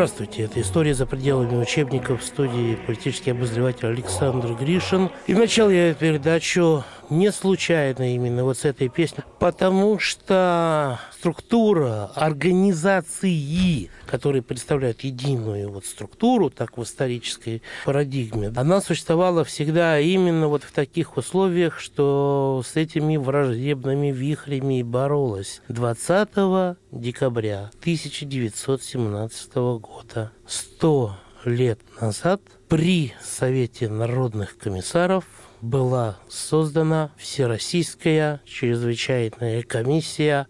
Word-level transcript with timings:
Здравствуйте, 0.00 0.44
это 0.44 0.62
«История 0.62 0.94
за 0.94 1.04
пределами 1.04 1.60
учебников» 1.60 2.22
в 2.22 2.24
студии 2.24 2.74
политический 2.86 3.32
обозреватель 3.32 3.88
Александр 3.88 4.54
Гришин. 4.54 5.10
И 5.26 5.34
начал 5.34 5.68
я 5.68 5.92
передачу 5.92 6.84
не 7.10 7.30
случайно 7.30 8.14
именно 8.14 8.44
вот 8.44 8.56
с 8.56 8.64
этой 8.64 8.88
песни, 8.88 9.22
потому 9.38 9.98
что 9.98 10.98
структура 11.20 12.10
организации, 12.14 13.90
которые 14.06 14.40
представляют 14.40 15.02
единую 15.02 15.70
вот 15.70 15.84
структуру, 15.84 16.48
так 16.48 16.78
в 16.78 16.82
исторической 16.82 17.60
парадигме, 17.84 18.50
она 18.56 18.80
существовала 18.80 19.44
всегда 19.44 20.00
именно 20.00 20.48
вот 20.48 20.64
в 20.64 20.72
таких 20.72 21.18
условиях, 21.18 21.78
что 21.78 22.62
с 22.64 22.74
этими 22.74 23.18
враждебными 23.18 24.10
вихрями 24.10 24.80
и 24.80 24.82
боролась. 24.82 25.60
20 25.68 26.78
декабря 26.90 27.70
1917 27.80 29.54
года, 29.54 30.32
100 30.46 31.16
лет 31.44 31.80
назад, 32.00 32.40
при 32.70 33.12
Совете 33.22 33.90
народных 33.90 34.56
комиссаров 34.56 35.24
была 35.60 36.16
создана 36.28 37.10
Всероссийская 37.18 38.40
чрезвычайная 38.46 39.62
комиссия 39.62 40.46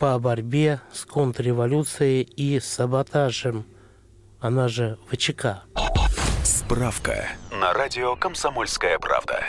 по 0.00 0.18
борьбе 0.18 0.80
с 0.92 1.04
контрреволюцией 1.04 2.22
и 2.22 2.58
саботажем, 2.58 3.66
она 4.40 4.66
же 4.66 4.98
ВЧК. 5.10 5.64
Справка 6.42 7.28
на 7.52 7.74
радио 7.74 8.16
«Комсомольская 8.16 8.98
правда». 8.98 9.44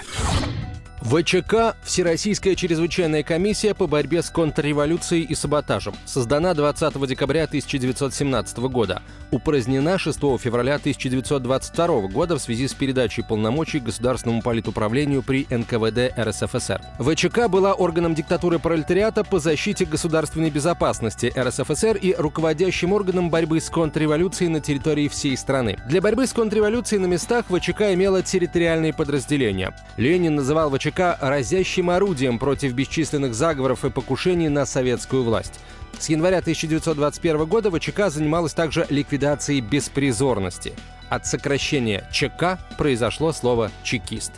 ВЧК– 1.02 1.76
Всероссийская 1.84 2.54
чрезвычайная 2.54 3.24
комиссия 3.24 3.74
по 3.74 3.88
борьбе 3.88 4.22
с 4.22 4.30
контрреволюцией 4.30 5.24
и 5.24 5.34
саботажем. 5.34 5.96
Создана 6.06 6.54
20 6.54 7.08
декабря 7.08 7.46
1917 7.46 8.58
года. 8.70 9.02
Упразднена 9.32 9.98
6 9.98 10.20
февраля 10.40 10.76
1922 10.76 12.02
года 12.08 12.38
в 12.38 12.40
связи 12.40 12.68
с 12.68 12.76
передачей 12.76 13.24
полномочий 13.24 13.80
Государственному 13.80 14.44
политуправлению 14.44 15.24
при 15.24 15.48
НКВД 15.50 16.16
РСФСР. 16.20 16.82
ВЧК 17.00 17.48
была 17.48 17.74
органом 17.74 18.14
диктатуры 18.14 18.60
пролетариата 18.60 19.24
по 19.24 19.40
защите 19.40 19.86
государственной 19.86 20.52
безопасности 20.52 21.34
РСФСР 21.36 21.98
и 21.98 22.14
руководящим 22.16 22.94
органом 22.94 23.32
борьбы 23.32 23.60
с 23.60 23.72
контрреволюцией 23.72 24.52
на 24.52 24.60
территории 24.60 25.08
всей 25.08 25.36
страны. 25.36 25.78
Для 25.88 26.00
борьбы 26.00 26.28
с 26.28 26.34
контрреволюцией 26.34 27.02
на 27.02 27.08
местах 27.08 27.46
ВЧК 27.50 27.94
имела 27.94 28.22
территориальные 28.22 28.94
подразделения. 28.94 29.76
Ленин 29.98 30.36
называл 30.36 30.70
ВЧК 30.70 30.91
ЧК 30.92 31.17
разящим 31.22 31.89
орудием 31.89 32.38
против 32.38 32.73
бесчисленных 32.73 33.34
заговоров 33.34 33.86
и 33.86 33.89
покушений 33.89 34.50
на 34.50 34.66
советскую 34.66 35.23
власть. 35.23 35.53
С 35.97 36.09
января 36.09 36.39
1921 36.39 37.45
года 37.45 37.72
ВЧК 37.72 38.09
занималась 38.09 38.53
также 38.53 38.86
ликвидацией 38.89 39.62
беспризорности. 39.62 40.73
От 41.09 41.25
сокращения 41.25 42.09
ЧК 42.12 42.59
произошло 42.78 43.31
слово 43.31 43.72
«чекист». 43.84 44.34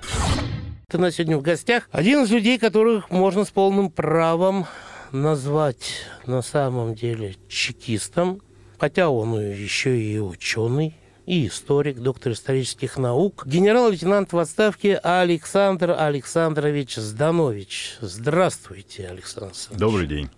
У 0.94 0.98
нас 1.00 1.16
сегодня 1.16 1.38
в 1.38 1.42
гостях 1.42 1.90
один 1.92 2.24
из 2.24 2.30
людей, 2.30 2.60
которых 2.60 3.10
можно 3.10 3.46
с 3.46 3.50
полным 3.50 3.90
правом 3.90 4.68
назвать 5.12 6.06
на 6.28 6.44
самом 6.44 6.94
деле 6.94 7.36
чекистом, 7.48 8.42
хотя 8.78 9.10
он 9.10 9.40
еще 9.40 10.00
и 10.00 10.20
ученый, 10.20 10.96
и 11.26 11.48
историк, 11.48 12.00
доктор 12.00 12.34
исторических 12.34 12.98
наук, 12.98 13.44
генерал-лейтенант 13.46 14.34
в 14.34 14.38
отставке 14.38 14.98
Александр 14.98 15.96
Александрович 15.98 16.96
Зданович. 16.96 17.98
Здравствуйте, 18.02 19.08
Александр 19.08 19.48
Александрович. 19.48 19.80
Добрый 19.80 20.08
день. 20.08 20.30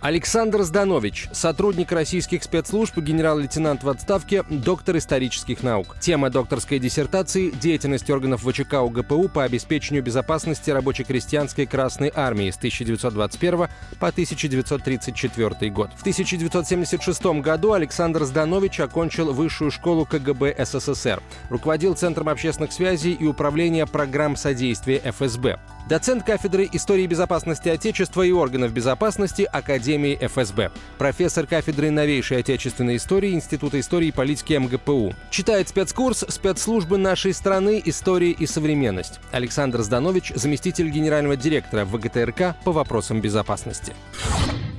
Александр 0.00 0.62
Зданович, 0.62 1.28
сотрудник 1.30 1.92
российских 1.92 2.42
спецслужб, 2.42 2.96
генерал-лейтенант 2.96 3.82
в 3.82 3.88
отставке, 3.90 4.42
доктор 4.48 4.96
исторических 4.96 5.62
наук. 5.62 5.94
Тема 6.00 6.30
докторской 6.30 6.78
диссертации– 6.78 7.50
деятельность 7.60 8.08
органов 8.08 8.40
ВЧК 8.42 8.80
УГПУ 8.80 9.28
по 9.28 9.44
обеспечению 9.44 10.02
безопасности 10.02 10.70
рабоче-крестьянской 10.70 11.66
Красной 11.66 12.10
Армии 12.14 12.50
с 12.50 12.56
1921 12.56 13.68
по 13.98 14.08
1934 14.08 15.70
год. 15.70 15.90
В 15.94 16.00
1976 16.00 17.22
году 17.42 17.74
Александр 17.74 18.24
Зданович 18.24 18.80
окончил 18.80 19.34
Высшую 19.34 19.70
школу 19.70 20.06
КГБ 20.06 20.64
СССР, 20.64 21.22
руководил 21.50 21.94
Центром 21.94 22.30
общественных 22.30 22.72
связей 22.72 23.12
и 23.12 23.26
управления 23.26 23.84
программ 23.84 24.34
содействия 24.34 25.02
ФСБ. 25.04 25.58
Доцент 25.90 26.22
кафедры 26.22 26.68
истории 26.70 27.04
безопасности 27.08 27.68
Отечества 27.68 28.22
и 28.22 28.30
органов 28.30 28.72
безопасности 28.72 29.42
Академии 29.42 30.16
ФСБ. 30.20 30.70
Профессор 30.98 31.48
кафедры 31.48 31.90
новейшей 31.90 32.38
отечественной 32.38 32.94
истории 32.94 33.32
Института 33.32 33.80
истории 33.80 34.06
и 34.06 34.12
политики 34.12 34.52
МГПУ. 34.52 35.12
Читает 35.32 35.68
спецкурс 35.68 36.24
«Спецслужбы 36.28 36.96
нашей 36.96 37.34
страны. 37.34 37.82
История 37.84 38.30
и 38.30 38.46
современность». 38.46 39.18
Александр 39.32 39.80
Зданович, 39.80 40.32
заместитель 40.36 40.90
генерального 40.90 41.34
директора 41.34 41.84
ВГТРК 41.84 42.54
по 42.64 42.70
вопросам 42.70 43.20
безопасности. 43.20 43.92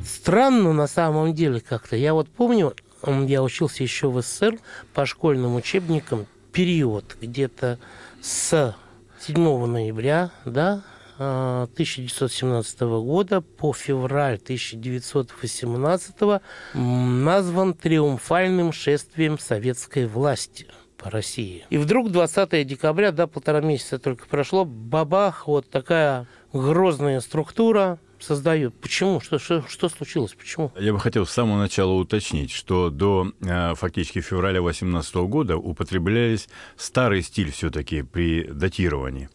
Странно 0.07 0.72
на 0.72 0.88
самом 0.88 1.33
деле 1.33 1.59
как-то. 1.59 1.97
Я 1.97 2.13
вот 2.13 2.29
помню, 2.29 2.73
я 3.05 3.43
учился 3.43 3.83
еще 3.83 4.09
в 4.09 4.22
СССР 4.22 4.59
по 4.93 5.05
школьным 5.05 5.55
учебникам 5.55 6.25
период 6.53 7.17
где-то 7.19 7.79
с 8.22 8.73
7 9.19 9.66
ноября, 9.66 10.31
да, 10.45 10.83
1917 11.21 12.81
года 12.81 13.41
по 13.41 13.73
февраль 13.73 14.35
1918 14.35 16.41
назван 16.73 17.75
триумфальным 17.75 18.71
шествием 18.71 19.37
советской 19.37 20.07
власти 20.07 20.65
по 20.97 21.11
России. 21.11 21.63
И 21.69 21.77
вдруг 21.77 22.11
20 22.11 22.65
декабря, 22.65 23.11
да, 23.11 23.27
полтора 23.27 23.61
месяца 23.61 23.99
только 23.99 24.27
прошло, 24.27 24.65
бабах, 24.65 25.47
вот 25.47 25.69
такая 25.69 26.25
грозная 26.53 27.19
структура, 27.19 27.99
создают. 28.21 28.73
Почему? 28.79 29.19
Что, 29.19 29.39
что, 29.39 29.63
что 29.67 29.89
случилось? 29.89 30.33
Почему? 30.33 30.71
Я 30.79 30.93
бы 30.93 30.99
хотел 30.99 31.25
с 31.25 31.31
самого 31.31 31.57
начала 31.57 31.91
уточнить, 31.91 32.51
что 32.51 32.89
до 32.89 33.31
э, 33.41 33.75
фактически 33.75 34.21
февраля 34.21 34.61
2018 34.61 35.15
года 35.15 35.57
употреблялись 35.57 36.47
старый 36.77 37.21
стиль 37.21 37.51
все-таки 37.51 38.03
при 38.03 38.43
датировании. 38.43 39.29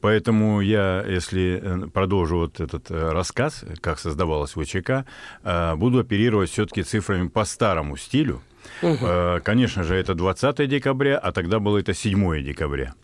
Поэтому 0.00 0.60
я, 0.60 1.04
если 1.06 1.60
э, 1.62 1.86
продолжу 1.88 2.36
вот 2.36 2.60
этот 2.60 2.90
э, 2.90 3.10
рассказ, 3.10 3.64
как 3.80 3.98
создавалась 3.98 4.52
ВЧК, 4.52 5.04
э, 5.42 5.74
буду 5.74 6.00
оперировать 6.00 6.50
все-таки 6.50 6.82
цифрами 6.82 7.28
по 7.28 7.44
старому 7.44 7.96
стилю. 7.96 8.42
Угу. 8.82 9.42
Конечно 9.44 9.84
же, 9.84 9.94
это 9.94 10.14
20 10.14 10.68
декабря, 10.68 11.18
а 11.18 11.30
тогда 11.30 11.60
было 11.60 11.78
это 11.78 11.94
7 11.94 12.42
декабря. 12.42 12.94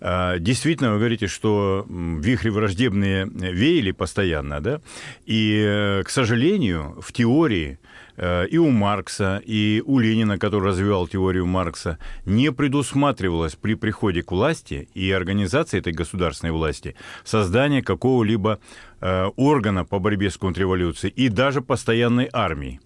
Действительно, 0.00 0.92
вы 0.92 0.98
говорите, 0.98 1.26
что 1.26 1.84
вихри 1.88 2.48
враждебные 2.48 3.26
веяли 3.26 3.90
постоянно, 3.90 4.60
да? 4.60 4.80
И, 5.26 6.02
к 6.04 6.10
сожалению, 6.10 6.98
в 7.02 7.12
теории 7.12 7.78
Э, 8.20 8.46
и 8.46 8.58
у 8.58 8.70
Маркса, 8.70 9.42
и 9.44 9.82
у 9.86 9.98
Ленина, 9.98 10.38
который 10.38 10.68
развивал 10.68 11.08
теорию 11.08 11.46
Маркса, 11.46 11.98
не 12.26 12.52
предусматривалось 12.52 13.56
при 13.56 13.74
приходе 13.74 14.22
к 14.22 14.30
власти 14.30 14.88
и 14.92 15.10
организации 15.10 15.78
этой 15.78 15.94
государственной 15.94 16.52
власти 16.52 16.96
создание 17.24 17.82
какого-либо 17.82 18.60
э, 19.00 19.24
органа 19.36 19.86
по 19.86 19.98
борьбе 19.98 20.30
с 20.30 20.36
контрреволюцией 20.36 21.14
и 21.14 21.28
даже 21.28 21.62
постоянной 21.62 22.28
армии. 22.30 22.80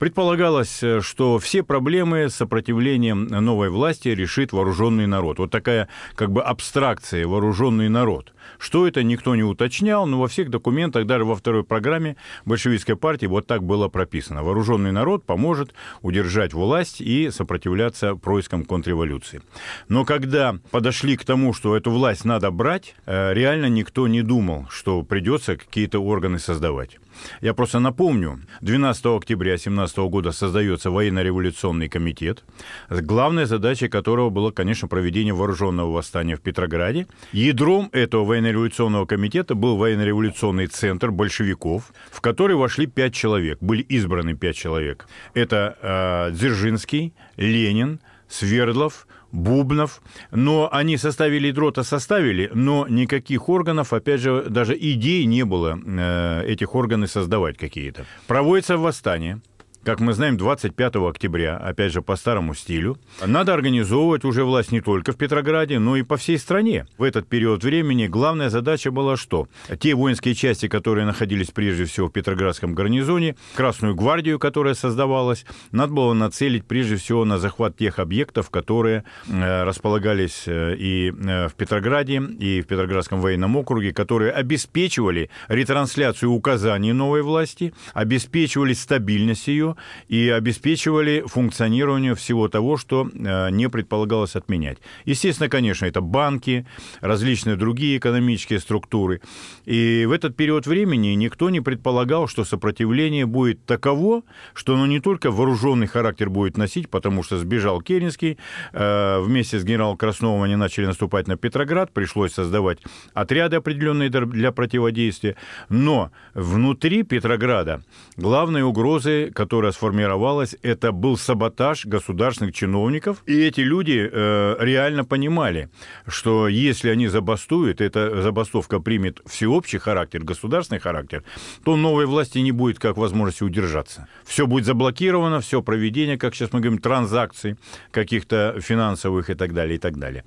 Предполагалось, 0.00 0.82
э, 0.82 1.02
что 1.02 1.38
все 1.38 1.62
проблемы 1.62 2.30
с 2.30 2.36
сопротивлением 2.36 3.26
новой 3.26 3.68
власти 3.68 4.08
решит 4.08 4.50
вооруженный 4.50 5.06
народ. 5.06 5.38
Вот 5.38 5.50
такая 5.50 5.88
как 6.14 6.32
бы 6.32 6.42
абстракция 6.42 7.26
вооруженный 7.26 7.90
народ. 7.90 8.32
Что 8.58 8.88
это, 8.88 9.02
никто 9.02 9.36
не 9.36 9.42
уточнял, 9.42 10.06
но 10.06 10.18
во 10.18 10.26
всех 10.26 10.48
документах, 10.48 11.04
даже 11.04 11.26
во 11.26 11.36
второй 11.36 11.64
программе 11.64 12.16
большевистской 12.46 12.96
партии 12.96 13.26
вот 13.26 13.46
так 13.46 13.62
было 13.62 13.88
прописано. 13.88 14.42
Вооруженный 14.42 14.90
народ 14.90 15.26
поможет 15.26 15.74
удержать 16.00 16.54
власть 16.54 17.02
и 17.02 17.30
сопротивляться 17.30 18.16
проискам 18.16 18.64
контрреволюции. 18.64 19.42
Но 19.88 20.06
когда 20.06 20.56
подошли 20.70 21.18
к 21.18 21.26
тому, 21.26 21.52
что 21.52 21.76
эту 21.76 21.90
власть 21.90 22.24
надо 22.24 22.50
брать, 22.50 22.94
э, 23.04 23.34
реально 23.34 23.66
никто 23.66 24.08
не 24.08 24.22
думал, 24.22 24.66
что 24.70 25.02
придется 25.02 25.58
какие-то 25.58 25.98
органы 25.98 26.38
создавать. 26.38 26.98
Я 27.40 27.54
просто 27.54 27.80
напомню, 27.80 28.40
12 28.60 29.06
октября 29.06 29.56
17 29.56 29.98
года 29.98 30.32
создается 30.32 30.90
военно-революционный 30.90 31.88
комитет, 31.88 32.44
главной 32.88 33.46
задачей 33.46 33.88
которого 33.88 34.30
было, 34.30 34.50
конечно, 34.50 34.88
проведение 34.88 35.34
вооруженного 35.34 35.92
восстания 35.92 36.36
в 36.36 36.40
Петрограде. 36.40 37.06
Ядром 37.32 37.88
этого 37.92 38.24
военно-революционного 38.24 39.06
комитета 39.06 39.54
был 39.54 39.76
военно-революционный 39.76 40.66
центр 40.66 41.10
большевиков, 41.10 41.92
в 42.10 42.20
который 42.20 42.56
вошли 42.56 42.86
пять 42.86 43.14
человек, 43.14 43.58
были 43.60 43.82
избраны 43.82 44.34
пять 44.34 44.56
человек. 44.56 45.06
Это 45.34 45.76
э, 45.80 46.34
Дзержинский, 46.34 47.14
Ленин, 47.36 48.00
Свердлов, 48.28 49.06
Бубнов, 49.32 50.02
но 50.30 50.68
они 50.72 50.96
составили 50.96 51.48
ядро-то 51.48 51.82
составили, 51.82 52.50
но 52.52 52.86
никаких 52.88 53.48
органов, 53.48 53.92
опять 53.92 54.20
же, 54.20 54.44
даже 54.48 54.76
идей 54.76 55.24
не 55.26 55.44
было 55.44 55.78
э, 55.84 56.44
этих 56.46 56.74
органов 56.74 57.10
создавать 57.10 57.56
какие-то. 57.56 58.04
Проводится 58.26 58.76
восстание, 58.76 59.40
как 59.84 60.00
мы 60.00 60.12
знаем, 60.12 60.36
25 60.36 60.96
октября, 60.96 61.56
опять 61.56 61.92
же, 61.92 62.02
по 62.02 62.16
старому 62.16 62.54
стилю, 62.54 62.98
надо 63.24 63.54
организовывать 63.54 64.24
уже 64.24 64.44
власть 64.44 64.72
не 64.72 64.80
только 64.80 65.12
в 65.12 65.16
Петрограде, 65.16 65.78
но 65.78 65.96
и 65.96 66.02
по 66.02 66.16
всей 66.16 66.38
стране. 66.38 66.86
В 66.98 67.02
этот 67.02 67.26
период 67.26 67.64
времени 67.64 68.06
главная 68.06 68.50
задача 68.50 68.90
была 68.90 69.16
что? 69.16 69.48
Те 69.78 69.94
воинские 69.94 70.34
части, 70.34 70.68
которые 70.68 71.06
находились 71.06 71.50
прежде 71.50 71.86
всего 71.86 72.08
в 72.08 72.12
Петроградском 72.12 72.74
гарнизоне, 72.74 73.36
Красную 73.54 73.94
гвардию, 73.94 74.38
которая 74.38 74.74
создавалась, 74.74 75.44
надо 75.72 75.92
было 75.92 76.12
нацелить 76.12 76.66
прежде 76.66 76.96
всего 76.96 77.24
на 77.24 77.38
захват 77.38 77.76
тех 77.76 77.98
объектов, 77.98 78.50
которые 78.50 79.04
э, 79.28 79.62
располагались 79.64 80.44
э, 80.46 80.76
и 80.76 81.10
э, 81.10 81.48
в 81.48 81.54
Петрограде, 81.54 82.22
и 82.38 82.60
в 82.60 82.66
Петроградском 82.66 83.20
военном 83.20 83.56
округе, 83.56 83.92
которые 83.92 84.32
обеспечивали 84.32 85.30
ретрансляцию 85.48 86.32
указаний 86.32 86.92
новой 86.92 87.22
власти, 87.22 87.72
обеспечивали 87.94 88.74
стабильность 88.74 89.48
ее, 89.48 89.69
и 90.08 90.28
обеспечивали 90.28 91.24
функционирование 91.26 92.14
всего 92.14 92.48
того, 92.48 92.76
что 92.76 93.08
э, 93.12 93.50
не 93.50 93.68
предполагалось 93.68 94.36
отменять. 94.36 94.78
Естественно, 95.04 95.48
конечно, 95.48 95.86
это 95.86 96.00
банки, 96.00 96.66
различные 97.00 97.56
другие 97.56 97.98
экономические 97.98 98.60
структуры. 98.60 99.20
И 99.64 100.04
в 100.06 100.12
этот 100.12 100.36
период 100.36 100.66
времени 100.66 101.08
никто 101.08 101.50
не 101.50 101.60
предполагал, 101.60 102.28
что 102.28 102.44
сопротивление 102.44 103.26
будет 103.26 103.64
таково, 103.66 104.22
что 104.54 104.74
оно 104.74 104.86
не 104.86 105.00
только 105.00 105.30
вооруженный 105.30 105.86
характер 105.86 106.30
будет 106.30 106.56
носить, 106.56 106.88
потому 106.88 107.22
что 107.22 107.38
сбежал 107.38 107.80
Керенский, 107.80 108.38
э, 108.72 109.20
вместе 109.20 109.58
с 109.58 109.64
генералом 109.64 109.96
Красновым 109.96 110.42
они 110.42 110.56
начали 110.56 110.86
наступать 110.86 111.28
на 111.28 111.36
Петроград, 111.36 111.92
пришлось 111.92 112.32
создавать 112.32 112.78
отряды 113.14 113.56
определенные 113.56 114.10
для 114.10 114.52
противодействия, 114.52 115.36
но 115.68 116.10
внутри 116.34 117.02
Петрограда 117.02 117.82
главной 118.16 118.62
угрозой, 118.62 119.30
которая 119.30 119.59
которая 119.60 119.72
сформировалась, 119.72 120.56
это 120.62 120.90
был 120.90 121.18
саботаж 121.18 121.84
государственных 121.84 122.54
чиновников. 122.54 123.22
И 123.26 123.46
эти 123.46 123.60
люди 123.60 124.08
э, 124.10 124.56
реально 124.58 125.04
понимали, 125.04 125.68
что 126.08 126.48
если 126.48 126.88
они 126.88 127.08
забастуют, 127.08 127.82
эта 127.82 128.22
забастовка 128.22 128.80
примет 128.80 129.20
всеобщий 129.26 129.78
характер, 129.78 130.24
государственный 130.24 130.80
характер, 130.80 131.24
то 131.62 131.76
новой 131.76 132.06
власти 132.06 132.38
не 132.38 132.52
будет 132.52 132.78
как 132.78 132.96
возможности 132.96 133.44
удержаться. 133.44 134.06
Все 134.24 134.46
будет 134.46 134.64
заблокировано, 134.64 135.40
все 135.40 135.60
проведение, 135.60 136.16
как 136.16 136.34
сейчас 136.34 136.54
мы 136.54 136.60
говорим, 136.60 136.78
транзакций 136.78 137.56
каких-то 137.90 138.56
финансовых 138.60 139.28
и 139.28 139.34
так 139.34 139.52
далее, 139.52 139.76
и 139.76 139.78
так 139.78 139.98
далее. 139.98 140.24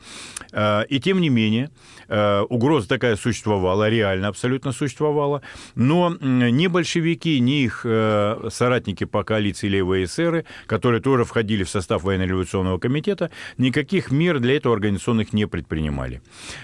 Э, 0.51 0.85
и 0.89 1.00
тем 1.00 1.21
не 1.21 1.30
менее, 1.30 1.71
э, 2.07 2.41
угроза 2.50 2.88
такая 2.88 3.15
существовала, 3.15 3.89
реально 3.89 4.27
абсолютно 4.27 4.74
существовала, 4.74 5.41
но 5.74 6.15
ни 6.21 6.68
большевики, 6.68 7.39
ни 7.39 7.63
их 7.63 7.81
э, 7.83 8.50
соратники 8.51 9.06
по 9.06 9.22
коалиции 9.23 9.67
левые 9.67 10.05
эсеры, 10.05 10.45
которые 10.65 11.01
тоже 11.01 11.25
входили 11.25 11.63
в 11.63 11.69
состав 11.69 12.03
военно-революционного 12.03 12.77
комитета, 12.77 13.31
никаких 13.57 14.11
мер 14.11 14.39
для 14.39 14.57
этого 14.57 14.75
организационных 14.75 15.33
не 15.33 15.47
предпринимали. 15.47 16.21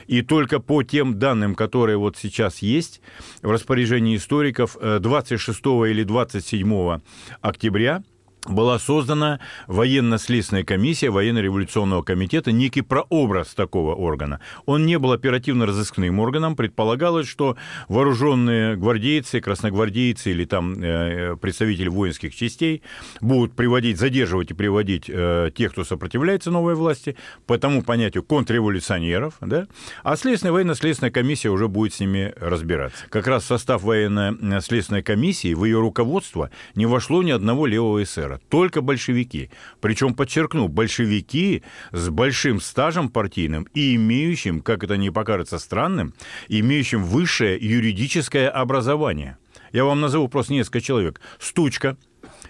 И 0.07 0.21
только 0.21 0.59
по 0.59 0.83
тем 0.83 1.19
данным, 1.19 1.55
которые 1.55 1.97
вот 1.97 2.17
сейчас 2.17 2.59
есть 2.59 3.01
в 3.41 3.49
распоряжении 3.49 4.15
историков, 4.15 4.77
26 4.81 5.59
э, 5.65 5.91
или 5.91 6.03
27 6.03 6.99
октября 7.41 8.03
была 8.47 8.79
создана 8.79 9.39
военно-следственная 9.67 10.63
комиссия 10.63 11.09
военно-революционного 11.09 12.03
комитета, 12.03 12.51
некий 12.51 12.81
прообраз 12.81 13.53
такого 13.53 13.95
органа. 13.95 14.39
Он 14.65 14.85
не 14.85 14.97
был 14.97 15.11
оперативно-розыскным 15.11 16.19
органом. 16.19 16.55
Предполагалось, 16.55 17.27
что 17.27 17.57
вооруженные 17.87 18.75
гвардейцы, 18.77 19.41
красногвардейцы 19.41 20.31
или 20.31 20.45
там 20.45 20.81
э, 20.81 21.35
представители 21.35 21.89
воинских 21.89 22.35
частей 22.35 22.81
будут 23.21 23.53
приводить, 23.53 23.99
задерживать 23.99 24.51
и 24.51 24.53
приводить 24.53 25.05
э, 25.07 25.51
тех, 25.53 25.71
кто 25.73 25.83
сопротивляется 25.83 26.51
новой 26.51 26.75
власти, 26.75 27.15
по 27.45 27.57
тому 27.57 27.83
понятию 27.83 28.23
контрреволюционеров, 28.23 29.35
да? 29.41 29.67
а 30.03 30.15
следственная 30.15 30.53
военно-следственная 30.53 31.11
комиссия 31.11 31.49
уже 31.49 31.67
будет 31.67 31.93
с 31.93 31.99
ними 31.99 32.33
разбираться. 32.39 33.05
Как 33.09 33.27
раз 33.27 33.45
состав 33.45 33.83
военно-следственной 33.83 35.03
комиссии, 35.03 35.53
в 35.53 35.65
ее 35.65 35.79
руководство 35.79 36.49
не 36.75 36.85
вошло 36.85 37.21
ни 37.23 37.31
одного 37.31 37.65
левого 37.65 38.03
эсера 38.03 38.28
СССР, 38.29 38.39
только 38.49 38.81
большевики. 38.81 39.49
Причем, 39.81 40.13
подчеркну, 40.13 40.67
большевики 40.67 41.63
с 41.91 42.09
большим 42.09 42.61
стажем 42.61 43.09
партийным 43.09 43.67
и 43.73 43.95
имеющим, 43.95 44.61
как 44.61 44.83
это 44.83 44.97
не 44.97 45.11
покажется 45.11 45.59
странным, 45.59 46.13
имеющим 46.47 47.03
высшее 47.03 47.57
юридическое 47.59 48.49
образование. 48.49 49.37
Я 49.71 49.85
вам 49.85 50.01
назову 50.01 50.27
просто 50.27 50.53
несколько 50.53 50.81
человек. 50.81 51.21
Стучка– 51.39 51.97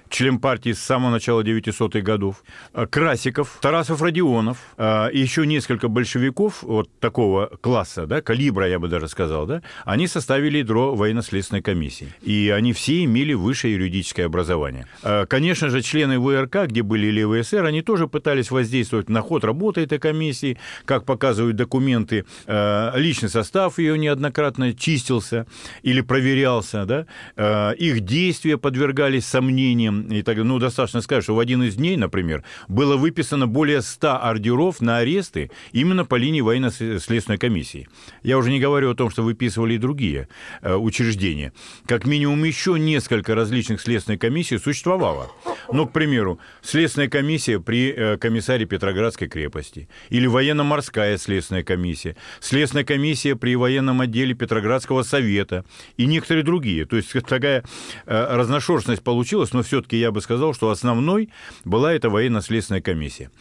член 0.10 0.40
партии 0.40 0.74
с 0.74 0.80
самого 0.80 1.12
начала 1.12 1.42
900-х 1.42 2.02
годов, 2.02 2.44
а, 2.74 2.88
Красиков, 2.88 3.60
Тарасов 3.62 4.02
Родионов, 4.02 4.58
а, 4.78 5.08
и 5.08 5.20
еще 5.20 5.46
несколько 5.46 5.88
большевиков 5.88 6.64
вот 6.64 6.90
такого 7.00 7.48
класса, 7.62 8.06
да, 8.06 8.22
калибра, 8.22 8.68
я 8.68 8.80
бы 8.80 8.88
даже 8.88 9.08
сказал, 9.08 9.46
да, 9.46 9.62
они 9.86 10.08
составили 10.08 10.60
ядро 10.60 10.96
военно-следственной 10.96 11.62
комиссии. 11.62 12.14
И 12.22 12.52
они 12.56 12.74
все 12.74 13.04
имели 13.04 13.34
высшее 13.34 13.76
юридическое 13.76 14.26
образование. 14.26 14.88
А, 15.04 15.26
конечно 15.26 15.70
же, 15.70 15.82
члены 15.82 16.20
ВРК, 16.20 16.68
где 16.68 16.82
были 16.82 17.08
левые 17.08 17.44
ССР, 17.44 17.66
они 17.66 17.82
тоже 17.82 18.08
пытались 18.08 18.52
воздействовать 18.52 19.10
на 19.10 19.22
ход 19.22 19.44
работы 19.44 19.82
этой 19.82 20.00
комиссии, 20.00 20.58
как 20.86 21.06
показывают 21.06 21.56
документы, 21.56 22.26
личный 22.48 23.30
состав 23.30 23.80
ее 23.80 23.98
неоднократно 23.98 24.74
чистился 24.74 25.46
или 25.84 26.02
проверялся, 26.02 26.86
да, 26.86 27.74
их 27.74 28.02
действия 28.02 28.58
подвергались 28.58 29.26
сомнениям, 29.26 29.99
и 30.10 30.22
так, 30.22 30.38
ну, 30.38 30.60
достаточно 30.60 31.02
сказать, 31.02 31.24
что 31.24 31.36
в 31.36 31.40
один 31.40 31.64
из 31.64 31.76
дней, 31.76 31.98
например, 31.98 32.44
было 32.68 32.98
выписано 32.98 33.48
более 33.48 33.82
100 33.82 34.24
ордеров 34.24 34.82
на 34.82 34.98
аресты 34.98 35.52
именно 35.72 36.06
по 36.06 36.16
линии 36.16 36.42
военно-следственной 36.42 37.38
комиссии. 37.38 37.88
Я 38.24 38.38
уже 38.38 38.50
не 38.50 38.60
говорю 38.60 38.92
о 38.92 38.96
том, 38.96 39.10
что 39.10 39.24
выписывали 39.24 39.76
и 39.76 39.78
другие 39.78 40.28
э, 40.62 40.76
учреждения. 40.76 41.54
Как 41.86 42.06
минимум 42.06 42.44
еще 42.44 42.78
несколько 42.80 43.36
различных 43.36 43.82
следственных 43.82 44.20
комиссий 44.20 44.58
существовало. 44.58 45.32
Ну, 45.72 45.88
к 45.88 45.92
примеру, 45.94 46.40
следственная 46.62 47.10
комиссия 47.10 47.60
при 47.60 47.92
э, 47.92 48.18
комиссаре 48.18 48.66
Петроградской 48.66 49.28
крепости 49.28 49.88
или 50.10 50.28
военно-морская 50.28 51.18
следственная 51.18 51.64
комиссия, 51.64 52.16
следственная 52.40 52.86
комиссия 52.86 53.36
при 53.36 53.56
военном 53.56 54.02
отделе 54.02 54.34
Петроградского 54.34 55.04
совета 55.04 55.66
и 55.98 56.06
некоторые 56.06 56.44
другие. 56.44 56.86
То 56.86 56.96
есть 56.96 57.12
такая 57.28 57.64
э, 58.06 58.36
разношерстность 58.36 59.04
получилась, 59.04 59.54
но 59.54 59.64
все-таки 59.64 59.89
я 59.98 60.12
бы 60.12 60.22
сказал, 60.22 60.54
что 60.54 60.70
основной 60.70 61.30
была 61.66 61.94
эта 61.94 62.10
военно-следственная 62.10 62.82
комиссия. 62.82 63.32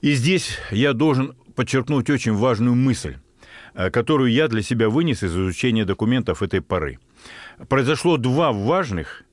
И 0.00 0.12
здесь 0.12 0.58
я 0.70 0.92
должен 0.92 1.34
подчеркнуть 1.54 2.10
очень 2.10 2.34
важную 2.34 2.74
мысль, 2.74 3.16
э, 3.74 3.90
которую 3.90 4.32
я 4.32 4.48
для 4.48 4.62
себя 4.62 4.88
вынес 4.88 5.22
из 5.22 5.32
изучения 5.32 5.84
документов 5.84 6.42
этой 6.42 6.60
поры. 6.60 6.98
Произошло 7.68 8.16
два 8.16 8.52
важных 8.52 9.24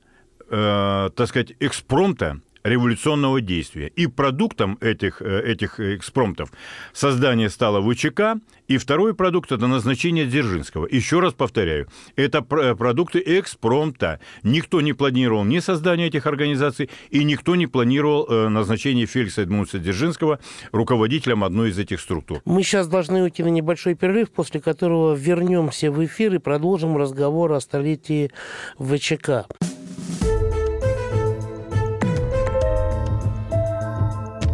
э, 0.50 1.10
так 1.14 1.28
сказать, 1.28 1.52
экспромта 1.60 2.40
революционного 2.64 3.40
действия. 3.40 3.88
И 3.88 4.06
продуктом 4.06 4.78
этих, 4.80 5.22
э, 5.22 5.42
этих 5.52 5.80
экспромтов 5.80 6.52
создание 6.92 7.48
стало 7.48 7.80
ВЧК, 7.82 8.40
и 8.68 8.78
второй 8.78 9.14
продукт– 9.14 9.52
это 9.52 9.66
назначение 9.66 10.26
Дзержинского. 10.26 10.86
Еще 10.90 11.20
раз 11.20 11.32
повторяю, 11.32 11.88
это 12.16 12.44
э, 12.50 12.74
продукты 12.74 13.22
экспромта. 13.24 14.20
Никто 14.42 14.80
не 14.80 14.92
планировал 14.92 15.44
ни 15.44 15.58
создание 15.58 16.08
этих 16.08 16.26
организаций, 16.26 16.90
и 17.10 17.24
никто 17.24 17.56
не 17.56 17.66
планировал 17.66 18.26
э, 18.28 18.48
назначение 18.48 19.06
Феликса 19.06 19.42
Эдмундса 19.42 19.78
Дзержинского 19.78 20.38
руководителем 20.72 21.44
одной 21.44 21.70
из 21.70 21.78
этих 21.78 22.00
структур. 22.00 22.42
Мы 22.44 22.62
сейчас 22.62 22.88
должны 22.88 23.22
уйти 23.22 23.42
на 23.42 23.48
небольшой 23.48 23.94
перерыв, 23.94 24.30
после 24.30 24.60
которого 24.60 25.14
вернемся 25.14 25.90
в 25.90 26.04
эфир 26.04 26.34
и 26.34 26.38
продолжим 26.38 26.96
разговор 26.96 27.52
о 27.52 27.60
столетии 27.60 28.30
ВЧК. 28.78 29.46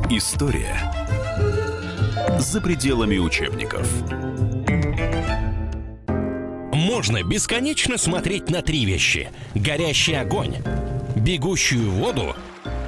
История 0.08 0.92
за 2.38 2.60
пределами 2.60 3.18
учебников 3.18 3.88
можно 6.72 7.25
бесконечно 7.25 7.98
смотреть 7.98 8.48
на 8.48 8.62
три 8.62 8.84
вещи. 8.84 9.30
Горящий 9.56 10.14
огонь, 10.14 10.54
бегущую 11.16 11.90
воду 11.90 12.36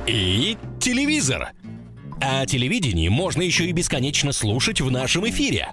и 0.07 0.57
телевизор. 0.79 1.49
А 2.21 2.47
телевидение 2.47 3.11
можно 3.11 3.43
еще 3.43 3.67
и 3.67 3.73
бесконечно 3.73 4.31
слушать 4.31 4.81
в 4.81 4.89
нашем 4.89 5.29
эфире. 5.29 5.73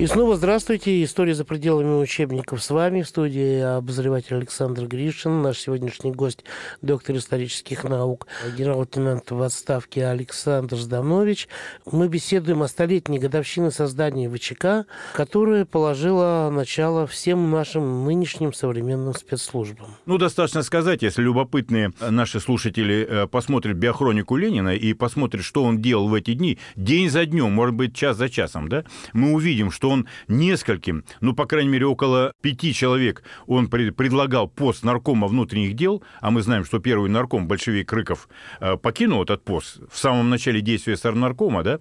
И 0.00 0.06
снова 0.06 0.34
здравствуйте. 0.36 1.04
История 1.04 1.34
за 1.34 1.44
пределами 1.44 2.00
учебников 2.00 2.62
с 2.62 2.70
вами. 2.70 3.02
В 3.02 3.06
студии 3.06 3.60
обозреватель 3.60 4.36
Александр 4.36 4.86
Гришин. 4.86 5.42
Наш 5.42 5.58
сегодняшний 5.58 6.10
гость, 6.10 6.42
доктор 6.80 7.16
исторических 7.16 7.84
наук, 7.84 8.26
генерал-лейтенант 8.56 9.30
в 9.30 9.42
отставке 9.42 10.06
Александр 10.06 10.76
Зданович. 10.76 11.48
Мы 11.84 12.08
беседуем 12.08 12.62
о 12.62 12.68
столетней 12.68 13.18
годовщине 13.18 13.70
создания 13.70 14.30
ВЧК, 14.30 14.86
которая 15.12 15.66
положила 15.66 16.48
начало 16.50 17.06
всем 17.06 17.50
нашим 17.50 18.06
нынешним 18.06 18.54
современным 18.54 19.12
спецслужбам. 19.12 19.96
Ну, 20.06 20.16
достаточно 20.16 20.62
сказать, 20.62 21.02
если 21.02 21.20
любопытные 21.20 21.92
наши 22.00 22.40
слушатели 22.40 23.06
э, 23.06 23.26
посмотрят 23.26 23.76
биохронику 23.76 24.36
Ленина 24.36 24.74
и 24.74 24.94
посмотрят, 24.94 25.44
что 25.44 25.62
он 25.62 25.82
делал 25.82 26.08
в 26.08 26.14
эти 26.14 26.32
дни, 26.32 26.58
день 26.74 27.10
за 27.10 27.26
днем, 27.26 27.52
может 27.52 27.74
быть, 27.74 27.94
час 27.94 28.16
за 28.16 28.30
часом, 28.30 28.70
да, 28.70 28.84
мы 29.12 29.34
увидим, 29.34 29.70
что 29.70 29.89
он 29.90 30.06
нескольким, 30.28 31.04
ну, 31.20 31.34
по 31.34 31.46
крайней 31.46 31.70
мере, 31.70 31.86
около 31.86 32.32
пяти 32.40 32.72
человек 32.72 33.22
он 33.46 33.68
предлагал 33.68 34.48
пост 34.48 34.84
наркома 34.84 35.26
внутренних 35.26 35.74
дел, 35.74 36.02
а 36.20 36.30
мы 36.30 36.42
знаем, 36.42 36.64
что 36.64 36.78
первый 36.78 37.10
нарком, 37.10 37.48
большевик 37.48 37.92
Рыков, 37.92 38.28
э, 38.60 38.76
покинул 38.76 39.22
этот 39.22 39.44
пост 39.44 39.80
в 39.90 39.98
самом 39.98 40.30
начале 40.30 40.60
действия 40.60 40.96
Сарнаркома, 40.96 41.62
да, 41.62 41.78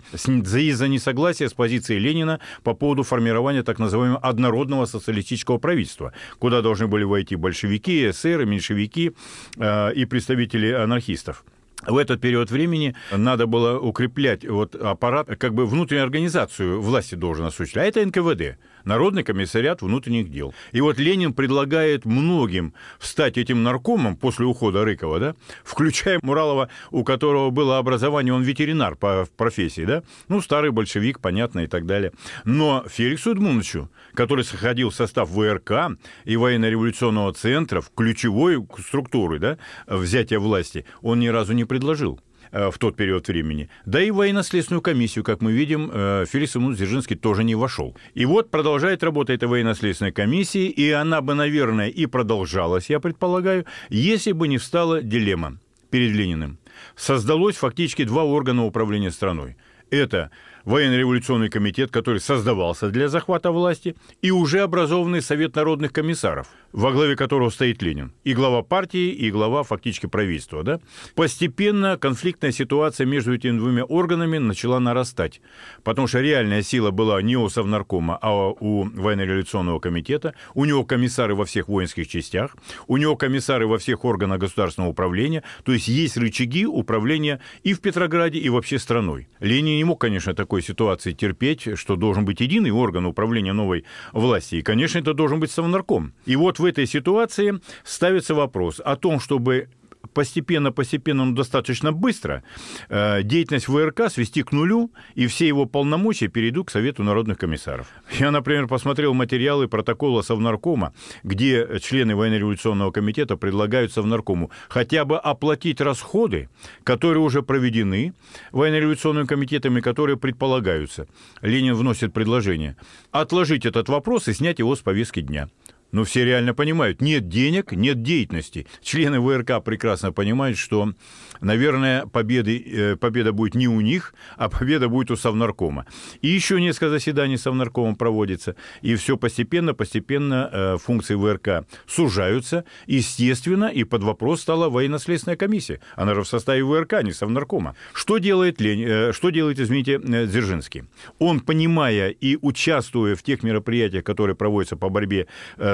из-за 0.70 0.88
несогласия 0.88 1.50
с 1.50 1.54
позицией 1.54 2.00
Ленина 2.00 2.40
по 2.64 2.74
поводу 2.74 3.04
формирования 3.04 3.64
так 3.64 3.80
называемого 3.80 4.20
однородного 4.20 4.86
социалистического 4.86 5.58
правительства, 5.58 6.14
куда 6.40 6.62
должны 6.62 6.88
были 6.88 7.04
войти 7.04 7.36
большевики, 7.36 8.10
эсеры, 8.10 8.46
меньшевики 8.46 9.14
э, 9.58 9.94
и 9.94 10.06
представители 10.06 10.72
анархистов 10.72 11.44
в 11.86 11.98
этот 11.98 12.20
период 12.22 12.52
времени 12.52 12.96
надо 13.12 13.48
было 13.48 13.80
укреплять 13.80 14.46
вот 14.46 14.76
аппарат, 14.76 15.28
как 15.38 15.54
бы 15.54 15.66
внутреннюю 15.66 16.04
организацию 16.04 16.82
власти 16.82 17.16
должен 17.16 17.46
осуществлять. 17.46 17.96
А 17.96 18.02
это 18.02 18.06
НКВД. 18.06 18.58
Народный 18.86 19.24
комиссариат 19.24 19.82
внутренних 19.82 20.32
дел. 20.32 20.54
И 20.72 20.82
вот 20.82 20.98
Ленин 20.98 21.34
предлагает 21.34 22.06
многим 22.06 22.74
стать 23.00 23.38
этим 23.38 23.62
наркомом 23.62 24.16
после 24.16 24.46
ухода 24.46 24.84
Рыкова, 24.84 25.20
да, 25.20 25.36
включая 25.64 26.20
Муралова, 26.24 26.70
у 26.92 27.04
которого 27.04 27.50
было 27.50 27.78
образование, 27.78 28.34
он 28.34 28.44
ветеринар 28.44 28.96
по 28.96 29.28
профессии, 29.38 29.86
да, 29.86 30.04
ну, 30.28 30.42
старый 30.42 30.72
большевик, 30.72 31.20
понятно, 31.20 31.60
и 31.62 31.68
так 31.68 31.86
далее. 31.86 32.14
Но 32.46 32.86
Феликсу 32.90 33.32
Эдмундовичу, 33.32 33.90
который 34.14 34.44
сохранил 34.44 34.92
состав 34.92 35.30
ВРК 35.30 35.98
и 36.26 36.38
военно-революционного 36.38 37.34
центра 37.34 37.82
в 37.82 37.92
ключевой 37.94 38.66
структуры, 38.80 39.40
да, 39.40 39.58
взятия 39.88 40.40
власти, 40.40 40.86
он 41.02 41.20
ни 41.20 41.28
разу 41.28 41.54
не 41.54 41.66
предложил. 41.70 42.20
Э, 42.52 42.72
в 42.72 42.80
тот 42.80 42.96
период 42.96 43.28
времени. 43.28 43.70
Да 43.86 44.02
и 44.02 44.10
военно-следственную 44.10 44.82
комиссию, 44.82 45.24
как 45.24 45.42
мы 45.42 45.52
видим, 45.52 45.92
э, 45.94 46.26
Феликс 46.28 46.56
Иванович 46.56 46.78
Дзержинский 46.80 47.16
тоже 47.16 47.44
не 47.44 47.54
вошел. 47.54 47.96
И 48.16 48.26
вот 48.26 48.50
продолжает 48.50 49.04
работа 49.04 49.34
эта 49.34 49.48
военно-следственная 49.48 50.12
комиссия, 50.12 50.66
и 50.66 50.90
она 50.90 51.22
бы, 51.22 51.36
наверное, 51.36 51.90
и 51.90 52.08
продолжалась, 52.08 52.90
я 52.90 53.00
предполагаю, 53.00 53.66
если 53.90 54.32
бы 54.32 54.48
не 54.48 54.58
встала 54.58 55.04
дилемма 55.04 55.60
перед 55.92 56.12
Лениным. 56.12 56.58
Создалось 56.96 57.56
фактически 57.56 58.04
два 58.04 58.24
органа 58.24 58.66
управления 58.66 59.12
страной. 59.12 59.56
Это 59.92 60.32
военно-революционный 60.66 61.50
комитет, 61.50 61.92
который 61.92 62.20
создавался 62.20 62.90
для 62.90 63.10
захвата 63.10 63.52
власти, 63.52 63.96
и 64.24 64.32
уже 64.32 64.62
образованный 64.62 65.22
Совет 65.22 65.56
народных 65.56 65.94
комиссаров, 65.94 66.48
во 66.72 66.92
главе 66.92 67.16
которого 67.16 67.50
стоит 67.50 67.82
Ленин, 67.82 68.12
и 68.24 68.34
глава 68.34 68.62
партии, 68.62 69.10
и 69.12 69.32
глава 69.32 69.64
фактически 69.64 70.06
правительства. 70.06 70.64
Да? 70.64 70.80
Постепенно 71.16 71.98
конфликтная 71.98 72.52
ситуация 72.52 73.06
между 73.06 73.34
этими 73.34 73.58
двумя 73.58 73.84
органами 73.84 74.38
начала 74.38 74.80
нарастать, 74.80 75.42
потому 75.84 76.08
что 76.08 76.22
реальная 76.22 76.62
сила 76.62 76.92
была 76.92 77.22
не 77.22 77.38
у 77.38 77.50
Совнаркома, 77.50 78.18
а 78.22 78.50
у 78.50 78.84
военно-революционного 78.84 79.80
комитета, 79.80 80.34
у 80.54 80.66
него 80.66 80.84
комиссары 80.84 81.36
во 81.36 81.46
всех 81.46 81.68
воинских 81.68 82.08
частях, 82.08 82.56
у 82.88 82.98
него 82.98 83.16
комиссары 83.16 83.68
во 83.68 83.78
всех 83.78 84.06
органах 84.06 84.40
государственного 84.40 84.92
управления, 84.92 85.44
то 85.64 85.72
есть 85.72 85.88
есть 85.88 86.18
рычаги 86.18 86.66
управления 86.66 87.40
и 87.64 87.74
в 87.74 87.82
Петрограде, 87.82 88.40
и 88.40 88.50
вообще 88.50 88.80
страной. 88.80 89.28
Ленин 89.40 89.78
не 89.78 89.84
мог, 89.84 90.00
конечно, 90.00 90.34
такой 90.34 90.62
ситуации 90.62 91.14
терпеть, 91.14 91.78
что 91.78 91.96
должен 91.96 92.26
быть 92.26 92.42
единый 92.42 92.72
орган 92.72 93.06
управления 93.06 93.54
новой 93.54 93.86
власти. 94.14 94.56
И, 94.56 94.62
конечно, 94.62 95.00
это 95.00 95.14
должен 95.14 95.40
быть 95.40 95.52
Совнарком. 95.52 96.14
И 96.26 96.36
вот 96.36 96.59
в 96.60 96.66
этой 96.66 96.86
ситуации 96.86 97.60
ставится 97.84 98.36
вопрос 98.36 98.82
о 98.84 98.96
том, 98.96 99.20
чтобы 99.20 99.70
постепенно-постепенно, 100.14 101.26
но 101.26 101.36
достаточно 101.36 101.92
быстро 101.92 102.44
э, 102.90 103.22
деятельность 103.24 103.68
ВРК 103.68 104.10
свести 104.10 104.44
к 104.44 104.52
нулю, 104.52 104.92
и 105.16 105.28
все 105.28 105.48
его 105.48 105.66
полномочия 105.66 106.28
перейдут 106.28 106.68
к 106.68 106.72
Совету 106.72 107.04
народных 107.04 107.38
комиссаров. 107.38 107.88
Я, 108.18 108.32
например, 108.32 108.68
посмотрел 108.68 109.14
материалы 109.14 109.68
протокола 109.68 110.22
Совнаркома, 110.22 110.94
где 111.24 111.80
члены 111.82 112.16
военно-революционного 112.16 112.92
комитета 112.92 113.38
предлагают 113.38 113.94
Совнаркому 113.94 114.52
хотя 114.68 115.06
бы 115.06 115.18
оплатить 115.18 115.82
расходы, 115.82 116.50
которые 116.84 117.24
уже 117.24 117.44
проведены 117.44 118.14
военно-революционным 118.52 119.28
комитетом 119.28 119.80
которые 119.80 120.18
предполагаются. 120.18 121.08
Ленин 121.42 121.74
вносит 121.74 122.12
предложение 122.14 122.76
отложить 123.12 123.66
этот 123.66 123.88
вопрос 123.88 124.28
и 124.28 124.34
снять 124.34 124.60
его 124.60 124.76
с 124.76 124.80
повестки 124.80 125.22
дня. 125.22 125.50
Но 125.92 126.04
все 126.04 126.24
реально 126.24 126.54
понимают, 126.54 127.02
нет 127.02 127.28
денег, 127.30 127.72
нет 127.72 128.04
деятельности. 128.04 128.68
Члены 128.82 129.20
ВРК 129.20 129.64
прекрасно 129.64 130.12
понимают, 130.12 130.58
что, 130.58 130.94
наверное, 131.42 132.06
победы, 132.06 132.64
э, 132.66 132.96
победа 132.96 133.34
будет 133.34 133.56
не 133.56 133.68
у 133.68 133.82
них, 133.82 134.14
а 134.38 134.50
победа 134.50 134.88
будет 134.88 135.10
у 135.10 135.16
Совнаркома. 135.16 135.86
И 136.22 136.28
еще 136.28 136.62
несколько 136.62 136.90
заседаний 136.90 137.38
Совнаркома 137.38 137.96
проводится, 137.96 138.56
и 138.82 138.96
все 138.96 139.18
постепенно, 139.18 139.74
постепенно 139.74 140.50
э, 140.52 140.78
функции 140.78 141.16
ВРК 141.16 141.66
сужаются. 141.88 142.66
Естественно, 142.86 143.66
и 143.66 143.84
под 143.84 144.04
вопрос 144.04 144.42
стала 144.42 144.70
военно-следственная 144.70 145.38
комиссия. 145.38 145.82
Она 145.96 146.14
же 146.14 146.22
в 146.22 146.28
составе 146.28 146.64
ВРК, 146.64 146.94
а 146.94 147.04
не 147.04 147.14
Совнаркома. 147.14 147.76
Что 147.94 148.20
делает, 148.20 148.62
Лень, 148.62 148.84
э, 148.86 149.12
что 149.12 149.32
делает 149.32 149.60
извините, 149.60 150.00
Дзержинский? 150.00 150.84
Он, 151.18 151.40
понимая 151.40 152.10
и 152.10 152.38
участвуя 152.42 153.16
в 153.16 153.24
тех 153.24 153.42
мероприятиях, 153.42 154.04
которые 154.04 154.36
проводятся 154.36 154.78
по 154.78 154.90
борьбе 154.90 155.28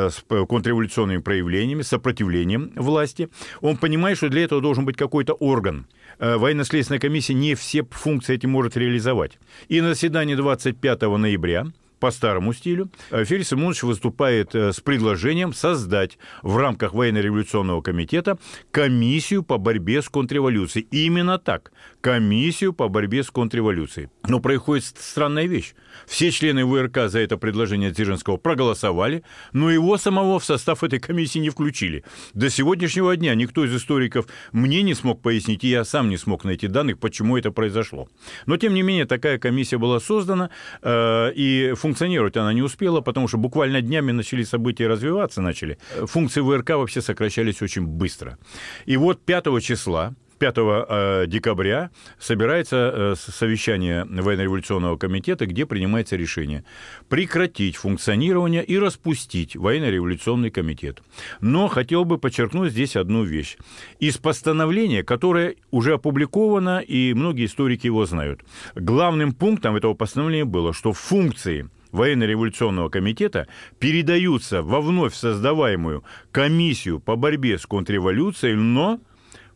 с 0.10 0.24
контрреволюционными 0.48 1.22
проявлениями, 1.22 1.82
сопротивлением 1.82 2.72
власти. 2.76 3.30
Он 3.62 3.78
понимает, 3.78 4.18
что 4.18 4.30
для 4.30 4.44
этого 4.44 4.62
должен 4.62 4.86
быть 4.86 4.98
какой-то 4.98 5.34
орган. 5.34 5.88
Э, 6.20 6.38
военно-следственная 6.38 7.00
комиссия 7.00 7.34
не 7.34 7.56
все 7.56 7.84
функции 7.84 8.36
эти 8.36 8.46
может 8.46 8.78
реализовать. 8.78 9.40
И 9.68 9.82
на 9.82 9.90
заседании 9.90 10.36
25 10.36 11.02
ноября 11.18 11.68
по 12.00 12.12
старому 12.12 12.54
стилю, 12.54 12.90
э, 13.12 13.24
Феликс 13.26 13.54
Имонович 13.54 13.84
выступает 13.84 14.54
э, 14.54 14.74
с 14.74 14.80
предложением 14.80 15.54
создать 15.54 16.18
в 16.44 16.58
рамках 16.58 16.94
военно-революционного 16.94 17.82
комитета 17.82 18.38
комиссию 18.72 19.44
по 19.44 19.58
борьбе 19.58 20.02
с 20.02 20.10
контрреволюцией. 20.10 20.88
Именно 20.92 21.40
так. 21.40 21.72
Комиссию 22.06 22.72
по 22.72 22.88
борьбе 22.88 23.24
с 23.24 23.32
контрреволюцией. 23.32 24.10
Но 24.28 24.40
происходит 24.40 24.84
странная 25.00 25.48
вещь. 25.48 25.74
Все 26.06 26.30
члены 26.30 26.64
ВРК 26.64 27.10
за 27.10 27.18
это 27.18 27.36
предложение 27.36 27.90
Дзержинского 27.90 28.38
проголосовали, 28.38 29.24
но 29.54 29.72
его 29.72 29.98
самого 29.98 30.38
в 30.38 30.46
состав 30.46 30.84
этой 30.84 31.00
комиссии 31.00 31.40
не 31.40 31.50
включили. 31.50 32.04
До 32.36 32.52
сегодняшнего 32.52 33.18
дня 33.18 33.34
никто 33.34 33.66
из 33.66 33.76
историков 33.76 34.28
мне 34.52 34.84
не 34.84 34.94
смог 34.94 35.24
пояснить, 35.24 35.64
и 35.64 35.70
я 35.70 35.84
сам 35.84 36.10
не 36.10 36.18
смог 36.18 36.44
найти 36.44 36.68
данных, 36.68 37.00
почему 37.00 37.38
это 37.38 37.50
произошло. 37.50 38.08
Но, 38.46 38.58
тем 38.58 38.76
не 38.76 38.84
менее, 38.84 39.06
такая 39.06 39.40
комиссия 39.40 39.80
была 39.80 40.00
создана, 40.00 40.52
э, 40.84 41.32
и 41.34 41.74
функционировать 41.76 42.38
она 42.38 42.54
не 42.54 42.62
успела, 42.62 43.02
потому 43.02 43.28
что 43.28 43.40
буквально 43.40 43.82
днями 43.82 44.12
начали 44.12 44.44
события 44.44 44.86
развиваться, 44.86 45.42
начали. 45.42 45.80
Функции 46.04 46.42
ВРК 46.42 46.70
вообще 46.76 47.02
сокращались 47.02 47.64
очень 47.64 47.88
быстро. 47.88 48.38
И 48.86 48.96
вот 48.96 49.26
5 49.26 49.60
числа 49.60 50.14
5 50.54 51.28
декабря 51.28 51.90
собирается 52.20 53.14
совещание 53.16 54.06
военно-революционного 54.06 54.98
комитета, 54.98 55.46
где 55.46 55.66
принимается 55.66 56.16
решение 56.16 56.64
прекратить 57.10 57.78
функционирование 57.78 58.64
и 58.64 58.78
распустить 58.78 59.56
военно-революционный 59.56 60.52
комитет. 60.52 61.02
Но 61.42 61.68
хотел 61.68 62.06
бы 62.06 62.18
подчеркнуть 62.18 62.72
здесь 62.72 62.96
одну 62.96 63.24
вещь. 63.24 63.58
Из 64.00 64.18
постановления, 64.18 65.04
которое 65.04 65.56
уже 65.72 65.94
опубликовано, 65.94 66.80
и 66.80 67.14
многие 67.14 67.46
историки 67.46 67.88
его 67.88 68.06
знают, 68.06 68.42
главным 68.76 69.34
пунктом 69.34 69.76
этого 69.76 69.94
постановления 69.94 70.46
было, 70.46 70.74
что 70.74 70.94
функции 70.94 71.70
военно-революционного 71.92 72.90
комитета 72.90 73.48
передаются 73.80 74.62
во 74.62 74.82
вновь 74.82 75.16
создаваемую 75.16 76.04
комиссию 76.32 77.00
по 77.00 77.16
борьбе 77.16 77.58
с 77.58 77.66
контрреволюцией, 77.66 78.56
но 78.56 79.00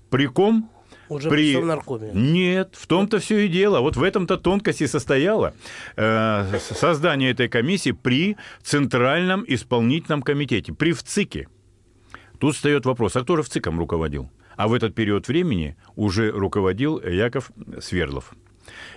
при 0.09 0.25
ком 0.25 0.71
уже 1.09 1.29
при... 1.29 1.55
в 1.55 1.65
наркоме. 1.65 2.11
Нет, 2.13 2.75
в 2.77 2.87
том-то 2.87 3.19
все 3.19 3.45
и 3.45 3.47
дело. 3.47 3.81
Вот 3.81 3.97
в 3.97 4.03
этом-то 4.03 4.37
тонкости 4.37 4.85
состояло 4.87 5.53
э, 5.95 6.59
создание 6.59 7.31
этой 7.31 7.49
комиссии 7.49 7.91
при 7.91 8.37
Центральном 8.63 9.43
исполнительном 9.47 10.21
комитете, 10.21 10.73
при 10.73 10.93
ВЦИКе. 10.93 11.47
Тут 12.39 12.55
встает 12.55 12.85
вопрос, 12.85 13.15
а 13.15 13.21
кто 13.21 13.35
же 13.35 13.43
ВЦИКом 13.43 13.79
руководил? 13.79 14.29
А 14.55 14.67
в 14.67 14.73
этот 14.73 14.95
период 14.95 15.27
времени 15.27 15.75
уже 15.95 16.31
руководил 16.31 16.99
Яков 16.99 17.51
Свердлов. 17.79 18.33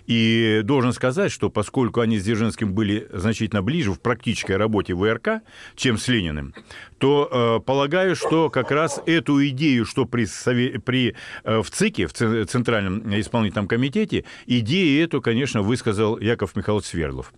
И 0.06 0.60
должен 0.64 0.92
сказать, 0.92 1.30
что 1.30 1.50
поскольку 1.50 2.00
они 2.00 2.18
с 2.18 2.24
Дзержинским 2.24 2.72
были 2.72 3.08
значительно 3.12 3.62
ближе 3.62 3.92
в 3.92 4.00
практической 4.00 4.56
работе 4.56 4.94
ВРК, 4.94 5.42
чем 5.76 5.98
с 5.98 6.08
Лениным, 6.08 6.54
то 6.98 7.28
э, 7.30 7.64
полагаю, 7.64 8.16
что 8.16 8.50
как 8.50 8.70
раз 8.70 9.00
эту 9.06 9.46
идею, 9.48 9.84
что 9.84 10.04
при, 10.04 10.26
при, 10.78 11.14
э, 11.44 11.62
в 11.62 11.70
ЦИКе, 11.70 12.06
в 12.06 12.12
Центральном 12.12 13.20
исполнительном 13.20 13.68
комитете, 13.68 14.24
идею 14.46 15.04
эту, 15.04 15.20
конечно, 15.20 15.62
высказал 15.62 16.18
Яков 16.18 16.56
Михайлович 16.56 16.86
Свердлов. 16.86 17.32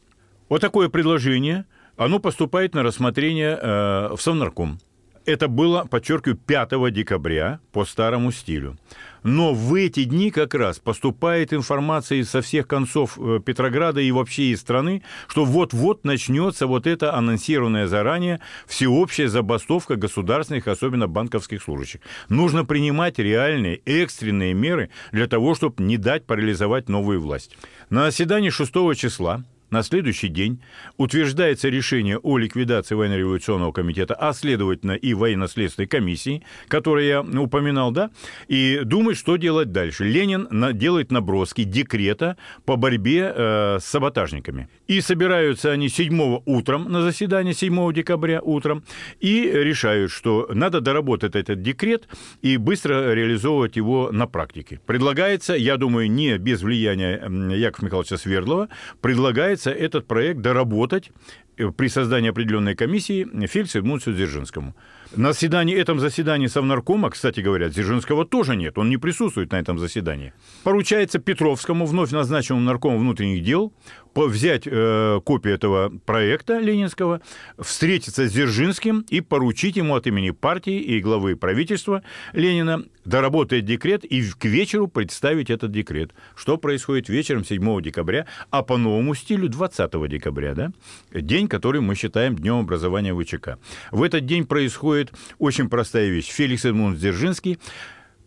Вот 0.49 0.61
такое 0.61 0.89
предложение, 0.89 1.67
оно 1.97 2.19
поступает 2.19 2.75
на 2.75 2.83
рассмотрение 2.83 3.59
э, 3.61 4.15
в 4.15 4.19
Совнарком. 4.21 4.79
Это 5.27 5.49
было, 5.49 5.85
подчеркиваю, 5.85 6.37
5 6.37 6.93
декабря 6.93 7.61
по 7.73 7.87
старому 7.87 8.31
стилю. 8.31 8.77
Но 9.23 9.55
в 9.55 9.73
эти 9.75 10.05
дни 10.05 10.31
как 10.31 10.53
раз 10.53 10.79
поступает 10.79 11.55
информация 11.55 12.25
со 12.25 12.43
всех 12.43 12.69
концов 12.69 13.19
э, 13.19 13.41
Петрограда 13.45 14.03
и 14.03 14.11
вообще 14.13 14.53
из 14.53 14.61
страны, 14.61 15.03
что 15.29 15.47
вот-вот 15.47 16.05
начнется 16.05 16.67
вот 16.67 16.87
эта 16.87 17.15
анонсированная 17.15 17.87
заранее 17.87 18.41
всеобщая 18.67 19.29
забастовка 19.29 19.97
государственных, 19.97 20.69
особенно 20.69 21.09
банковских 21.09 21.63
служащих. 21.63 22.03
Нужно 22.29 22.67
принимать 22.67 23.19
реальные, 23.19 23.77
экстренные 23.87 24.53
меры 24.53 24.91
для 25.11 25.27
того, 25.27 25.55
чтобы 25.55 25.83
не 25.83 25.97
дать 25.97 26.27
парализовать 26.27 26.91
новую 26.91 27.19
власть. 27.19 27.57
На 27.89 28.05
заседании 28.05 28.51
6 28.51 28.73
числа 28.95 29.43
на 29.71 29.83
следующий 29.83 30.29
день 30.29 30.61
утверждается 30.97 31.69
решение 31.69 32.19
о 32.19 32.39
ликвидации 32.39 32.95
военно-революционного 32.95 33.73
комитета, 33.73 34.15
а 34.15 34.33
следовательно 34.33 34.93
и 34.93 35.15
военно-следственной 35.15 35.87
комиссии, 35.87 36.43
которую 36.69 37.07
я 37.07 37.21
упоминал, 37.23 37.91
да, 37.91 38.11
и 38.49 38.81
думает, 38.85 39.19
что 39.19 39.37
делать 39.37 39.73
дальше. 39.73 40.05
Ленин 40.05 40.49
делает 40.77 41.11
наброски 41.11 41.65
декрета 41.65 42.37
по 42.65 42.77
борьбе 42.77 43.33
э, 43.35 43.79
с 43.81 43.85
саботажниками. 43.85 44.69
И 44.87 45.01
собираются 45.01 45.71
они 45.73 45.89
7 45.89 46.43
утром 46.45 46.91
на 46.91 47.03
заседание, 47.03 47.55
7 47.55 47.93
декабря 47.93 48.41
утром, 48.43 48.85
и 49.21 49.51
решают, 49.53 50.11
что 50.11 50.49
надо 50.53 50.81
доработать 50.81 51.35
этот 51.35 51.63
декрет 51.63 52.09
и 52.43 52.57
быстро 52.57 53.13
реализовывать 53.13 53.77
его 53.77 54.11
на 54.13 54.27
практике. 54.27 54.81
Предлагается, 54.87 55.55
я 55.55 55.77
думаю, 55.77 56.11
не 56.11 56.39
без 56.39 56.63
влияния 56.63 57.15
Якова 57.57 57.87
Михайловича 57.87 58.17
Свердлова, 58.17 58.69
предлагается 59.01 59.64
пытается 59.65 59.71
этот 59.71 60.07
проект 60.07 60.41
доработать 60.41 61.11
э, 61.57 61.71
при 61.71 61.89
создании 61.89 62.31
определенной 62.31 62.75
комиссии 62.75 63.27
Фельдсу 63.47 63.79
Эдмунсу 63.79 64.13
Дзержинскому. 64.13 64.75
На 65.17 65.33
заседании, 65.33 65.77
этом 65.77 66.01
заседании 66.01 66.49
Совнаркома, 66.49 67.11
кстати 67.11 67.41
говоря, 67.41 67.69
Дзержинского 67.69 68.25
тоже 68.25 68.57
нет, 68.57 68.79
он 68.79 68.89
не 68.89 68.97
присутствует 68.99 69.53
на 69.53 69.61
этом 69.61 69.79
заседании. 69.79 70.33
Поручается 70.65 71.19
Петровскому, 71.19 71.87
вновь 71.87 72.11
назначенному 72.13 72.65
наркому 72.65 72.99
внутренних 72.99 73.43
дел, 73.45 73.73
взять 74.15 74.67
э, 74.67 75.21
копию 75.25 75.55
этого 75.55 75.93
проекта 76.05 76.59
ленинского, 76.59 77.21
встретиться 77.59 78.27
с 78.27 78.33
Дзержинским 78.33 79.05
и 79.09 79.21
поручить 79.21 79.77
ему 79.77 79.95
от 79.95 80.07
имени 80.07 80.31
партии 80.31 80.79
и 80.81 81.01
главы 81.01 81.37
правительства 81.37 82.03
Ленина 82.33 82.85
доработать 83.05 83.65
декрет 83.65 84.05
и 84.05 84.23
к 84.23 84.45
вечеру 84.45 84.89
представить 84.89 85.51
этот 85.51 85.71
декрет. 85.71 86.13
Что 86.37 86.57
происходит 86.57 87.09
вечером 87.09 87.45
7 87.45 87.83
декабря, 87.83 88.27
а 88.51 88.63
по 88.63 88.77
новому 88.77 89.15
стилю 89.15 89.49
20 89.49 90.09
декабря, 90.09 90.55
да? 90.55 90.73
день, 91.13 91.49
который 91.49 91.81
мы 91.81 91.95
считаем 91.95 92.37
днем 92.37 92.61
образования 92.61 93.15
ВЧК. 93.15 93.59
В 93.91 94.03
этот 94.03 94.27
день 94.27 94.47
происходит 94.47 95.13
очень 95.39 95.69
простая 95.69 96.09
вещь. 96.09 96.31
Феликс 96.31 96.65
Эдмунд 96.65 96.99
Дзержинский 96.99 97.59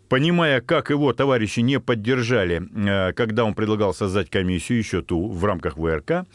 понимая, 0.10 0.62
как 0.62 0.89
его 0.89 1.13
товарищи 1.13 1.60
не 1.62 1.80
поддержали, 1.80 2.62
э, 2.62 3.13
когда 3.13 3.46
он 3.46 3.54
предлагал 3.54 3.93
создать 3.93 4.30
комиссию, 4.30 4.80
еще 4.80 5.02
ту, 5.02 5.30
в 5.30 5.43
рамках 5.46 5.78
ВРК, 5.78 6.26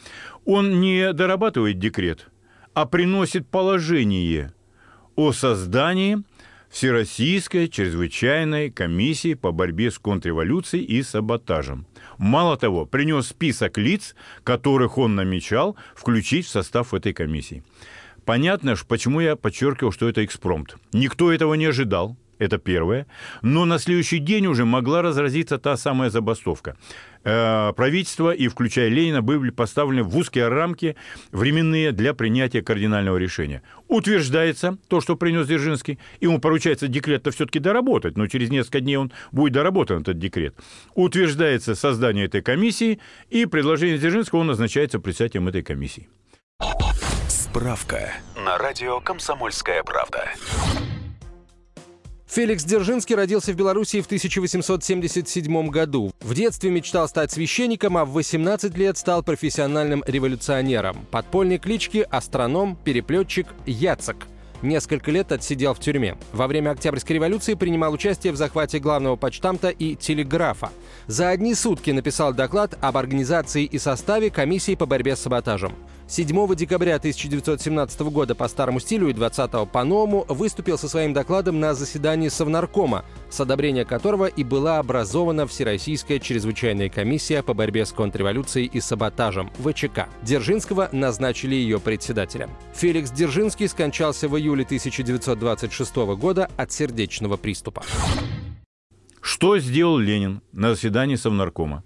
он 0.45 0.81
не 0.81 1.13
дорабатывает 1.13 1.79
декрет, 1.79 2.29
а 2.73 2.85
приносит 2.85 3.47
положение 3.47 4.53
о 5.15 5.31
создании 5.31 6.23
Всероссийской 6.69 7.67
чрезвычайной 7.69 8.71
комиссии 8.71 9.35
по 9.35 9.51
борьбе 9.51 9.91
с 9.91 9.99
контрреволюцией 9.99 10.83
и 10.83 11.03
саботажем. 11.03 11.85
Мало 12.17 12.57
того, 12.57 12.87
принес 12.87 13.27
список 13.27 13.77
лиц, 13.77 14.15
которых 14.43 14.97
он 14.97 15.13
намечал 15.13 15.75
включить 15.95 16.47
в 16.47 16.49
состав 16.49 16.95
этой 16.95 17.13
комиссии. 17.13 17.63
Понятно, 18.25 18.73
почему 18.87 19.19
я 19.19 19.35
подчеркивал, 19.35 19.91
что 19.91 20.09
это 20.09 20.25
экспромт. 20.25 20.77
Никто 20.93 21.31
этого 21.31 21.53
не 21.53 21.65
ожидал. 21.65 22.17
Это 22.43 22.57
первое. 22.57 23.07
Но 23.41 23.63
на 23.63 23.79
следующий 23.79 24.19
день 24.19 24.47
уже 24.47 24.65
могла 24.65 25.01
разразиться 25.01 25.57
та 25.57 25.77
самая 25.77 26.09
забастовка. 26.09 26.75
Э, 27.23 27.71
правительство, 27.73 28.31
и 28.31 28.49
включая 28.49 28.89
Ленина, 28.89 29.21
были 29.21 29.49
поставлены 29.49 30.03
в 30.03 30.17
узкие 30.17 30.49
рамки 30.49 30.97
временные 31.31 31.93
для 31.93 32.13
принятия 32.13 32.61
кардинального 32.61 33.15
решения. 33.15 33.61
Утверждается 33.87 34.77
то, 34.89 34.99
что 34.99 35.15
принес 35.15 35.47
Дзержинский, 35.47 35.99
ему 36.19 36.39
поручается 36.39 36.89
декрет-то 36.89 37.31
все-таки 37.31 37.59
доработать, 37.59 38.17
но 38.17 38.27
через 38.27 38.49
несколько 38.49 38.81
дней 38.81 38.97
он 38.97 39.13
будет 39.31 39.53
доработан, 39.53 40.01
этот 40.01 40.19
декрет. 40.19 40.53
Утверждается 40.95 41.75
создание 41.75 42.25
этой 42.25 42.41
комиссии, 42.41 42.99
и 43.29 43.45
предложение 43.45 43.97
Дзержинского 43.97 44.39
он 44.39 44.47
назначается 44.47 44.99
председателем 44.99 45.47
этой 45.47 45.63
комиссии. 45.63 46.09
Справка 47.29 48.11
на 48.35 48.57
радио 48.57 48.99
«Комсомольская 48.99 49.83
правда». 49.83 50.27
Феликс 52.33 52.63
Дзержинский 52.63 53.15
родился 53.15 53.53
в 53.53 53.55
Белоруссии 53.55 54.01
в 54.01 54.07
1877 54.07 55.67
году. 55.67 56.11
В 56.19 56.33
детстве 56.33 56.71
мечтал 56.71 57.07
стать 57.07 57.31
священником, 57.31 57.95
а 57.95 58.05
в 58.05 58.13
18 58.13 58.75
лет 58.75 58.97
стал 58.97 59.21
профессиональным 59.21 60.03
революционером. 60.07 61.05
Подпольной 61.11 61.59
клички– 61.59 62.03
астроном, 62.09 62.75
переплетчик, 62.83 63.45
Яцек– 63.67 64.17
Несколько 64.63 65.11
лет 65.11 65.33
отсидел 65.33 65.73
в 65.73 65.79
тюрьме. 65.79 66.15
Во 66.31 66.47
время 66.47 66.71
Октябрьской 66.71 67.17
революции 67.17 67.53
принимал 67.53 67.91
участие 67.91 68.31
в 68.31 68.37
захвате 68.37 68.79
главного 68.79 69.17
почтамта 69.17 69.67
и 69.67 69.95
телеграфа. 69.95 70.69
За 71.05 71.27
одни 71.29 71.53
сутки 71.53 71.91
написал 71.91 72.33
доклад 72.33 72.77
об 72.79 72.95
организации 72.95 73.65
и 73.65 73.77
составе 73.77 74.29
комиссии 74.29 74.75
по 74.75 74.85
борьбе 74.85 75.17
с 75.17 75.19
саботажем. 75.19 75.73
7 76.13 76.55
декабря 76.55 76.97
1917 76.97 78.01
года 78.01 78.35
по 78.35 78.47
старому 78.47 78.79
стилю 78.79 79.09
и 79.09 79.13
20 79.13 79.67
по 79.71 79.83
новому 79.83 80.25
выступил 80.29 80.77
со 80.77 80.87
своим 80.87 81.11
докладом 81.11 81.59
на 81.59 81.73
заседании 81.73 82.27
Совнаркома, 82.27 83.03
с 83.31 83.39
одобрения 83.39 83.83
которого 83.83 84.27
и 84.27 84.43
была 84.43 84.77
образована 84.77 85.47
Всероссийская 85.47 86.19
чрезвычайная 86.19 86.89
комиссия 86.89 87.41
по 87.41 87.55
борьбе 87.55 87.83
с 87.83 87.91
контрреволюцией 87.91 88.69
и 88.71 88.79
саботажем 88.79 89.49
ВЧК. 89.57 90.07
Дзержинского 90.21 90.87
назначили 90.91 91.55
ее 91.55 91.79
председателем. 91.79 92.51
Феликс 92.75 93.09
Дзержинский 93.09 93.67
скончался 93.67 94.29
в 94.29 94.37
июле 94.37 94.65
1926 94.65 95.95
года 95.95 96.47
от 96.57 96.71
сердечного 96.71 97.37
приступа. 97.37 97.81
Что 99.19 99.57
сделал 99.57 99.97
Ленин 99.97 100.43
на 100.51 100.75
заседании 100.75 101.15
Совнаркома? 101.15 101.83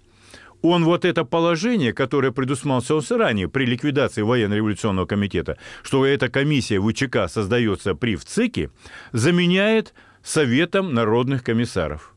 Он 0.62 0.84
вот 0.86 1.06
это 1.06 1.24
положение, 1.24 1.94
которое 1.94 2.32
предусматривалось 2.32 3.12
ранее 3.12 3.48
при 3.48 3.66
ликвидации 3.66 4.22
военно-революционного 4.22 5.06
комитета, 5.06 5.58
что 5.84 6.06
эта 6.06 6.30
комиссия 6.30 6.82
ВЧК 6.82 7.28
создается 7.28 7.96
при 7.96 8.16
ВЦИКе, 8.16 8.72
заменяет 9.12 9.94
Советом 10.24 10.94
народных 10.94 11.44
комиссаров. 11.44 12.17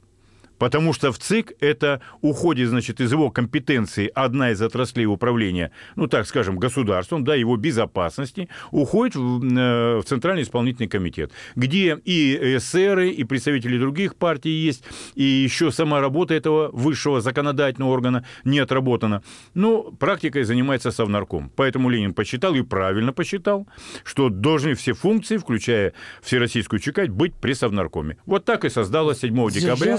Потому 0.60 0.92
что 0.92 1.10
в 1.10 1.18
ЦИК 1.18 1.54
это 1.60 2.02
уходит, 2.20 2.68
значит, 2.68 3.00
из 3.00 3.10
его 3.10 3.30
компетенции 3.30 4.10
одна 4.14 4.50
из 4.50 4.60
отраслей 4.60 5.06
управления, 5.06 5.72
ну, 5.96 6.06
так 6.06 6.26
скажем, 6.26 6.58
государством, 6.58 7.24
да, 7.24 7.34
его 7.34 7.56
безопасности, 7.56 8.50
уходит 8.70 9.16
в, 9.16 9.42
э, 9.42 10.00
в 10.00 10.04
Центральный 10.04 10.42
исполнительный 10.42 10.88
комитет, 10.88 11.32
где 11.56 11.98
и 12.04 12.56
эсеры, 12.58 13.08
и 13.08 13.24
представители 13.24 13.78
других 13.78 14.16
партий 14.16 14.50
есть, 14.50 14.84
и 15.14 15.22
еще 15.22 15.72
сама 15.72 16.02
работа 16.02 16.34
этого 16.34 16.68
высшего 16.72 17.22
законодательного 17.22 17.90
органа 17.90 18.26
не 18.44 18.58
отработана. 18.58 19.22
Но 19.54 19.84
практикой 19.84 20.42
занимается 20.42 20.90
Совнарком. 20.90 21.50
Поэтому 21.56 21.88
Ленин 21.88 22.12
посчитал, 22.12 22.54
и 22.54 22.60
правильно 22.60 23.14
посчитал, 23.14 23.66
что 24.04 24.28
должны 24.28 24.74
все 24.74 24.92
функции, 24.92 25.38
включая 25.38 25.94
Всероссийскую 26.20 26.80
ЧК, 26.80 27.06
быть 27.06 27.32
при 27.32 27.54
Совнаркоме. 27.54 28.18
Вот 28.26 28.44
так 28.44 28.66
и 28.66 28.68
создалось 28.68 29.20
7 29.20 29.50
декабря 29.50 29.98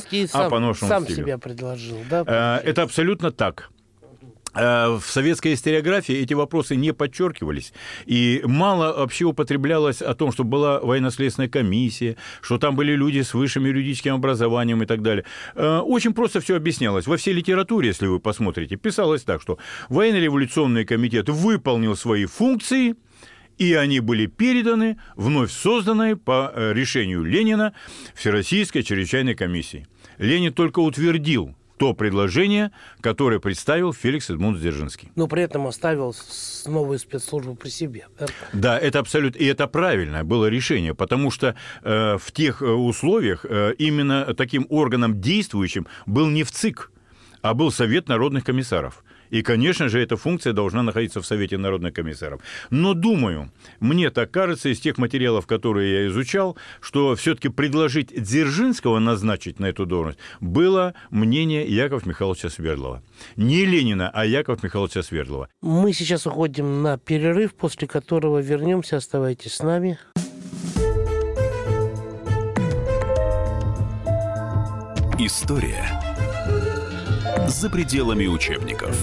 А 0.57 0.87
сам, 0.87 1.03
стилю. 1.03 1.17
себя 1.17 1.37
предложил, 1.37 1.97
да? 2.09 2.23
Э, 2.63 2.67
Это 2.69 2.83
абсолютно 2.83 3.31
так. 3.31 3.69
Э, 4.53 4.97
В 4.99 5.03
советской 5.05 5.53
историографии 5.53 6.13
эти 6.13 6.33
вопросы 6.33 6.75
не 6.75 6.91
подчеркивались, 6.93 7.71
и 8.05 8.41
мало 8.43 8.93
вообще 8.97 9.23
употреблялось 9.25 10.01
о 10.01 10.13
том, 10.13 10.33
что 10.33 10.43
была 10.43 10.81
военно-следственная 10.81 11.47
комиссия, 11.49 12.17
что 12.41 12.57
там 12.57 12.75
были 12.75 12.91
люди 12.93 13.21
с 13.21 13.33
высшим 13.33 13.65
юридическим 13.65 14.15
образованием 14.15 14.83
и 14.83 14.85
так 14.85 15.01
далее. 15.01 15.23
Э, 15.55 15.77
Очень 15.79 16.13
просто 16.13 16.41
все 16.41 16.57
объяснялось. 16.57 17.07
Во 17.07 17.15
всей 17.15 17.33
литературе, 17.33 17.87
если 17.89 18.07
вы 18.07 18.19
посмотрите, 18.19 18.75
писалось 18.75 19.23
так, 19.23 19.41
что 19.41 19.57
военно-революционный 19.87 20.83
комитет 20.83 21.29
выполнил 21.29 21.95
свои 21.95 22.25
функции, 22.25 22.95
и 23.57 23.73
они 23.75 23.99
были 24.01 24.25
переданы 24.25 24.97
вновь 25.15 25.51
созданной 25.51 26.15
по 26.17 26.51
решению 26.55 27.23
Ленина 27.23 27.73
Всероссийской 28.15 28.81
чрезвычайной 28.83 29.35
комиссии. 29.35 29.85
Ленин 30.21 30.53
только 30.53 30.79
утвердил 30.79 31.55
то 31.77 31.95
предложение, 31.95 32.71
которое 33.01 33.39
представил 33.39 33.91
Феликс 33.91 34.29
Эдмунд 34.29 34.59
Дзержинский. 34.59 35.11
Но 35.15 35.27
при 35.27 35.41
этом 35.41 35.65
оставил 35.65 36.15
новую 36.67 36.99
спецслужбу 36.99 37.55
при 37.55 37.69
себе. 37.69 38.05
да? 38.19 38.27
Да, 38.53 38.79
это 38.79 38.99
абсолютно, 38.99 39.39
и 39.39 39.45
это 39.45 39.65
правильное 39.65 40.23
было 40.23 40.45
решение, 40.45 40.93
потому 40.93 41.31
что 41.31 41.55
э, 41.81 42.17
в 42.19 42.31
тех 42.33 42.61
э, 42.61 42.65
условиях 42.65 43.47
э, 43.49 43.73
именно 43.79 44.35
таким 44.35 44.67
органом 44.69 45.19
действующим 45.19 45.87
был 46.05 46.29
не 46.29 46.43
в 46.43 46.51
ЦИК, 46.51 46.91
а 47.41 47.55
был 47.55 47.71
Совет 47.71 48.07
народных 48.07 48.43
комиссаров. 48.43 49.03
И, 49.31 49.41
конечно 49.41 49.89
же, 49.89 49.99
эта 49.99 50.17
функция 50.17 50.53
должна 50.53 50.83
находиться 50.83 51.21
в 51.21 51.25
Совете 51.25 51.57
народных 51.57 51.93
комиссаров. 51.93 52.41
Но 52.69 52.93
думаю, 52.93 53.49
мне 53.79 54.09
так 54.11 54.29
кажется, 54.29 54.69
из 54.69 54.79
тех 54.79 54.97
материалов, 54.97 55.47
которые 55.47 56.03
я 56.03 56.07
изучал, 56.07 56.57
что 56.81 57.15
все-таки 57.15 57.49
предложить 57.49 58.13
Дзержинского 58.13 58.99
назначить 58.99 59.59
на 59.59 59.67
эту 59.67 59.85
должность 59.85 60.19
было 60.41 60.93
мнение 61.09 61.65
Якова 61.65 62.01
Михайловича 62.05 62.49
Свердлова. 62.49 63.01
Не 63.37 63.65
Ленина, 63.65 64.11
а 64.13 64.25
Якова 64.25 64.59
Михайловича 64.61 65.01
Свердлова. 65.01 65.47
Мы 65.61 65.93
сейчас 65.93 66.27
уходим 66.27 66.81
на 66.81 66.97
перерыв, 66.97 67.53
после 67.55 67.87
которого 67.87 68.39
вернемся. 68.39 68.97
Оставайтесь 68.97 69.53
с 69.53 69.63
нами. 69.63 69.97
История 75.17 76.10
за 77.47 77.69
пределами 77.69 78.27
учебников. 78.27 78.95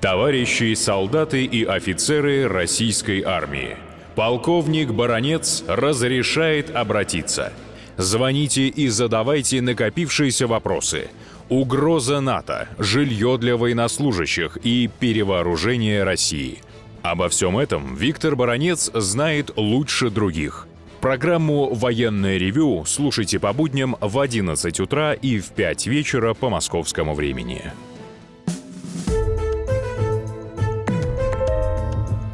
Товарищи 0.00 0.74
солдаты 0.74 1.44
и 1.44 1.64
офицеры 1.64 2.48
российской 2.48 3.22
армии. 3.22 3.76
Полковник 4.14 4.90
Баронец 4.92 5.62
разрешает 5.68 6.74
обратиться. 6.74 7.52
Звоните 7.96 8.68
и 8.68 8.88
задавайте 8.88 9.60
накопившиеся 9.60 10.46
вопросы. 10.46 11.08
Угроза 11.50 12.20
НАТО, 12.20 12.68
жилье 12.78 13.36
для 13.38 13.56
военнослужащих 13.56 14.56
и 14.62 14.88
перевооружение 15.00 16.02
России. 16.02 16.60
Обо 17.02 17.28
всем 17.28 17.58
этом 17.58 17.94
Виктор 17.94 18.36
Баронец 18.36 18.90
знает 18.94 19.52
лучше 19.56 20.10
других. 20.10 20.66
Программу 21.00 21.72
«Военное 21.72 22.36
ревю» 22.36 22.84
слушайте 22.84 23.38
по 23.38 23.54
будням 23.54 23.96
в 24.00 24.18
11 24.18 24.80
утра 24.80 25.14
и 25.14 25.38
в 25.38 25.48
5 25.52 25.86
вечера 25.86 26.34
по 26.34 26.50
московскому 26.50 27.14
времени. 27.14 27.72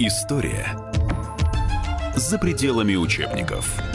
История 0.00 0.76
за 2.16 2.38
пределами 2.38 2.96
учебников. 2.96 3.85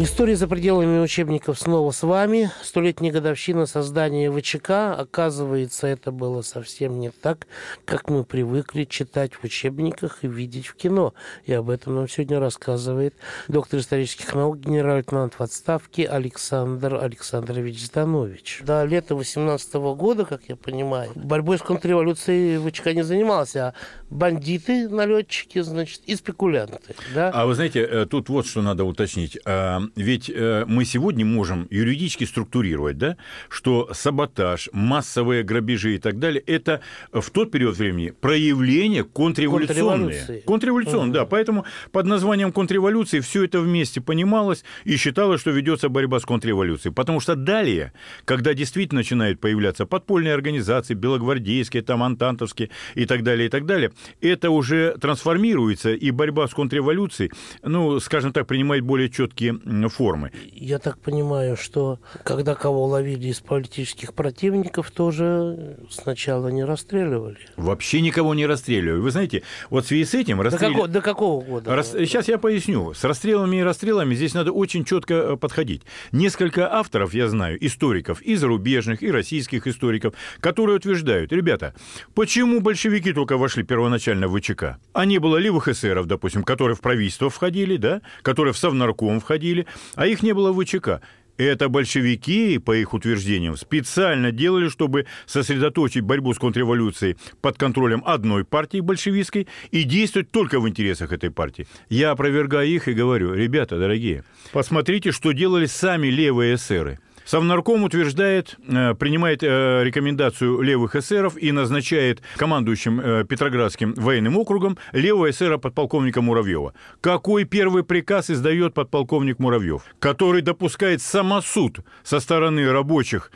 История 0.00 0.36
за 0.36 0.46
пределами 0.46 1.00
учебников 1.00 1.58
снова 1.58 1.90
с 1.90 2.04
вами. 2.04 2.52
Столетняя 2.62 3.12
годовщина 3.12 3.66
создания 3.66 4.30
ВЧК. 4.30 4.94
Оказывается, 4.96 5.88
это 5.88 6.12
было 6.12 6.42
совсем 6.42 7.00
не 7.00 7.10
так, 7.10 7.48
как 7.84 8.08
мы 8.08 8.22
привыкли 8.22 8.84
читать 8.84 9.34
в 9.34 9.42
учебниках 9.42 10.18
и 10.22 10.28
видеть 10.28 10.68
в 10.68 10.76
кино. 10.76 11.14
И 11.46 11.52
об 11.52 11.68
этом 11.68 11.96
нам 11.96 12.08
сегодня 12.08 12.38
рассказывает 12.38 13.16
доктор 13.48 13.80
исторических 13.80 14.32
наук, 14.36 14.58
генерал-лейтенант 14.58 15.34
в 15.34 15.40
отставке 15.40 16.06
Александр 16.06 16.94
Александрович 16.94 17.84
Зданович. 17.86 18.60
До 18.64 18.84
лета 18.84 19.16
18 19.16 19.74
года, 19.96 20.24
как 20.24 20.42
я 20.46 20.54
понимаю, 20.54 21.10
борьбой 21.16 21.58
с 21.58 21.62
контрреволюцией 21.62 22.58
ВЧК 22.58 22.92
не 22.92 23.02
занимался, 23.02 23.74
а 24.07 24.07
бандиты, 24.10 24.88
налетчики, 24.88 25.60
значит, 25.60 26.02
и 26.06 26.16
спекулянты. 26.16 26.94
Да? 27.14 27.30
А 27.30 27.46
вы 27.46 27.54
знаете, 27.54 27.80
э, 27.80 28.06
тут 28.06 28.28
вот 28.28 28.46
что 28.46 28.62
надо 28.62 28.84
уточнить. 28.84 29.38
А, 29.44 29.82
Ведь 29.96 30.30
э, 30.30 30.64
мы 30.66 30.84
сегодня 30.84 31.24
можем 31.24 31.66
юридически 31.70 32.24
структурировать, 32.24 32.98
да, 32.98 33.16
что 33.48 33.90
саботаж, 33.92 34.68
массовые 34.72 35.42
грабежи 35.42 35.96
и 35.96 35.98
так 35.98 36.18
далее, 36.18 36.42
это 36.46 36.80
в 37.12 37.30
тот 37.30 37.50
период 37.50 37.76
времени 37.76 38.10
проявление 38.10 39.04
контрреволюционные. 39.04 40.42
Контрреволюционные, 40.44 41.12
да. 41.12 41.26
Поэтому 41.26 41.64
под 41.92 42.06
названием 42.06 42.52
контрреволюции 42.52 43.20
все 43.20 43.44
это 43.44 43.60
вместе 43.60 44.00
понималось 44.00 44.64
и 44.84 44.96
считалось, 44.96 45.40
что 45.40 45.50
ведется 45.50 45.88
борьба 45.88 46.20
с 46.20 46.24
контрреволюцией. 46.24 46.94
Потому 46.94 47.20
что 47.20 47.34
далее, 47.34 47.92
когда 48.24 48.54
действительно 48.54 49.00
начинают 49.00 49.40
появляться 49.40 49.86
подпольные 49.86 50.34
организации, 50.34 50.94
белогвардейские, 50.94 51.82
там, 51.82 52.02
антантовские 52.02 52.70
и 52.94 53.04
так 53.06 53.22
далее, 53.22 53.46
и 53.46 53.50
так 53.50 53.66
далее, 53.66 53.92
это 54.20 54.50
уже 54.50 54.96
трансформируется, 55.00 55.92
и 55.92 56.10
борьба 56.10 56.46
с 56.46 56.54
контрреволюцией, 56.54 57.30
ну, 57.62 58.00
скажем 58.00 58.32
так, 58.32 58.46
принимает 58.46 58.84
более 58.84 59.08
четкие 59.10 59.58
формы. 59.88 60.32
Я 60.52 60.78
так 60.78 60.98
понимаю, 60.98 61.56
что 61.56 61.98
когда 62.24 62.54
кого 62.54 62.86
ловили 62.86 63.28
из 63.28 63.40
политических 63.40 64.14
противников, 64.14 64.90
тоже 64.90 65.76
сначала 65.90 66.48
не 66.48 66.64
расстреливали. 66.64 67.38
Вообще 67.56 68.00
никого 68.00 68.34
не 68.34 68.46
расстреливают. 68.46 69.02
Вы 69.02 69.10
знаете, 69.10 69.42
вот 69.70 69.84
в 69.84 69.88
связи 69.88 70.04
с 70.04 70.14
этим 70.14 70.38
До, 70.38 70.44
расстрел... 70.44 70.70
какого, 70.70 70.88
до 70.88 71.00
какого 71.00 71.44
года? 71.44 71.74
Рас- 71.74 71.92
Сейчас 71.92 72.28
я 72.28 72.38
поясню. 72.38 72.94
С 72.94 73.04
расстрелами 73.04 73.56
и 73.56 73.62
расстрелами 73.62 74.14
здесь 74.14 74.34
надо 74.34 74.52
очень 74.52 74.84
четко 74.84 75.14
э, 75.14 75.36
подходить. 75.36 75.82
Несколько 76.12 76.72
авторов, 76.72 77.14
я 77.14 77.28
знаю, 77.28 77.64
историков, 77.64 78.22
и 78.22 78.36
зарубежных, 78.36 79.02
и 79.02 79.10
российских 79.10 79.66
историков, 79.66 80.14
которые 80.40 80.76
утверждают, 80.76 81.32
ребята, 81.32 81.74
почему 82.14 82.60
большевики 82.60 83.12
только 83.12 83.36
вошли 83.36 83.62
первоначально 83.64 83.87
в 83.88 84.38
ВЧК? 84.38 84.78
А 84.92 85.04
не 85.04 85.18
было 85.18 85.36
левых 85.36 85.68
эсеров, 85.68 86.06
допустим, 86.06 86.42
которые 86.42 86.76
в 86.76 86.80
правительство 86.80 87.30
входили, 87.30 87.76
да, 87.76 88.02
которые 88.22 88.52
в 88.52 88.58
Совнарком 88.58 89.20
входили, 89.20 89.66
а 89.94 90.06
их 90.06 90.22
не 90.22 90.32
было 90.32 90.52
в 90.52 90.62
ВЧК. 90.62 91.00
Это 91.38 91.68
большевики, 91.68 92.58
по 92.58 92.76
их 92.76 92.92
утверждениям, 92.94 93.56
специально 93.56 94.32
делали, 94.32 94.68
чтобы 94.68 95.06
сосредоточить 95.24 96.02
борьбу 96.02 96.34
с 96.34 96.38
контрреволюцией 96.38 97.16
под 97.40 97.56
контролем 97.56 98.02
одной 98.04 98.44
партии 98.44 98.80
большевистской 98.80 99.46
и 99.70 99.84
действовать 99.84 100.32
только 100.32 100.58
в 100.58 100.68
интересах 100.68 101.12
этой 101.12 101.30
партии. 101.30 101.68
Я 101.88 102.10
опровергаю 102.10 102.66
их 102.66 102.88
и 102.88 102.92
говорю, 102.92 103.34
ребята, 103.34 103.78
дорогие, 103.78 104.24
посмотрите, 104.52 105.12
что 105.12 105.30
делали 105.30 105.66
сами 105.66 106.08
левые 106.08 106.56
эсеры. 106.56 106.98
Совнарком 107.28 107.84
утверждает, 107.84 108.56
э, 108.66 108.94
принимает 108.94 109.42
э, 109.42 109.84
рекомендацию 109.84 110.62
левых 110.62 110.96
эсеров 110.96 111.36
и 111.36 111.52
назначает 111.52 112.22
командующим 112.38 113.00
э, 113.00 113.24
Петроградским 113.24 113.92
военным 113.92 114.38
округом 114.38 114.78
левого 114.92 115.28
эсера 115.28 115.58
подполковника 115.58 116.22
Муравьева. 116.22 116.72
Какой 117.02 117.44
первый 117.44 117.84
приказ 117.84 118.30
издает 118.30 118.72
подполковник 118.72 119.40
Муравьев, 119.40 119.82
который 119.98 120.40
допускает 120.40 121.02
самосуд 121.02 121.80
со 122.02 122.18
стороны 122.20 122.72
рабочих, 122.72 123.30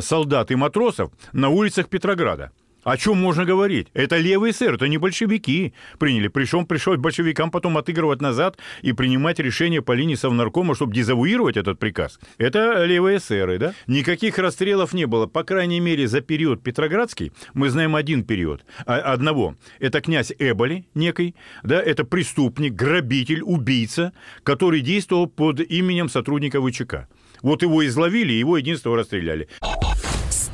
солдат 0.00 0.50
и 0.50 0.54
матросов 0.54 1.10
на 1.32 1.48
улицах 1.48 1.88
Петрограда? 1.88 2.52
О 2.84 2.96
чем 2.96 3.18
можно 3.18 3.44
говорить? 3.44 3.88
Это 3.92 4.16
левый 4.18 4.52
эсер, 4.52 4.74
это 4.74 4.88
не 4.88 4.98
большевики 4.98 5.74
приняли. 5.98 6.28
Пришел, 6.28 6.64
пришел 6.64 6.96
большевикам 6.96 7.50
потом 7.50 7.76
отыгрывать 7.76 8.22
назад 8.22 8.56
и 8.82 8.92
принимать 8.92 9.38
решение 9.40 9.82
по 9.82 9.92
линии 9.92 10.14
Совнаркома, 10.14 10.74
чтобы 10.74 10.94
дезавуировать 10.94 11.56
этот 11.56 11.78
приказ. 11.78 12.20
Это 12.38 12.84
левые 12.84 13.18
эсеры, 13.18 13.58
да? 13.58 13.74
Никаких 13.88 14.38
расстрелов 14.38 14.92
не 14.92 15.06
было. 15.06 15.26
По 15.26 15.42
крайней 15.42 15.80
мере, 15.80 16.06
за 16.06 16.20
период 16.20 16.62
Петроградский 16.62 17.32
мы 17.52 17.68
знаем 17.68 17.96
один 17.96 18.24
период. 18.24 18.64
А, 18.86 18.96
одного. 18.98 19.56
Это 19.80 20.00
князь 20.00 20.32
Эболи 20.38 20.86
некий, 20.94 21.34
да, 21.62 21.80
это 21.82 22.04
преступник, 22.04 22.74
грабитель, 22.74 23.42
убийца, 23.42 24.12
который 24.44 24.80
действовал 24.80 25.26
под 25.26 25.60
именем 25.60 26.08
сотрудника 26.08 26.62
ВЧК. 26.62 27.08
Вот 27.42 27.62
его 27.62 27.86
изловили, 27.86 28.32
его 28.32 28.56
единственного 28.58 28.98
расстреляли. 28.98 29.48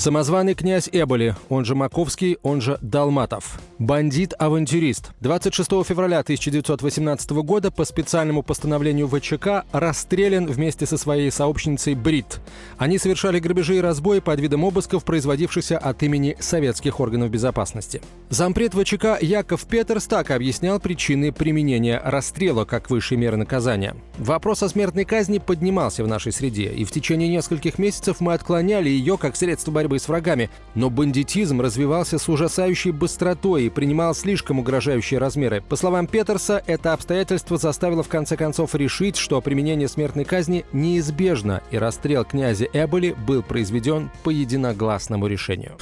Самозваный 0.00 0.54
князь 0.54 0.88
Эболи, 0.90 1.36
он 1.50 1.66
же 1.66 1.74
Маковский, 1.74 2.38
он 2.42 2.62
же 2.62 2.78
Далматов. 2.80 3.60
Бандит-авантюрист. 3.78 5.10
26 5.20 5.68
февраля 5.84 6.20
1918 6.20 7.30
года 7.32 7.70
по 7.70 7.84
специальному 7.84 8.42
постановлению 8.42 9.08
ВЧК 9.08 9.66
расстрелян 9.72 10.46
вместе 10.46 10.86
со 10.86 10.96
своей 10.96 11.30
сообщницей 11.30 11.94
Брит. 11.94 12.40
Они 12.78 12.96
совершали 12.96 13.40
грабежи 13.40 13.76
и 13.76 13.80
разбои 13.82 14.20
под 14.20 14.40
видом 14.40 14.64
обысков, 14.64 15.04
производившихся 15.04 15.76
от 15.76 16.02
имени 16.02 16.34
советских 16.40 16.98
органов 16.98 17.30
безопасности. 17.30 18.00
Зампред 18.30 18.72
ВЧК 18.72 19.18
Яков 19.20 19.66
Петерс 19.66 20.06
так 20.06 20.30
объяснял 20.30 20.80
причины 20.80 21.30
применения 21.30 22.00
расстрела 22.02 22.64
как 22.64 22.88
высшей 22.88 23.18
меры 23.18 23.36
наказания. 23.36 23.94
Вопрос 24.16 24.62
о 24.62 24.70
смертной 24.70 25.04
казни 25.04 25.36
поднимался 25.36 26.02
в 26.04 26.08
нашей 26.08 26.32
среде, 26.32 26.72
и 26.72 26.86
в 26.86 26.90
течение 26.90 27.28
нескольких 27.28 27.78
месяцев 27.78 28.20
мы 28.20 28.32
отклоняли 28.32 28.88
ее 28.88 29.18
как 29.18 29.36
средство 29.36 29.70
борьбы 29.70 29.89
с 29.98 30.08
врагами. 30.08 30.50
Но 30.74 30.90
бандитизм 30.90 31.60
развивался 31.60 32.18
с 32.18 32.28
ужасающей 32.28 32.90
быстротой 32.90 33.64
и 33.64 33.70
принимал 33.70 34.14
слишком 34.14 34.58
угрожающие 34.58 35.18
размеры. 35.18 35.62
По 35.68 35.76
словам 35.76 36.06
Петерса, 36.06 36.62
это 36.66 36.92
обстоятельство 36.92 37.56
заставило 37.56 38.02
в 38.02 38.08
конце 38.08 38.36
концов 38.36 38.74
решить, 38.74 39.16
что 39.16 39.40
применение 39.40 39.88
смертной 39.88 40.24
казни 40.24 40.64
неизбежно, 40.72 41.62
и 41.70 41.78
расстрел 41.78 42.24
князя 42.24 42.66
Эболи 42.72 43.14
был 43.26 43.42
произведен 43.42 44.10
по 44.22 44.30
единогласному 44.30 45.26
решению. 45.26 45.76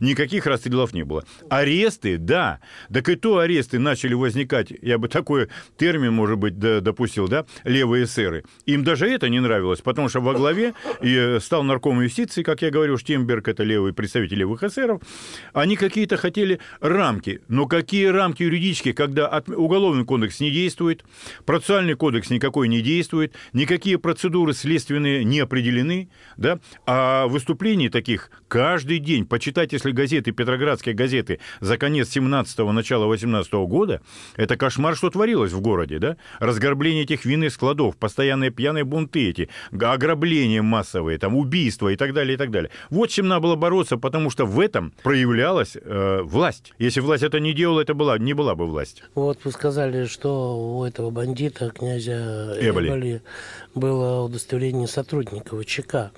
Никаких 0.00 0.46
расстрелов 0.46 0.92
не 0.92 1.04
было. 1.04 1.24
Аресты, 1.48 2.18
да. 2.18 2.60
Так 2.92 3.08
и 3.08 3.16
то 3.16 3.38
аресты 3.38 3.78
начали 3.78 4.14
возникать, 4.14 4.72
я 4.82 4.98
бы 4.98 5.08
такой 5.08 5.48
термин, 5.76 6.12
может 6.12 6.38
быть, 6.38 6.58
допустил, 6.58 7.28
да, 7.28 7.46
левые 7.64 8.04
эсеры. 8.04 8.44
Им 8.66 8.84
даже 8.84 9.08
это 9.08 9.28
не 9.28 9.40
нравилось, 9.40 9.80
потому 9.80 10.08
что 10.08 10.20
во 10.20 10.34
главе 10.34 10.74
и 11.02 11.38
стал 11.40 11.62
нарком 11.62 12.00
юстиции, 12.00 12.42
как 12.42 12.62
я 12.62 12.70
говорю, 12.70 12.96
Штемберг, 12.96 13.48
это 13.48 13.62
левый 13.62 13.92
представитель 13.92 14.38
левых 14.38 14.62
эсеров, 14.62 15.02
они 15.52 15.76
какие-то 15.76 16.16
хотели 16.16 16.60
рамки. 16.80 17.40
Но 17.48 17.66
какие 17.66 18.06
рамки 18.06 18.42
юридические, 18.42 18.94
когда 18.94 19.42
уголовный 19.48 20.04
кодекс 20.04 20.40
не 20.40 20.50
действует, 20.50 21.04
процессуальный 21.44 21.94
кодекс 21.94 22.30
никакой 22.30 22.68
не 22.68 22.80
действует, 22.80 23.34
никакие 23.52 23.98
процедуры 23.98 24.52
следственные 24.52 25.24
не 25.24 25.40
определены, 25.40 26.08
да, 26.36 26.58
а 26.86 27.26
выступлений 27.26 27.88
таких 27.88 28.30
каждый 28.48 28.98
день, 28.98 29.26
почитайте 29.26 29.78
если 29.84 29.92
газеты, 29.92 30.32
петроградские 30.32 30.94
газеты 30.94 31.40
за 31.60 31.76
конец 31.76 32.16
17-го, 32.16 32.72
начало 32.72 33.06
18 33.06 33.52
-го 33.52 33.66
года, 33.66 34.00
это 34.36 34.56
кошмар, 34.56 34.96
что 34.96 35.10
творилось 35.10 35.52
в 35.52 35.60
городе, 35.60 35.98
да? 35.98 36.16
Разграбление 36.40 37.04
этих 37.04 37.24
винных 37.24 37.52
складов, 37.52 37.96
постоянные 37.96 38.50
пьяные 38.50 38.84
бунты 38.84 39.30
эти, 39.30 39.48
ограбления 39.72 40.62
массовые, 40.62 41.18
там, 41.18 41.36
убийства 41.36 41.88
и 41.88 41.96
так 41.96 42.12
далее, 42.12 42.34
и 42.34 42.36
так 42.36 42.50
далее. 42.50 42.70
Вот 42.90 43.10
чем 43.10 43.28
надо 43.28 43.40
было 43.40 43.56
бороться, 43.56 43.96
потому 43.96 44.30
что 44.30 44.46
в 44.46 44.58
этом 44.60 44.92
проявлялась 45.02 45.76
э, 45.76 46.22
власть. 46.22 46.72
Если 46.78 47.00
власть 47.00 47.22
это 47.22 47.40
не 47.40 47.52
делала, 47.52 47.80
это 47.80 47.94
была, 47.94 48.18
не 48.18 48.34
была 48.34 48.54
бы 48.54 48.66
власть. 48.66 49.02
Вот 49.14 49.38
вы 49.44 49.52
сказали, 49.52 50.06
что 50.06 50.56
у 50.56 50.84
этого 50.84 51.10
бандита, 51.10 51.70
князя 51.70 52.56
Эболи, 52.60 52.88
Эболи 52.88 53.22
было 53.74 54.22
удостоверение 54.22 54.86
сотрудника 54.86 55.56
ВЧК. 55.56 56.12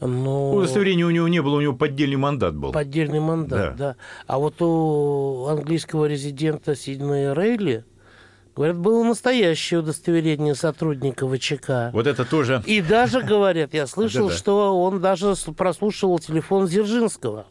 Но... 0.00 0.54
Удостоверения 0.54 1.06
у 1.06 1.10
него 1.10 1.28
не 1.28 1.42
было, 1.42 1.56
у 1.56 1.60
него 1.60 1.74
поддельный 1.74 2.16
мандат 2.16 2.54
был. 2.54 2.72
Поддельный 2.72 2.97
мандат, 3.06 3.76
да. 3.76 3.88
да. 3.90 3.96
А 4.26 4.38
вот 4.38 4.60
у 4.60 5.46
английского 5.46 6.06
резидента 6.06 6.74
Сиднея 6.74 7.34
Рейли, 7.34 7.84
Говорят, 8.56 8.76
было 8.76 9.04
настоящее 9.04 9.78
удостоверение 9.78 10.56
сотрудника 10.56 11.28
ВЧК. 11.28 11.90
Вот 11.92 12.08
это 12.08 12.24
тоже... 12.24 12.60
И 12.66 12.80
даже, 12.80 13.22
говорят, 13.22 13.72
я 13.72 13.86
слышал, 13.86 14.30
что 14.30 14.82
он 14.82 15.00
даже 15.00 15.34
прослушивал 15.56 16.18
телефон 16.18 16.66
Дзержинского. 16.66 17.46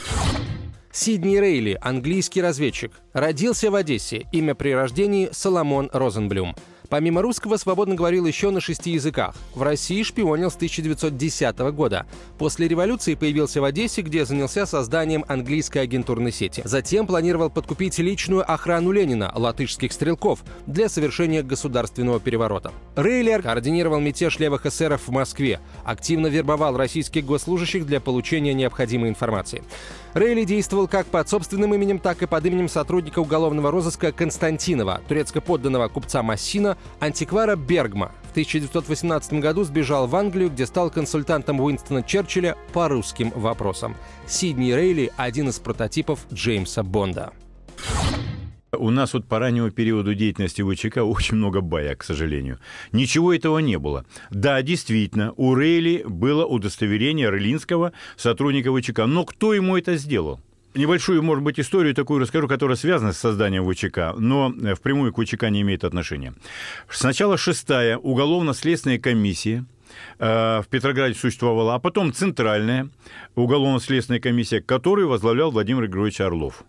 Сидни 0.91 1.37
Рейли, 1.37 1.77
английский 1.79 2.41
разведчик. 2.41 2.91
Родился 3.13 3.71
в 3.71 3.75
Одессе. 3.75 4.25
Имя 4.33 4.53
при 4.53 4.71
рождении 4.71 5.29
Соломон 5.31 5.89
Розенблюм. 5.93 6.55
Помимо 6.89 7.21
русского, 7.21 7.57
свободно 7.57 7.95
говорил 7.95 8.25
еще 8.25 8.49
на 8.49 8.61
шести 8.61 8.91
языках. 8.91 9.35
В 9.53 9.61
России 9.61 10.03
шпионил 10.03 10.49
с 10.49 10.55
1910 10.55 11.57
года. 11.73 12.05
После 12.37 12.67
революции 12.67 13.15
появился 13.15 13.59
в 13.59 13.65
Одессе, 13.65 14.01
где 14.01 14.25
занялся 14.25 14.65
созданием 14.65 15.25
английской 15.27 15.79
агентурной 15.79 16.31
сети. 16.31 16.61
Затем 16.63 17.05
планировал 17.05 17.49
подкупить 17.49 17.97
личную 17.99 18.49
охрану 18.49 18.91
Ленина, 18.91 19.31
латышских 19.35 19.91
стрелков, 19.91 20.43
для 20.65 20.87
совершения 20.87 21.43
государственного 21.43 22.19
переворота. 22.21 22.71
Рейлер 22.95 23.41
координировал 23.41 23.99
мятеж 23.99 24.39
левых 24.39 24.65
эсеров 24.65 25.07
в 25.07 25.11
Москве, 25.11 25.59
активно 25.83 26.27
вербовал 26.27 26.77
российских 26.77 27.25
госслужащих 27.25 27.85
для 27.85 27.99
получения 27.99 28.53
необходимой 28.53 29.09
информации. 29.09 29.63
Рейли 30.13 30.45
действовал 30.45 30.87
как 30.87 31.05
под 31.07 31.29
собственным 31.29 31.73
именем, 31.75 31.99
так 31.99 32.21
и 32.23 32.25
под 32.25 32.45
именем 32.45 32.69
сотрудника 32.69 33.19
уголовного 33.19 33.71
розыска 33.71 34.11
Константинова, 34.11 35.01
турецко-подданного 35.07 35.89
купца 35.89 36.23
Массина, 36.23 36.76
антиквара 36.99 37.55
Бергма. 37.55 38.11
В 38.23 38.31
1918 38.31 39.33
году 39.33 39.63
сбежал 39.63 40.07
в 40.07 40.15
Англию, 40.15 40.49
где 40.49 40.65
стал 40.65 40.89
консультантом 40.89 41.59
Уинстона 41.59 42.03
Черчилля 42.03 42.55
по 42.73 42.87
русским 42.87 43.31
вопросам. 43.31 43.95
Сидни 44.27 44.71
Рейли– 44.71 45.11
один 45.17 45.49
из 45.49 45.59
прототипов 45.59 46.19
Джеймса 46.31 46.83
Бонда. 46.83 47.33
У 48.73 48.89
нас 48.89 49.13
вот 49.13 49.27
по 49.27 49.39
раннему 49.39 49.71
периоду 49.71 50.13
деятельности 50.13 50.61
ВЧК 50.61 50.97
очень 50.99 51.37
много 51.37 51.61
баек, 51.61 51.99
к 51.99 52.03
сожалению. 52.03 52.59
Ничего 52.91 53.33
этого 53.33 53.59
не 53.59 53.79
было. 53.79 54.05
Да, 54.29 54.61
действительно, 54.61 55.33
у 55.37 55.55
Рейли 55.55 56.03
было 56.05 56.45
удостоверение 56.45 57.31
Рейлинского 57.31 57.93
сотрудника 58.17 58.75
ВЧК. 58.75 59.05
Но 59.05 59.23
кто 59.23 59.53
ему 59.53 59.77
это 59.77 59.95
сделал? 59.95 60.41
Небольшую, 60.75 61.23
может 61.23 61.43
быть, 61.43 61.59
историю 61.59 61.95
такую 61.95 62.19
расскажу, 62.19 62.47
которая 62.47 62.77
связана 62.77 63.11
с 63.11 63.17
созданием 63.17 63.67
ВЧК, 63.67 64.13
но 64.17 64.53
впрямую 64.75 65.11
к 65.11 65.21
ВЧК 65.21 65.49
не 65.49 65.61
имеет 65.61 65.83
отношения. 65.83 66.33
Сначала 66.89 67.37
шестая 67.37 67.97
уголовно-следственная 67.97 68.99
комиссия 68.99 69.65
э, 70.19 70.61
в 70.61 70.67
Петрограде 70.69 71.15
существовала, 71.15 71.75
а 71.75 71.79
потом 71.79 72.13
центральная 72.13 72.89
уголовно-следственная 73.35 74.19
комиссия, 74.19 74.61
которую 74.61 75.09
возглавлял 75.09 75.51
Владимир 75.51 75.83
Григорьевич 75.83 76.21
Орлов. 76.21 76.63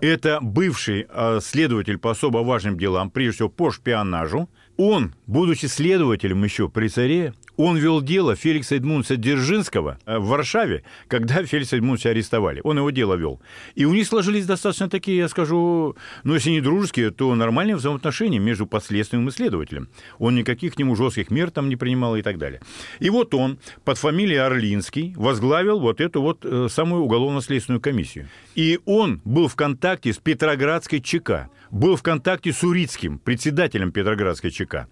Это 0.00 0.38
бывший 0.40 1.06
э, 1.08 1.40
следователь 1.42 1.98
по 1.98 2.10
особо 2.10 2.38
важным 2.38 2.78
делам, 2.78 3.10
прежде 3.10 3.36
всего 3.36 3.48
по 3.48 3.70
шпионажу. 3.70 4.48
Он, 4.76 5.14
будучи 5.26 5.66
следователем 5.66 6.44
еще 6.44 6.68
при 6.68 6.88
царе, 6.88 7.32
он 7.56 7.78
вел 7.78 8.02
дело 8.02 8.36
Феликса 8.36 8.76
Эдмундса 8.76 9.16
Дзержинского 9.16 9.98
э, 10.04 10.18
в 10.18 10.26
Варшаве, 10.26 10.82
когда 11.08 11.42
Феликса 11.44 11.76
Эдмундса 11.76 12.10
арестовали. 12.10 12.60
Он 12.62 12.76
его 12.76 12.90
дело 12.90 13.14
вел. 13.14 13.40
И 13.74 13.86
у 13.86 13.94
них 13.94 14.06
сложились 14.06 14.46
достаточно 14.46 14.90
такие, 14.90 15.16
я 15.16 15.28
скажу, 15.28 15.96
ну, 16.24 16.34
если 16.34 16.50
не 16.50 16.60
дружеские, 16.60 17.10
то 17.10 17.34
нормальные 17.34 17.76
взаимоотношения 17.76 18.38
между 18.38 18.66
подследственным 18.66 19.28
и 19.28 19.32
следователем. 19.32 19.88
Он 20.18 20.34
никаких 20.34 20.74
к 20.74 20.78
нему 20.78 20.94
жестких 20.96 21.30
мер 21.30 21.50
там 21.50 21.68
не 21.68 21.76
принимал 21.76 22.16
и 22.16 22.22
так 22.22 22.38
далее. 22.38 22.60
И 23.00 23.08
вот 23.08 23.32
он 23.34 23.58
под 23.84 23.96
фамилией 23.96 24.38
Орлинский 24.38 25.14
возглавил 25.16 25.80
вот 25.80 26.00
эту 26.00 26.20
вот 26.20 26.44
э, 26.44 26.68
самую 26.70 27.04
уголовно-следственную 27.04 27.80
комиссию. 27.80 28.28
И 28.54 28.78
он 28.84 29.22
был 29.24 29.48
в 29.48 29.56
контакте 29.56 30.12
с 30.12 30.18
Петроградской 30.18 31.00
ЧК 31.00 31.48
был 31.70 31.96
в 31.96 32.02
контакте 32.02 32.52
с 32.52 32.62
Урицким, 32.62 33.18
председателем 33.18 33.92
Петроградской 33.92 34.50
ЧК. 34.50 34.86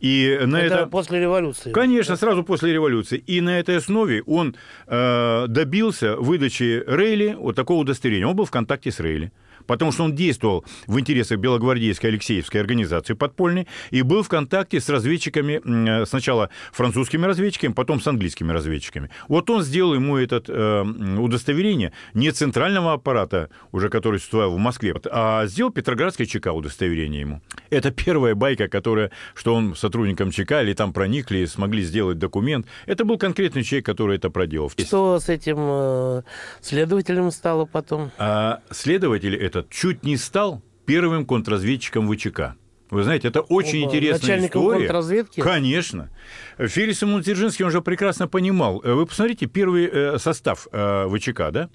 И 0.00 0.38
на 0.44 0.60
это, 0.60 0.74
это 0.74 0.86
после 0.86 1.20
революции. 1.20 1.72
Конечно, 1.72 2.16
сразу 2.16 2.42
после 2.42 2.72
революции. 2.72 3.18
И 3.18 3.40
на 3.40 3.58
этой 3.58 3.76
основе 3.76 4.22
он 4.22 4.56
э, 4.86 5.46
добился 5.48 6.16
выдачи 6.16 6.82
Рейли 6.86 7.36
вот 7.38 7.56
такого 7.56 7.80
удостоверения. 7.80 8.26
Он 8.26 8.36
был 8.36 8.44
в 8.44 8.50
контакте 8.50 8.90
с 8.90 9.00
Рейли. 9.00 9.32
Потому 9.66 9.92
что 9.92 10.04
он 10.04 10.14
действовал 10.14 10.64
в 10.86 10.98
интересах 10.98 11.38
Белогвардейской 11.38 12.10
Алексеевской 12.10 12.60
организации 12.60 13.14
подпольной 13.14 13.66
и 13.90 14.02
был 14.02 14.22
в 14.22 14.28
контакте 14.28 14.80
с 14.80 14.88
разведчиками, 14.88 16.04
сначала 16.04 16.50
французскими 16.72 17.26
разведчиками, 17.26 17.72
потом 17.72 18.00
с 18.00 18.06
английскими 18.06 18.52
разведчиками. 18.52 19.10
Вот 19.28 19.48
он 19.50 19.62
сделал 19.62 19.94
ему 19.94 20.16
это 20.16 20.42
э, 20.46 20.82
удостоверение 21.18 21.92
не 22.14 22.30
центрального 22.30 22.92
аппарата, 22.92 23.50
уже 23.72 23.88
который 23.88 24.18
существовал 24.18 24.54
в 24.54 24.58
Москве, 24.58 24.94
а 25.10 25.46
сделал 25.46 25.70
Петроградское 25.70 26.26
ЧК 26.26 26.52
удостоверение 26.52 27.20
ему. 27.20 27.42
Это 27.70 27.90
первая 27.90 28.34
байка, 28.34 28.68
которая, 28.68 29.10
что 29.34 29.54
он 29.54 29.74
сотрудником 29.74 30.30
ЧК 30.30 30.62
или 30.62 30.74
там 30.74 30.92
проникли, 30.92 31.44
смогли 31.44 31.82
сделать 31.82 32.18
документ. 32.18 32.66
Это 32.86 33.04
был 33.04 33.18
конкретный 33.18 33.62
человек, 33.62 33.86
который 33.86 34.16
это 34.16 34.30
проделал. 34.30 34.70
Что 34.70 35.18
с 35.20 35.28
этим 35.28 35.56
э, 35.58 36.22
следователем 36.60 37.30
стало 37.30 37.64
потом? 37.64 38.10
А 38.18 38.60
следователь 38.70 39.34
этот 39.54 39.70
чуть 39.70 40.02
не 40.04 40.16
стал 40.16 40.62
первым 40.86 41.24
контрразведчиком 41.26 42.10
ВЧК. 42.12 42.56
Вы 42.90 43.02
знаете, 43.02 43.28
это 43.28 43.40
очень 43.40 43.82
Оба. 43.84 43.88
интересная 43.88 44.20
Начальником 44.20 44.62
история. 44.62 44.78
контрразведки? 44.80 45.40
Конечно. 45.40 46.10
Феликс 46.58 47.02
Имон 47.02 47.22
Дзержинский, 47.22 47.64
он 47.64 47.70
же 47.70 47.80
прекрасно 47.80 48.28
понимал. 48.28 48.80
Вы 48.84 49.06
посмотрите, 49.06 49.46
первый 49.46 49.86
э, 49.86 50.18
состав 50.18 50.68
э, 50.70 51.08
ВЧК, 51.08 51.50
да? 51.50 51.70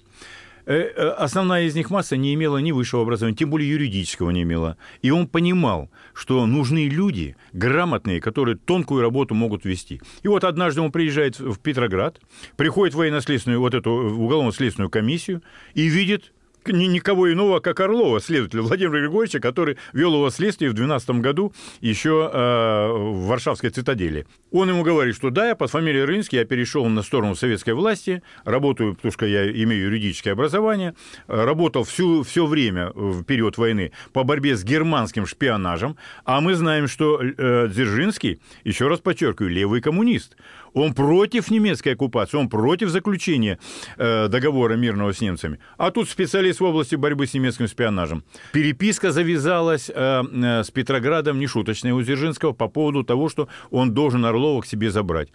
Э, 0.66 0.74
э, 0.76 1.08
Основная 1.18 1.64
из 1.64 1.74
них 1.74 1.90
масса 1.90 2.16
не 2.16 2.32
имела 2.34 2.58
ни 2.58 2.70
высшего 2.70 3.02
образования, 3.02 3.36
тем 3.36 3.50
более 3.50 3.68
юридического 3.68 4.30
не 4.30 4.42
имела. 4.42 4.76
И 5.02 5.10
он 5.10 5.26
понимал, 5.26 5.90
что 6.14 6.46
нужны 6.46 6.88
люди 6.88 7.36
грамотные, 7.52 8.20
которые 8.20 8.56
тонкую 8.56 9.02
работу 9.02 9.34
могут 9.34 9.64
вести. 9.64 10.00
И 10.22 10.28
вот 10.28 10.44
однажды 10.44 10.80
он 10.80 10.92
приезжает 10.92 11.38
в 11.38 11.58
Петроград, 11.58 12.20
приходит 12.56 12.94
в 12.94 12.98
военно-следственную, 12.98 13.60
вот 13.60 13.74
эту 13.74 13.90
уголовно-следственную 13.90 14.90
комиссию 14.90 15.42
и 15.74 15.88
видит 15.88 16.32
никого 16.66 17.32
иного, 17.32 17.60
как 17.60 17.80
Орлова, 17.80 18.20
следователя 18.20 18.62
Владимира 18.62 19.00
Григорьевича, 19.00 19.40
который 19.40 19.76
вел 19.92 20.14
его 20.14 20.30
следствие 20.30 20.70
в 20.70 20.74
2012 20.74 21.22
году 21.22 21.52
еще 21.80 22.30
э, 22.32 22.92
в 22.92 23.26
Варшавской 23.26 23.70
цитадели. 23.70 24.26
Он 24.50 24.68
ему 24.68 24.82
говорит, 24.82 25.14
что 25.14 25.30
да, 25.30 25.48
я 25.48 25.54
под 25.54 25.70
фамилией 25.70 26.04
Рынский, 26.04 26.36
я 26.36 26.44
перешел 26.44 26.84
на 26.86 27.02
сторону 27.02 27.34
советской 27.34 27.74
власти, 27.74 28.22
работаю, 28.44 28.94
потому 28.94 29.12
что 29.12 29.26
я 29.26 29.50
имею 29.50 29.84
юридическое 29.84 30.32
образование, 30.32 30.94
работал 31.28 31.84
всю, 31.84 32.22
все 32.22 32.46
время 32.46 32.90
в 32.94 33.22
период 33.24 33.58
войны 33.58 33.92
по 34.12 34.24
борьбе 34.24 34.56
с 34.56 34.64
германским 34.64 35.26
шпионажем, 35.26 35.96
а 36.24 36.40
мы 36.40 36.54
знаем, 36.54 36.88
что 36.88 37.20
э, 37.20 37.68
Дзержинский, 37.68 38.40
еще 38.64 38.88
раз 38.88 39.00
подчеркиваю, 39.00 39.50
левый 39.50 39.80
коммунист. 39.80 40.36
Он 40.74 40.94
против 40.94 41.50
немецкой 41.50 41.94
оккупации, 41.94 42.36
он 42.36 42.48
против 42.48 42.88
заключения 42.90 43.58
э, 43.96 44.28
договора 44.28 44.74
мирного 44.74 45.12
с 45.12 45.20
немцами. 45.20 45.58
А 45.76 45.90
тут 45.90 46.08
специалист 46.08 46.60
в 46.60 46.64
области 46.64 46.96
борьбы 46.96 47.26
с 47.26 47.34
немецким 47.34 47.66
шпионажем. 47.66 48.24
Переписка 48.52 49.12
завязалась 49.12 49.90
э, 49.90 49.92
э, 49.94 50.62
с 50.62 50.70
Петроградом 50.70 51.38
нешуточная 51.38 51.94
у 51.94 52.02
Дзержинского 52.02 52.52
по 52.52 52.68
поводу 52.68 53.04
того, 53.04 53.28
что 53.28 53.48
он 53.70 53.94
должен 53.94 54.24
Орлова 54.24 54.60
к 54.62 54.66
себе 54.66 54.90
забрать. 54.90 55.28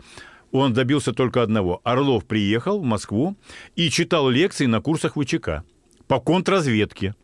Он 0.51 0.73
добился 0.73 1.11
только 1.11 1.41
одного. 1.41 1.81
Орлов 1.83 2.25
приехал 2.25 2.79
в 2.79 2.83
Москву 2.83 3.35
и 3.75 3.89
читал 3.89 4.29
лекции 4.29 4.67
на 4.67 4.79
курсах 4.79 5.15
ВЧК 5.15 5.63
по 6.07 6.19
контрразведке 6.19 7.15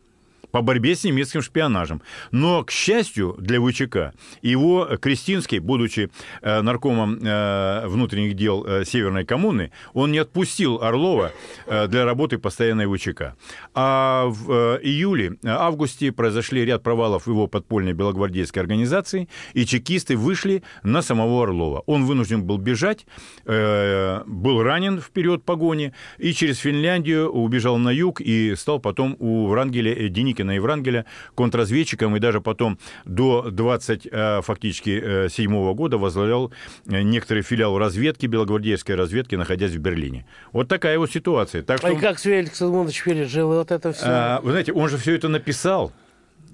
по 0.52 0.62
борьбе 0.62 0.94
с 0.94 1.02
немецким 1.04 1.42
шпионажем. 1.42 2.02
Но, 2.30 2.62
к 2.62 2.70
счастью 2.70 3.34
для 3.38 3.60
ВЧК, 3.60 4.12
его 4.42 4.88
Крестинский, 5.00 5.58
будучи 5.58 6.10
э, 6.42 6.60
наркомом 6.60 7.18
э, 7.20 7.86
внутренних 7.88 8.34
дел 8.34 8.64
э, 8.64 8.84
Северной 8.84 9.24
коммуны, 9.24 9.72
он 9.94 10.12
не 10.12 10.18
отпустил 10.18 10.82
Орлова 10.82 11.32
для 11.66 12.04
работы 12.04 12.38
постоянной 12.38 12.86
ВЧК. 12.86 13.34
А 13.74 14.26
в 14.26 14.78
июле, 14.82 15.36
августе 15.44 16.12
произошли 16.12 16.64
ряд 16.64 16.82
провалов 16.82 17.26
его 17.26 17.46
подпольной 17.46 17.94
белогвардейской 17.94 18.62
организации, 18.62 19.28
и 19.54 19.64
чекисты 19.64 20.16
вышли 20.16 20.62
на 20.82 21.02
самого 21.02 21.44
Орлова. 21.44 21.82
Он 21.86 22.04
вынужден 22.04 22.44
был 22.44 22.58
бежать, 22.58 23.06
был 23.46 24.62
ранен 24.62 25.00
в 25.00 25.10
период 25.10 25.44
погони, 25.44 25.92
и 26.18 26.32
через 26.32 26.58
Финляндию 26.58 27.30
убежал 27.30 27.78
на 27.78 27.90
юг 27.90 28.20
и 28.20 28.54
стал 28.56 28.78
потом 28.78 29.16
у 29.18 29.46
Врангеля 29.46 29.94
э, 29.94 30.08
Деникина 30.42 30.56
и 30.56 30.58
Врангеля 30.58 31.06
контрразведчиком, 31.34 32.16
и 32.16 32.20
даже 32.20 32.40
потом 32.40 32.78
до 33.04 33.50
20, 33.50 34.08
э, 34.10 34.42
фактически, 34.42 35.00
э, 35.02 35.28
седьмого 35.28 35.74
года 35.74 35.98
возглавлял 35.98 36.52
э, 36.86 37.02
некоторый 37.02 37.42
филиал 37.42 37.78
разведки, 37.78 38.26
белогвардейской 38.26 38.94
разведки, 38.94 39.36
находясь 39.36 39.72
в 39.72 39.78
Берлине. 39.78 40.26
Вот 40.52 40.68
такая 40.68 40.98
вот 40.98 41.10
ситуация. 41.10 41.62
Так 41.62 41.78
А 41.78 41.88
что, 41.88 41.96
и 41.96 41.96
как 41.96 42.18
Феликс 42.18 42.60
Эдмундович 42.60 43.04
пережил 43.04 43.48
вот 43.48 43.70
это 43.70 43.92
все? 43.92 44.04
а, 44.06 44.40
вы 44.42 44.50
знаете, 44.50 44.72
он 44.72 44.88
же 44.88 44.96
все 44.98 45.14
это 45.14 45.28
написал 45.28 45.92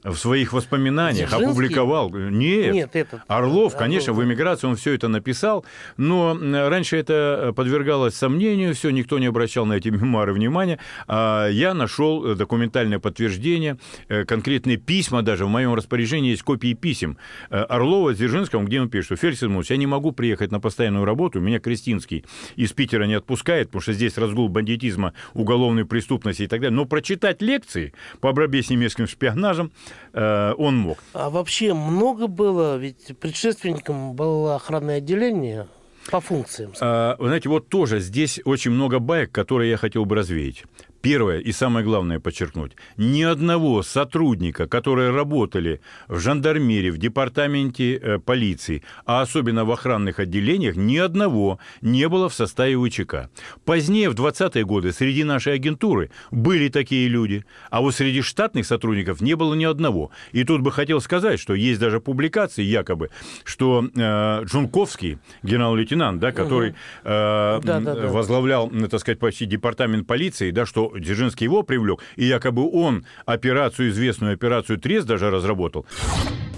в 0.05 0.17
своих 0.17 0.53
воспоминаниях, 0.53 1.29
Дзержинский? 1.29 1.51
опубликовал. 1.51 2.11
Нет, 2.11 2.75
Нет, 2.75 2.91
этот. 2.97 3.21
Орлов, 3.27 3.49
Орлов, 3.59 3.77
конечно, 3.77 4.13
в 4.13 4.19
да. 4.19 4.25
эмиграции 4.25 4.67
он 4.67 4.77
все 4.77 4.95
это 4.95 5.09
написал, 5.09 5.65
но 5.97 6.37
раньше 6.69 6.97
это 6.97 7.53
подвергалось 7.55 8.15
сомнению, 8.15 8.75
все, 8.75 8.91
никто 8.91 9.19
не 9.19 9.27
обращал 9.27 9.67
на 9.67 9.75
эти 9.75 9.89
мемуары 9.89 10.33
внимания. 10.33 10.79
А 11.07 11.49
я 11.49 11.75
нашел 11.75 12.25
э, 12.25 12.35
документальное 12.35 12.99
подтверждение, 12.99 13.79
э, 14.09 14.25
конкретные 14.25 14.77
письма 14.77 15.23
даже, 15.23 15.45
в 15.47 15.49
моем 15.49 15.75
распоряжении 15.75 16.31
есть 16.31 16.43
копии 16.43 16.75
писем 16.75 17.19
э, 17.51 17.59
Орлова, 17.61 18.15
Дзержинского, 18.15 18.63
где 18.65 18.81
он 18.81 18.89
пишет, 18.89 19.07
что 19.07 19.17
Феликс 19.17 19.71
я 19.71 19.77
не 19.77 19.87
могу 19.87 20.13
приехать 20.13 20.53
на 20.53 20.61
постоянную 20.61 21.05
работу, 21.05 21.41
меня 21.41 21.61
Крестинский 21.61 22.25
из 22.57 22.73
Питера 22.73 23.05
не 23.05 23.15
отпускает, 23.15 23.69
потому 23.69 23.83
что 23.83 23.93
здесь 23.93 24.19
разгул 24.19 24.49
бандитизма, 24.49 25.13
уголовной 25.35 25.85
преступности 25.85 26.43
и 26.43 26.47
так 26.47 26.61
далее, 26.61 26.77
но 26.77 26.85
прочитать 26.85 27.43
лекции 27.43 27.93
по 28.21 28.33
борьбе 28.33 28.63
с 28.63 28.71
немецким 28.71 29.07
шпионажем 29.07 29.73
э, 30.13 30.55
он 30.57 30.77
мог. 30.77 30.99
А 31.13 31.31
вообще 31.31 31.75
много 31.75 32.27
было, 32.27 32.77
ведь 32.77 33.17
предшественником 33.19 34.15
было 34.15 34.57
охранное 34.57 34.99
отделение 34.99 35.67
по 36.11 36.21
функциям. 36.21 36.73
А, 36.81 37.17
Вы 37.19 37.27
знаете, 37.27 37.49
вот 37.49 37.69
тоже 37.69 38.01
здесь 38.01 38.41
очень 38.45 38.71
много 38.71 38.99
баек, 38.99 39.31
которые 39.31 39.71
я 39.71 39.77
хотел 39.77 40.05
бы 40.05 40.17
развеять. 40.17 40.65
Первое 41.01 41.39
и 41.39 41.53
самое 41.53 41.85
главное 41.85 42.19
подчеркнуть. 42.19 42.73
Ни 42.97 43.23
одного 43.23 43.83
сотрудника, 43.83 44.67
которые 44.67 45.11
работали 45.11 45.81
в 46.09 46.19
жандармерии, 46.19 46.91
в 46.91 46.99
департаменте 46.99 47.95
э, 47.97 48.19
полиции, 48.19 48.83
а 49.07 49.23
особенно 49.23 49.65
в 49.65 49.71
охранных 49.71 50.19
отделениях, 50.19 50.75
ни 50.75 50.97
одного 50.97 51.61
не 51.83 52.09
было 52.09 52.29
в 52.29 52.35
составе 52.35 52.77
ВЧК. 52.77 53.31
Позднее, 53.65 54.11
в 54.11 54.15
20-е 54.15 54.65
годы, 54.65 54.93
среди 54.93 55.23
нашей 55.23 55.55
агентуры 55.55 56.11
были 56.33 56.69
такие 56.69 57.07
люди, 57.09 57.45
а 57.71 57.81
вот 57.81 57.95
среди 57.95 58.21
штатных 58.21 58.67
сотрудников 58.67 59.21
не 59.21 59.37
было 59.37 59.55
ни 59.55 59.65
одного. 59.65 60.11
И 60.33 60.43
тут 60.43 60.63
бы 60.63 60.73
хотел 60.73 61.01
сказать, 61.01 61.39
что 61.39 61.55
есть 61.55 61.79
даже 61.79 62.01
публикации 62.01 62.63
якобы, 62.63 63.11
что 63.45 63.89
э, 63.95 64.45
Джунковский, 64.45 65.19
генерал-лейтенант, 65.45 66.19
да, 66.19 66.33
который 66.33 66.71
э, 67.05 67.61
Да-да-да. 67.63 68.09
возглавлял, 68.09 68.69
ну, 68.73 68.89
так 68.89 69.01
сказать, 69.01 69.21
почти 69.21 69.47
департамент 69.47 70.07
полиции, 70.07 70.51
да, 70.51 70.67
что 70.67 70.88
Дзержинский 70.97 71.45
его 71.45 71.63
привлек, 71.63 72.01
и 72.17 72.25
якобы 72.25 72.69
он 72.71 73.05
операцию, 73.27 73.91
известную 73.91 74.35
операцию 74.35 74.79
«Трест» 74.79 75.07
даже 75.07 75.31
разработал. 75.31 75.87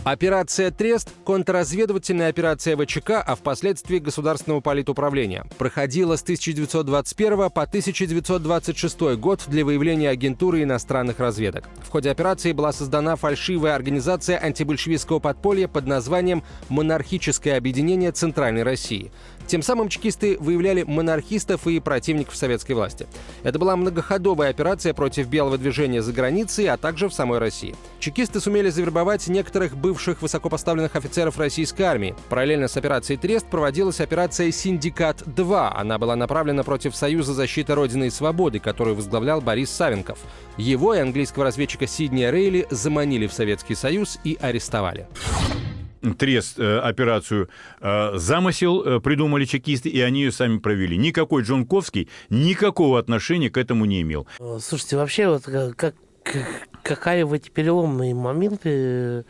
Операция 0.03 0.71
«Трест»— 0.71 1.11
контрразведывательная 1.27 2.31
операция 2.31 2.75
ВЧК, 2.75 3.21
а 3.21 3.35
впоследствии 3.35 3.99
Государственного 3.99 4.63
политуправления. 4.63 5.45
Проходила 5.59 6.17
с 6.17 6.23
1921 6.23 7.51
по 7.51 7.63
1926 7.63 9.17
год 9.19 9.45
для 9.47 9.63
выявления 9.63 10.09
агентуры 10.09 10.63
иностранных 10.63 11.19
разведок. 11.19 11.69
В 11.83 11.91
ходе 11.91 12.11
операции 12.11 12.53
была 12.53 12.73
создана 12.73 13.17
фальшивая 13.17 13.75
организация 13.75 14.39
антибольшевистского 14.39 15.19
подполья 15.19 15.69
под 15.69 15.87
названием 15.87 16.45
«Монархическое 16.71 17.59
объединение 17.59 18.11
Центральной 18.11 18.63
России». 18.63 19.13
Тем 19.51 19.63
самым 19.63 19.89
чекисты 19.89 20.37
выявляли 20.39 20.85
монархистов 20.85 21.67
и 21.67 21.81
противников 21.81 22.37
советской 22.37 22.71
власти. 22.71 23.09
Это 23.43 23.59
была 23.59 23.75
многоходовая 23.75 24.49
операция 24.49 24.95
против 24.95 25.27
белого 25.27 25.59
движения 25.59 26.03
за 26.03 26.13
границей, 26.13 26.69
а 26.69 26.77
также 26.77 27.09
в 27.09 27.13
самой 27.13 27.41
России. 27.41 27.75
Чекисты 27.99 28.39
сумели 28.39 28.71
завербовать 28.71 29.27
некоторых 29.27 29.77
бывших 29.77 30.23
высокопоставленных 30.23 30.95
офицеров 30.95 31.37
российской 31.37 31.83
армии. 31.83 32.15
Параллельно 32.29 32.69
с 32.69 32.77
операцией 32.77 33.19
«Трест» 33.19 33.45
проводилась 33.47 34.01
операция 34.01 34.53
«Синдикат-2». 34.53 35.73
Она 35.75 35.99
была 35.99 36.15
направлена 36.15 36.63
против 36.63 36.95
Союза 36.95 37.35
защиты 37.35 37.75
Родины 37.75 38.07
и 38.07 38.11
Свободы, 38.11 38.61
который 38.61 38.95
возглавлял 38.95 39.41
Борис 39.41 39.71
Савинков. 39.71 40.21
Его 40.59 40.95
и 40.95 41.01
английского 41.01 41.47
разведчика 41.47 41.89
Сиднея 41.89 42.31
Рейли 42.31 42.69
заманили 42.71 43.27
в 43.27 43.33
Советский 43.33 43.75
Союз 43.75 44.21
и 44.23 44.39
арестовали. 44.41 45.09
Трест, 46.19 46.59
э, 46.59 46.79
операцию 46.79 47.49
э, 47.81 48.13
«Замысел» 48.17 48.83
э, 48.83 49.01
придумали 49.01 49.45
чекисты, 49.45 49.91
и 49.91 50.01
они 50.01 50.23
ее 50.23 50.33
сами 50.33 50.59
провели. 50.59 50.97
Никакой 50.97 51.43
Джунковский 51.43 52.09
никакого 52.31 52.99
отношения 52.99 53.51
к 53.51 53.59
этому 53.59 53.85
не 53.85 54.01
имел. 54.01 54.27
Слушайте, 54.61 54.97
вообще, 54.97 55.29
вот 55.29 55.43
как, 55.45 55.77
как- 55.77 56.69
какая 56.83 57.27
в 57.27 57.33
эти 57.35 57.51
переломные 57.51 58.15
моменты 58.15 59.25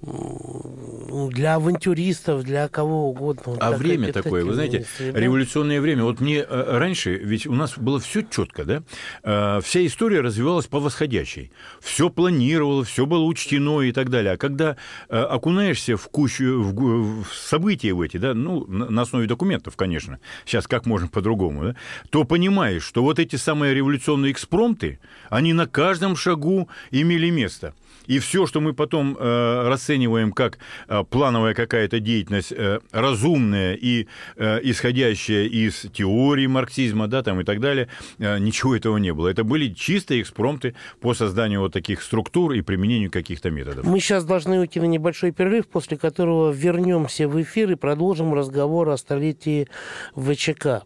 для 0.00 1.56
авантюристов, 1.56 2.44
для 2.44 2.68
кого 2.68 3.08
угодно. 3.10 3.56
А 3.60 3.72
время 3.72 4.12
такое, 4.12 4.44
вы 4.44 4.54
знаете, 4.54 4.86
революционное 4.98 5.80
время. 5.80 6.04
Вот 6.04 6.20
мне 6.20 6.38
э, 6.38 6.78
раньше, 6.78 7.16
ведь 7.16 7.46
у 7.46 7.54
нас 7.54 7.76
было 7.76 7.98
все 7.98 8.22
четко, 8.22 8.64
да? 8.64 8.82
Э, 9.24 9.60
вся 9.62 9.84
история 9.84 10.20
развивалась 10.20 10.66
по 10.66 10.78
восходящей. 10.78 11.50
Все 11.80 12.10
планировалось, 12.10 12.88
все 12.88 13.06
было 13.06 13.24
учтено 13.24 13.82
и 13.82 13.92
так 13.92 14.08
далее. 14.10 14.34
А 14.34 14.36
когда 14.36 14.76
э, 15.08 15.18
окунаешься 15.18 15.96
в 15.96 16.08
кучу 16.08 16.62
в, 16.62 17.22
в 17.24 17.34
события 17.34 17.92
в 17.92 18.00
эти, 18.00 18.18
да, 18.18 18.34
ну, 18.34 18.64
на 18.66 19.02
основе 19.02 19.26
документов, 19.26 19.76
конечно, 19.76 20.20
сейчас 20.46 20.68
как 20.68 20.86
можно 20.86 21.08
по-другому, 21.08 21.64
да, 21.64 21.76
то 22.10 22.22
понимаешь, 22.24 22.84
что 22.84 23.02
вот 23.02 23.18
эти 23.18 23.34
самые 23.34 23.74
революционные 23.74 24.30
экспромты, 24.30 25.00
они 25.28 25.52
на 25.52 25.66
каждом 25.66 26.14
шагу 26.14 26.68
имели 26.92 27.30
место. 27.30 27.74
И 28.08 28.18
все, 28.18 28.46
что 28.46 28.60
мы 28.60 28.72
потом 28.72 29.16
э, 29.18 29.68
расцениваем 29.68 30.32
как 30.32 30.58
э, 30.88 31.04
плановая 31.08 31.54
какая-то 31.54 32.00
деятельность, 32.00 32.52
э, 32.52 32.80
разумная 32.90 33.74
и 33.74 34.06
э, 34.36 34.60
исходящая 34.62 35.44
из 35.44 35.86
теории 35.92 36.46
марксизма, 36.46 37.06
да, 37.06 37.22
там 37.22 37.40
и 37.40 37.44
так 37.44 37.60
далее, 37.60 37.88
э, 38.18 38.38
ничего 38.38 38.74
этого 38.74 38.96
не 38.96 39.12
было. 39.12 39.28
Это 39.28 39.44
были 39.44 39.72
чистые 39.72 40.22
экспромты 40.22 40.74
по 41.00 41.12
созданию 41.12 41.60
вот 41.60 41.74
таких 41.74 42.02
структур 42.02 42.52
и 42.52 42.62
применению 42.62 43.10
каких-то 43.10 43.50
методов. 43.50 43.84
Мы 43.84 44.00
сейчас 44.00 44.24
должны 44.24 44.58
уйти 44.58 44.80
на 44.80 44.86
небольшой 44.86 45.30
перерыв, 45.32 45.68
после 45.68 45.98
которого 45.98 46.50
вернемся 46.50 47.28
в 47.28 47.40
эфир 47.42 47.70
и 47.70 47.74
продолжим 47.74 48.32
разговор 48.32 48.88
о 48.88 48.96
столетии 48.96 49.68
ВЧК. 50.16 50.82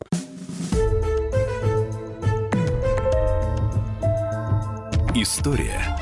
История 5.14 6.01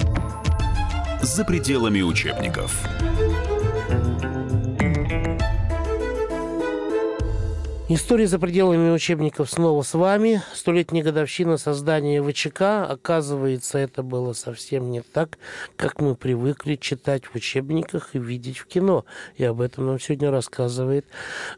за 1.31 1.45
пределами 1.45 2.01
учебников. 2.01 2.85
История 7.87 8.27
за 8.27 8.39
пределами 8.39 8.89
учебников 8.89 9.49
снова 9.49 9.81
с 9.81 9.93
вами. 9.93 10.41
Столетняя 10.53 11.03
годовщина 11.03 11.57
создания 11.57 12.23
ВЧК. 12.23 12.85
Оказывается, 12.89 13.77
это 13.77 14.01
было 14.01 14.33
совсем 14.33 14.91
не 14.91 15.01
так, 15.01 15.37
как 15.75 16.01
мы 16.01 16.15
привыкли 16.15 16.75
читать 16.75 17.25
в 17.25 17.35
учебниках 17.35 18.09
и 18.13 18.19
видеть 18.19 18.59
в 18.59 18.65
кино. 18.65 19.05
И 19.35 19.43
об 19.43 19.59
этом 19.59 19.87
нам 19.87 19.99
сегодня 19.99 20.31
рассказывает 20.31 21.05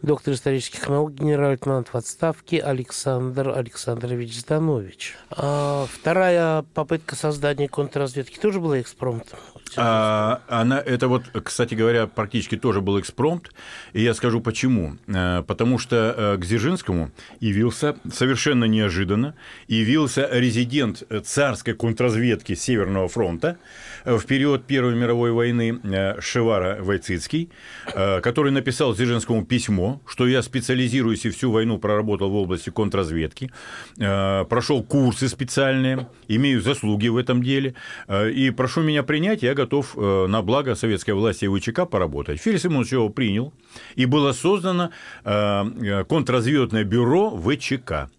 доктор 0.02 0.34
исторических 0.34 0.88
наук, 0.88 1.14
генерал-лейтенант 1.14 1.90
в 1.90 1.96
отставке 1.96 2.60
Александр 2.60 3.50
Александрович 3.50 4.36
Зданович. 4.40 5.16
А 5.30 5.86
вторая 5.92 6.64
попытка 6.74 7.16
создания 7.16 7.68
контрразведки 7.68 8.40
тоже 8.40 8.60
была 8.60 8.82
экспромтом? 8.82 9.40
А, 9.76 10.42
она, 10.48 10.80
это 10.80 11.08
вот, 11.08 11.24
кстати 11.44 11.74
говоря, 11.76 12.08
практически 12.08 12.58
тоже 12.58 12.82
был 12.82 13.00
экспромт. 13.00 13.52
И 13.94 14.02
я 14.02 14.14
скажу 14.14 14.42
почему. 14.42 14.98
Э, 15.08 15.44
потому 15.46 15.80
что 15.80 16.14
э, 16.16 16.38
к 16.38 16.46
Дзержинскому 16.46 17.12
явился 17.40 17.96
совершенно 18.12 18.66
неожиданно, 18.66 19.36
явился 19.68 20.28
резидент 20.32 21.04
царской 21.24 21.74
контрразведки 21.74 22.56
Северного 22.56 23.08
фронта 23.08 23.58
в 24.06 24.26
период 24.26 24.66
Первой 24.66 24.96
мировой 24.96 25.32
войны 25.32 25.80
э, 25.84 26.20
Шевара 26.22 26.78
Войцицкий, 26.82 27.50
который 27.86 28.52
написал 28.52 28.94
Дзержинскому 28.94 29.46
письмо, 29.46 30.02
что 30.08 30.28
я 30.28 30.42
специализируюсь 30.42 31.26
и 31.26 31.30
всю 31.30 31.52
войну 31.52 31.78
проработал 31.78 32.30
в 32.30 32.36
области 32.36 32.70
контрразведки, 32.70 33.52
прошел 33.96 34.84
курсы 34.84 35.28
специальные, 35.28 36.08
имею 36.28 36.62
заслуги 36.62 37.08
в 37.08 37.18
этом 37.18 37.44
деле, 37.44 37.76
и 38.10 38.52
прошу 38.52 38.82
меня 38.82 39.04
принять, 39.04 39.44
я 39.44 39.54
готов 39.54 39.96
э, 39.98 40.28
на 40.28 40.42
благо 40.42 40.76
советской 40.76 41.12
власти 41.12 41.46
и 41.46 41.48
ВЧК 41.48 41.86
поработать. 41.86 42.40
Феликс 42.40 42.64
Симонович 42.64 42.94
его 42.94 43.10
принял, 43.10 43.54
и 43.96 44.06
было 44.06 44.32
создано 44.32 44.90
э, 45.24 45.30
э, 45.30 46.04
контрразведное 46.06 46.84
бюро 46.84 47.30
ВЧК. 47.38 48.10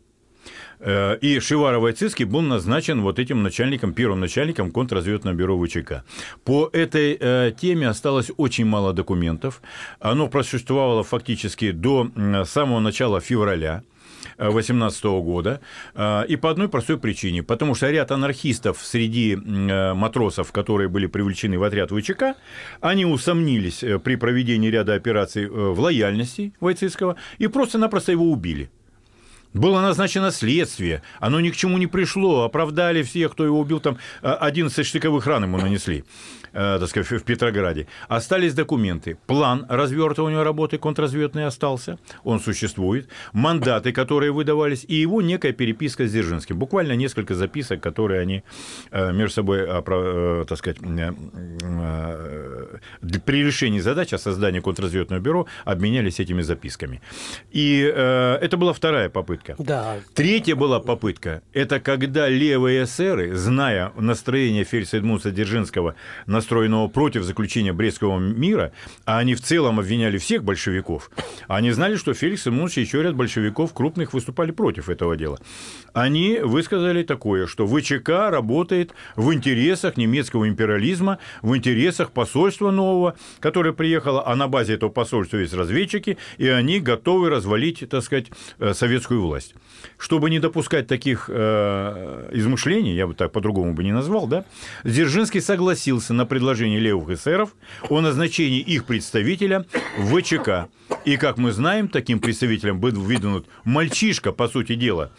И 0.87 1.41
Шиваров 1.41 1.85
Айцицкий 1.85 2.24
был 2.24 2.43
назначен 2.43 3.01
вот 3.01 3.18
этим 3.18 3.43
начальником, 3.43 3.95
первым 3.95 4.20
начальником 4.20 4.70
контрразведного 4.70 5.35
бюро 5.35 5.59
ВЧК. 5.59 6.05
По 6.45 6.68
этой 6.72 7.53
теме 7.53 7.89
осталось 7.89 8.30
очень 8.37 8.66
мало 8.66 8.93
документов. 8.93 9.62
Оно 10.01 10.28
просуществовало 10.28 11.03
фактически 11.03 11.70
до 11.70 12.11
самого 12.45 12.80
начала 12.80 13.20
февраля. 13.20 13.82
2018 14.39 15.05
года. 15.05 15.61
А, 15.95 16.22
и 16.22 16.37
по 16.37 16.51
одной 16.51 16.68
простой 16.68 16.99
причине. 16.99 17.43
Потому 17.43 17.74
что 17.74 17.91
ряд 17.91 18.11
анархистов 18.11 18.78
среди 18.82 19.35
э, 19.35 19.95
матросов, 19.95 20.53
которые 20.53 20.89
были 20.89 21.07
привлечены 21.07 21.59
в 21.59 21.62
отряд 21.62 21.91
ВЧК, 21.91 22.37
они 22.80 23.05
усомнились 23.05 23.82
э, 23.82 23.99
при 23.99 24.16
проведении 24.16 24.70
ряда 24.70 24.95
операций 24.95 25.45
э, 25.45 25.49
в 25.49 25.78
лояльности 25.80 26.53
Войцицкого 26.61 27.16
и 27.39 27.47
просто-напросто 27.47 28.12
его 28.12 28.30
убили. 28.30 28.70
Было 29.55 29.80
назначено 29.80 30.32
следствие, 30.32 31.02
оно 31.20 31.40
ни 31.40 31.50
к 31.50 31.57
чему 31.57 31.78
не 31.78 31.86
пришло, 31.86 32.42
оправдали 32.42 33.05
всех, 33.05 33.32
кто 33.32 33.44
его 33.44 33.61
убил, 33.61 33.78
там 33.78 33.98
11 34.20 34.84
штыковых 34.84 35.26
ран 35.26 35.44
ему 35.44 35.59
нанесли. 35.59 36.05
Э, 36.55 36.78
так 36.78 36.88
сказать, 36.88 37.11
в 37.11 37.24
Петрограде. 37.24 37.88
Остались 38.09 38.55
документы. 38.55 39.16
План 39.26 39.66
развертывания 39.68 40.44
работы 40.44 40.78
контрразведной 40.78 41.46
остался, 41.46 41.98
он 42.22 42.38
существует. 42.38 43.09
Мандаты, 43.32 43.90
которые 43.92 44.30
выдавались, 44.30 44.84
и 44.86 44.94
его 44.94 45.20
некая 45.20 45.52
переписка 45.52 46.07
с 46.07 46.12
Дзержинским. 46.12 46.57
Буквально 46.57 46.92
несколько 46.92 47.34
записок, 47.34 47.80
которые 47.80 48.20
они 48.20 48.44
э, 48.92 49.12
между 49.12 49.34
собой, 49.34 49.66
э, 49.66 50.44
так 50.48 50.59
сказать, 50.59 50.78
при 53.24 53.44
решении 53.44 53.80
задач 53.80 54.12
о 54.12 54.18
создании 54.18 54.61
контрразведного 54.61 55.20
бюро 55.20 55.46
обменялись 55.64 56.20
этими 56.20 56.42
записками. 56.42 57.00
И 57.50 57.80
это 57.80 58.57
была 58.57 58.72
вторая 58.72 59.09
попытка. 59.09 59.57
Да. 59.59 59.96
Третья 60.14 60.55
была 60.55 60.80
попытка. 60.80 61.42
Это 61.52 61.80
когда 61.80 62.28
левые 62.28 62.84
эсеры, 62.84 63.34
зная 63.34 63.92
настроение 63.96 64.64
Фельдса 64.64 64.98
Эдмунса 64.98 65.30
Дзержинского 65.30 65.94
на 66.26 66.40
настроенного 66.45 66.88
против 66.88 67.22
заключения 67.24 67.72
Брестского 67.72 68.18
мира, 68.18 68.72
а 69.07 69.18
они 69.18 69.34
в 69.34 69.40
целом 69.40 69.80
обвиняли 69.80 70.18
всех 70.18 70.45
большевиков, 70.45 71.11
они 71.49 71.70
знали, 71.70 71.97
что 71.97 72.12
Феликс 72.12 72.45
Семенович 72.45 72.78
и 72.78 72.80
еще 72.82 73.03
ряд 73.03 73.14
большевиков 73.14 73.72
крупных 73.72 74.12
выступали 74.12 74.51
против 74.51 74.90
этого 74.90 75.16
дела. 75.16 75.38
Они 75.95 76.38
высказали 76.42 77.03
такое, 77.03 77.47
что 77.47 77.66
ВЧК 77.66 78.30
работает 78.30 78.92
в 79.16 79.32
интересах 79.32 79.97
немецкого 79.97 80.47
империализма, 80.47 81.18
в 81.40 81.57
интересах 81.57 82.11
посольства 82.11 82.70
нового, 82.70 83.14
которое 83.40 83.72
приехало, 83.72 84.26
а 84.26 84.36
на 84.36 84.47
базе 84.47 84.74
этого 84.74 84.90
посольства 84.90 85.38
есть 85.38 85.55
разведчики, 85.55 86.18
и 86.36 86.49
они 86.49 86.80
готовы 86.80 87.30
развалить, 87.30 87.88
так 87.88 88.03
сказать, 88.03 88.26
э, 88.59 88.74
советскую 88.74 89.22
власть. 89.22 89.55
Чтобы 89.97 90.28
не 90.28 90.40
допускать 90.40 90.86
таких 90.86 91.30
э, 91.32 92.28
измышлений, 92.32 92.95
я 92.95 93.07
бы 93.07 93.14
так 93.14 93.32
по-другому 93.32 93.72
бы 93.72 93.82
не 93.82 93.92
назвал, 93.92 94.26
да, 94.26 94.45
Дзержинский 94.84 95.40
согласился 95.40 96.12
на 96.12 96.26
предложение 96.35 96.80
левых 96.80 97.11
эсеров 97.11 97.55
о 97.89 98.01
назначении 98.01 98.59
их 98.59 98.87
представителя 98.87 99.66
в 99.97 100.18
ВЧК. 100.18 100.68
И, 101.05 101.16
как 101.16 101.39
мы 101.39 101.53
знаем, 101.53 101.87
таким 101.87 102.18
представителем 102.18 102.80
был 102.80 102.91
выдвинут 102.91 103.47
мальчишка, 103.62 104.32
по 104.32 104.49
сути 104.49 104.74
дела, 104.74 105.12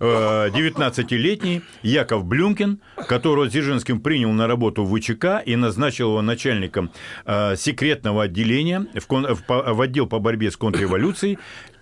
19-летний 0.00 1.58
э, 1.58 1.60
Яков 1.82 2.24
Блюмкин, 2.24 2.80
которого 3.06 3.48
Дзержинским 3.48 4.00
принял 4.00 4.32
на 4.32 4.46
работу 4.46 4.82
в 4.82 4.98
ВЧК 4.98 5.42
и 5.44 5.56
назначил 5.56 6.08
его 6.08 6.22
начальником 6.22 6.90
э, 7.26 7.54
секретного 7.56 8.22
отделения 8.22 8.86
в 9.08 9.82
отдел 9.82 10.06
по 10.06 10.20
борьбе 10.20 10.50
с 10.50 10.56
контрреволюцией. 10.56 11.38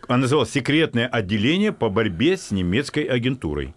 Он 0.09 0.23
называл 0.23 0.47
«Секретное 0.47 1.07
отделение 1.07 1.71
по 1.71 1.89
борьбе 1.89 2.37
с 2.37 2.51
немецкой 2.51 3.05
агентурой». 3.05 3.73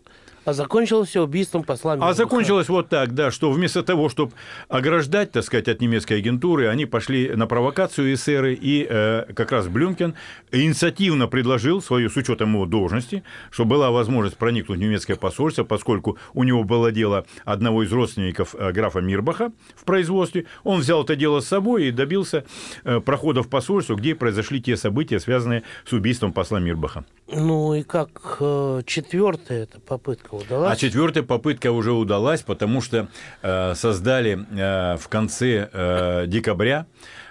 А 0.45 0.53
закончилось 0.53 1.09
все 1.09 1.23
убийством 1.23 1.63
посла 1.63 1.93
А 1.93 1.95
Мирбаха. 1.95 2.13
закончилось 2.15 2.69
вот 2.69 2.89
так, 2.89 3.13
да, 3.13 3.31
что 3.31 3.51
вместо 3.51 3.83
того, 3.83 4.09
чтобы 4.09 4.33
ограждать, 4.67 5.31
так 5.31 5.43
сказать, 5.43 5.67
от 5.67 5.81
немецкой 5.81 6.13
агентуры, 6.13 6.67
они 6.67 6.85
пошли 6.85 7.29
на 7.29 7.47
провокацию 7.47 8.13
эсеры, 8.13 8.53
и 8.53 8.85
э, 8.89 9.25
как 9.33 9.51
раз 9.51 9.67
Блюмкин 9.67 10.15
инициативно 10.51 11.27
предложил 11.27 11.81
свою, 11.81 12.09
с 12.09 12.17
учетом 12.17 12.53
его 12.53 12.65
должности, 12.65 13.23
что 13.51 13.65
была 13.65 13.91
возможность 13.91 14.37
проникнуть 14.37 14.79
в 14.79 14.81
немецкое 14.81 15.15
посольство, 15.15 15.63
поскольку 15.63 16.17
у 16.33 16.43
него 16.43 16.63
было 16.63 16.91
дело 16.91 17.25
одного 17.45 17.83
из 17.83 17.91
родственников 17.91 18.55
э, 18.55 18.71
графа 18.71 18.99
Мирбаха 18.99 19.51
в 19.75 19.85
производстве. 19.85 20.45
Он 20.63 20.81
взял 20.81 21.03
это 21.03 21.15
дело 21.15 21.39
с 21.39 21.47
собой 21.47 21.85
и 21.85 21.91
добился 21.91 22.45
э, 22.83 22.99
прохода 22.99 23.43
в 23.43 23.49
посольство, 23.49 23.95
где 23.95 24.15
произошли 24.15 24.61
те 24.61 24.75
события, 24.75 25.19
связанные 25.19 25.63
с 25.85 25.93
убийством 25.93 26.33
посла 26.33 26.59
Мирбаха. 26.59 27.05
Ну 27.28 27.74
и 27.74 27.84
как 27.84 28.38
э, 28.41 28.82
четвертая 28.86 29.63
эта 29.63 29.80
попытка 29.80 30.36
удалась? 30.36 30.74
А 30.74 30.76
четвертая 30.76 31.24
попытка 31.24 31.71
уже 31.71 31.93
удалась, 31.93 32.41
потому 32.41 32.82
что 32.82 33.07
э, 33.41 33.76
создали 33.76 34.45
э, 34.51 34.97
в 34.97 35.07
конце 35.07 35.69
э, 35.71 36.26
декабря 36.28 36.86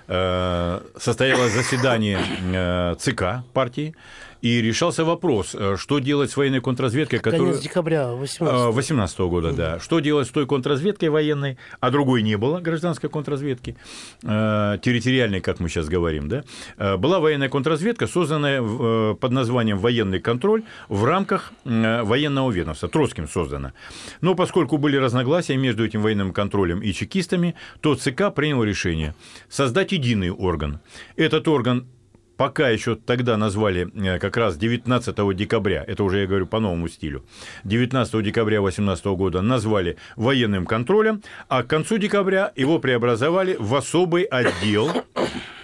э, 0.08 0.80
состоялось 0.96 1.52
заседание 1.52 2.18
э, 2.52 2.94
ЦК 2.98 3.44
партии, 3.52 3.94
и 4.42 4.60
решался 4.60 5.04
вопрос, 5.04 5.54
э, 5.54 5.76
что 5.78 6.00
делать 6.00 6.30
с 6.32 6.36
военной 6.36 6.60
контрразведкой, 6.60 7.20
которая... 7.20 7.50
Конец 7.50 7.62
декабря 7.62 8.08
18 8.08 8.74
18 8.74 9.18
года, 9.20 9.52
да. 9.52 9.78
Что 9.78 10.00
делать 10.00 10.26
с 10.26 10.30
той 10.30 10.46
контрразведкой 10.46 11.10
военной, 11.10 11.58
а 11.80 11.90
другой 11.90 12.22
не 12.22 12.36
было, 12.36 12.58
гражданской 12.58 13.08
контрразведки, 13.08 13.76
э, 14.24 14.78
территориальной, 14.82 15.40
как 15.40 15.60
мы 15.60 15.68
сейчас 15.68 15.88
говорим, 15.88 16.28
да. 16.28 16.42
Э, 16.76 16.96
Была 16.96 17.20
военная 17.20 17.48
контрразведка, 17.48 18.08
созданная 18.08 19.14
под 19.14 19.30
названием 19.30 19.78
«Военный 19.78 20.18
контроль» 20.18 20.64
в 20.88 21.04
рамках 21.04 21.52
военного 21.64 22.50
ведомства, 22.50 22.88
Троцким 22.88 23.28
создана. 23.28 23.72
Но 24.20 24.34
поскольку 24.34 24.76
были 24.76 24.96
разногласия 24.96 25.56
между 25.56 25.84
этим 25.84 26.02
военным 26.02 26.32
контролем 26.32 26.82
и 26.82 26.92
чекистами, 26.92 27.54
то 27.80 27.94
ЦК 27.94 28.34
принял 28.34 28.64
решение 28.64 29.14
создать 29.48 29.92
единый 29.92 30.30
орган. 30.30 30.80
Этот 31.16 31.46
орган 31.46 31.86
пока 32.36 32.68
еще 32.68 32.96
тогда 32.96 33.36
назвали 33.36 33.88
э, 33.94 34.18
как 34.18 34.36
раз 34.36 34.56
19 34.56 35.36
декабря, 35.36 35.84
это 35.86 36.04
уже 36.04 36.20
я 36.20 36.26
говорю 36.26 36.46
по 36.46 36.60
новому 36.60 36.88
стилю, 36.88 37.24
19 37.64 38.22
декабря 38.22 38.60
2018 38.60 39.04
года 39.06 39.42
назвали 39.42 39.96
военным 40.16 40.66
контролем, 40.66 41.22
а 41.48 41.62
к 41.62 41.68
концу 41.68 41.98
декабря 41.98 42.52
его 42.56 42.78
преобразовали 42.78 43.56
в 43.58 43.74
особый 43.74 44.24
отдел, 44.24 44.90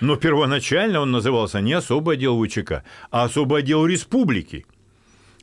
но 0.00 0.16
первоначально 0.16 1.00
он 1.00 1.10
назывался 1.10 1.60
не 1.60 1.72
особый 1.72 2.16
отдел 2.16 2.42
ВЧК, 2.44 2.82
а 3.10 3.24
особый 3.24 3.60
отдел 3.60 3.86
республики. 3.86 4.66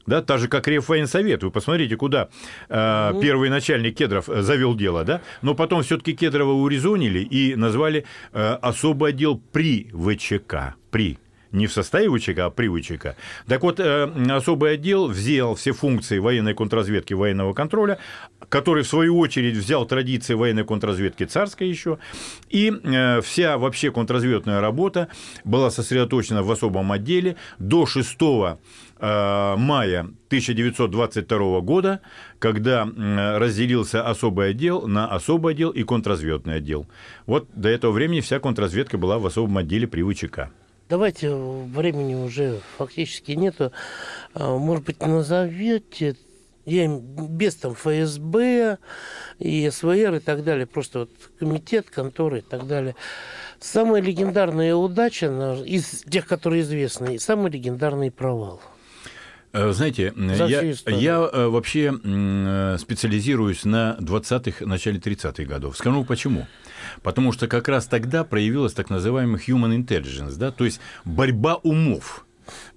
Да, 0.06 0.22
так 0.22 0.40
же, 0.40 0.48
как 0.48 0.68
Реввоенсовет. 0.68 1.44
Вы 1.44 1.52
посмотрите, 1.52 1.96
куда 1.96 2.30
э, 2.70 3.14
первый 3.22 3.50
начальник 3.50 3.98
Кедров 3.98 4.30
э, 4.30 4.42
завел 4.44 4.76
дело, 4.76 5.04
да? 5.04 5.22
Но 5.42 5.56
потом 5.56 5.82
все-таки 5.82 6.14
Кедрова 6.14 6.52
урезонили 6.52 7.20
и 7.20 7.56
назвали 7.56 8.06
э, 8.32 8.58
особый 8.62 9.12
отдел 9.12 9.42
при 9.52 9.90
ВЧК. 9.92 10.76
При 10.96 11.18
не 11.52 11.68
в 11.68 11.74
составе 11.74 12.10
ВЧК, 12.10 12.40
а 12.40 12.50
при 12.50 12.70
ВЧК. 12.70 13.16
Так 13.48 13.64
вот, 13.64 13.82
э, 13.82 14.10
особый 14.30 14.74
отдел 14.74 15.08
взял 15.08 15.56
все 15.56 15.74
функции 15.74 16.20
военной 16.20 16.54
контрразведки, 16.54 17.14
военного 17.14 17.54
контроля, 17.54 17.98
который, 18.48 18.84
в 18.84 18.88
свою 18.88 19.18
очередь, 19.18 19.58
взял 19.58 19.86
традиции 19.86 20.34
военной 20.36 20.64
контрразведки 20.64 21.26
царской 21.26 21.68
еще, 21.68 21.98
и 22.50 22.72
э, 22.72 23.22
вся 23.22 23.58
вообще 23.58 23.92
контрразведная 23.92 24.62
работа 24.62 25.10
была 25.44 25.70
сосредоточена 25.70 26.44
в 26.44 26.52
особом 26.52 26.92
отделе 26.94 27.36
до 27.60 27.86
6 27.86 28.18
э, 28.22 29.56
мая 29.58 30.00
1922 30.00 31.60
года, 31.62 32.02
когда 32.40 32.86
разделился 32.86 34.08
особый 34.08 34.50
отдел 34.52 34.88
на 34.88 35.08
особый 35.08 35.54
отдел 35.54 35.70
и 35.72 35.84
контрразведный 35.84 36.56
отдел. 36.56 36.88
Вот 37.26 37.48
до 37.54 37.70
этого 37.70 37.92
времени 37.92 38.22
вся 38.22 38.40
контрразведка 38.40 38.98
была 38.98 39.20
в 39.20 39.26
особом 39.26 39.58
отделе 39.58 39.88
при 39.88 40.02
ВЧК. 40.02 40.52
Давайте, 40.88 41.34
времени 41.34 42.14
уже 42.14 42.60
фактически 42.78 43.32
нету. 43.32 43.72
А, 44.34 44.58
Может 44.58 44.86
быть, 44.86 45.02
назовете, 45.02 46.16
я 46.66 46.88
без 46.88 47.56
там 47.56 47.74
ФСБ 47.74 48.78
и 49.40 49.70
СВР 49.70 50.16
и 50.16 50.20
так 50.20 50.44
далее, 50.44 50.68
просто 50.68 51.00
вот 51.00 51.10
комитет, 51.40 51.90
конторы 51.90 52.40
и 52.40 52.42
так 52.42 52.68
далее. 52.68 52.96
Самая 53.60 54.02
легендарная 54.02 54.76
удача 54.76 55.28
из 55.66 56.04
тех, 56.04 56.28
которые 56.28 56.62
известны, 56.62 57.16
и 57.16 57.20
самый 57.20 57.52
легендарный 57.52 58.12
провал. 58.12 58.62
Э, 59.54 59.72
Знаете, 59.72 60.14
я, 60.16 60.62
я 60.88 61.30
э, 61.32 61.48
вообще 61.48 61.94
э, 62.04 62.78
специализируюсь 62.78 63.64
на 63.64 63.98
20-х, 64.02 64.66
начале 64.66 65.00
30-х 65.00 65.46
годов. 65.46 65.78
Скажу 65.78 66.04
почему. 66.04 66.46
Потому 67.02 67.32
что 67.32 67.48
как 67.48 67.68
раз 67.68 67.86
тогда 67.86 68.24
проявилась 68.24 68.74
так 68.74 68.90
называемый 68.90 69.40
human 69.40 69.76
intelligence, 69.78 70.36
да, 70.38 70.52
то 70.52 70.66
есть 70.66 70.80
борьба 71.06 71.56
умов 71.56 72.25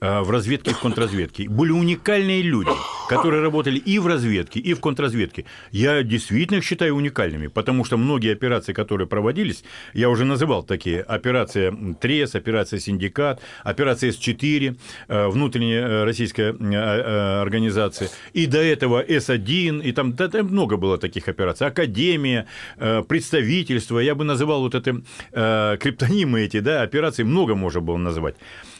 в 0.01 0.31
разведке 0.31 0.71
и 0.71 0.75
в 0.75 0.81
контрразведке. 0.81 1.49
Были 1.49 1.73
уникальные 1.73 2.43
люди, 2.43 2.71
которые 3.09 3.43
работали 3.43 3.79
и 3.79 3.99
в 3.99 4.07
разведке, 4.07 4.61
и 4.61 4.75
в 4.75 4.81
контрразведке. 4.81 5.45
Я 5.71 6.03
действительно 6.03 6.59
их 6.59 6.64
считаю 6.64 6.95
уникальными, 6.95 7.47
потому 7.49 7.85
что 7.85 7.97
многие 7.97 8.33
операции, 8.33 8.73
которые 8.73 9.07
проводились, 9.07 9.64
я 9.95 10.11
уже 10.11 10.25
называл 10.25 10.62
такие, 10.62 11.01
операция 11.01 11.75
Трест, 12.01 12.35
операция 12.35 12.81
Синдикат, 12.81 13.41
операция 13.64 14.12
С-4, 14.12 14.77
э, 15.09 15.29
внутренняя 15.29 15.87
э, 15.87 16.05
российская 16.05 16.53
э, 16.53 16.57
э, 16.61 17.41
организация, 17.41 18.09
и 18.33 18.47
до 18.47 18.59
этого 18.59 19.03
С-1, 19.03 19.83
и 19.83 19.93
там, 19.93 20.12
да, 20.14 20.29
там 20.29 20.47
много 20.47 20.77
было 20.77 20.99
таких 20.99 21.29
операций, 21.29 21.66
Академия, 21.66 22.47
э, 22.77 23.03
представительство, 23.03 23.99
я 23.99 24.14
бы 24.14 24.25
называл 24.25 24.61
вот 24.61 24.75
это 24.75 25.03
э, 25.33 25.77
криптонимы 25.81 26.41
эти, 26.41 26.61
да, 26.61 26.83
операции, 26.83 27.25
много 27.25 27.55
можно 27.55 27.81
было 27.81 27.97
называть. 27.97 28.37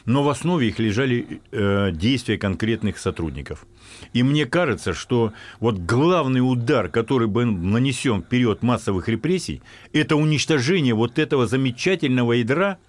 Но 0.09 0.23
в 0.23 0.29
основе 0.29 0.69
их 0.69 0.79
лежали 0.79 1.39
э, 1.51 1.91
действия 1.91 2.39
конкретных 2.39 2.97
сотрудников. 2.97 3.67
И 4.11 4.23
мне 4.23 4.47
кажется, 4.47 4.95
что 4.95 5.33
вот 5.59 5.77
главный 5.77 6.39
удар, 6.39 6.89
который 6.89 7.27
был 7.27 7.45
нанесен 7.45 8.23
в 8.23 8.25
период 8.25 8.63
массовых 8.63 9.07
репрессий, 9.07 9.61
это 9.93 10.15
уничтожение 10.15 10.95
вот 10.95 11.19
этого 11.19 11.45
замечательного 11.45 12.33
ядра, 12.33 12.79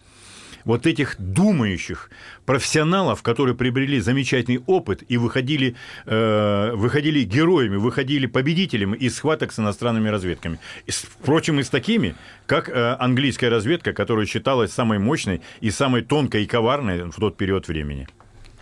вот 0.65 0.87
этих 0.87 1.17
думающих 1.19 2.11
профессионалов, 2.47 3.23
которые 3.23 3.55
приобрели 3.55 4.01
замечательный 4.01 4.63
опыт 4.67 5.03
и 5.09 5.17
выходили, 5.17 5.77
э, 6.07 6.73
выходили 6.75 7.23
героями, 7.23 7.77
выходили 7.77 8.27
победителями 8.27 8.97
из 8.97 9.17
схваток 9.17 9.53
с 9.53 9.59
иностранными 9.59 10.09
разведками. 10.09 10.59
И, 10.87 10.91
впрочем, 10.91 11.61
и 11.61 11.63
с 11.63 11.71
такими, 11.71 12.15
как 12.47 12.69
э, 12.69 12.97
английская 12.99 13.49
разведка, 13.49 13.93
которая 13.93 14.27
считалась 14.27 14.73
самой 14.73 14.99
мощной 14.99 15.43
и 15.61 15.71
самой 15.71 16.03
тонкой 16.03 16.45
и 16.45 16.47
коварной 16.47 17.11
в 17.11 17.17
тот 17.17 17.37
период 17.37 17.69
времени. 17.69 18.09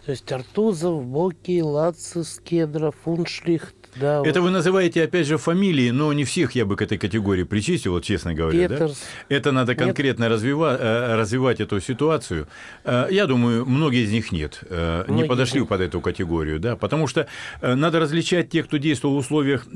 То 0.04 0.12
есть 0.12 0.32
Артузов, 0.32 1.04
Боки, 1.04 1.60
Лацис, 1.60 2.40
Кедров, 2.42 2.94
Фуншлихт, 3.04 3.77
да, 4.00 4.22
Это 4.24 4.40
вот 4.40 4.48
вы 4.48 4.50
называете, 4.50 5.02
опять 5.04 5.26
же, 5.26 5.36
фамилии, 5.38 5.90
но 5.90 6.12
не 6.12 6.24
всех 6.24 6.52
я 6.52 6.64
бы 6.64 6.76
к 6.76 6.82
этой 6.82 6.98
категории 6.98 7.44
причислил, 7.44 7.92
вот 7.94 8.04
честно 8.04 8.34
говоря. 8.34 8.68
да? 8.68 8.74
Петерс. 8.76 9.02
Это 9.28 9.52
надо 9.52 9.74
конкретно 9.74 10.24
развива- 10.28 10.76
э, 10.78 11.16
развивать 11.16 11.60
эту 11.60 11.80
ситуацию. 11.80 12.46
Э, 12.84 13.06
Я 13.10 13.26
думаю, 13.26 13.64
многие 13.66 14.04
из 14.04 14.12
них 14.12 14.32
нет, 14.32 14.60
э, 14.68 15.04
не 15.08 15.12
Многие 15.14 15.28
подошли 15.28 15.60
нет. 15.60 15.68
под 15.68 15.80
эту 15.80 16.00
категорию, 16.00 16.60
да, 16.60 16.76
потому 16.76 17.06
что 17.06 17.26
надо 17.62 18.00
различать 18.00 18.50
тех, 18.50 18.66
кто 18.66 18.76
действовал 18.76 19.14
в 19.14 19.18
условиях 19.18 19.66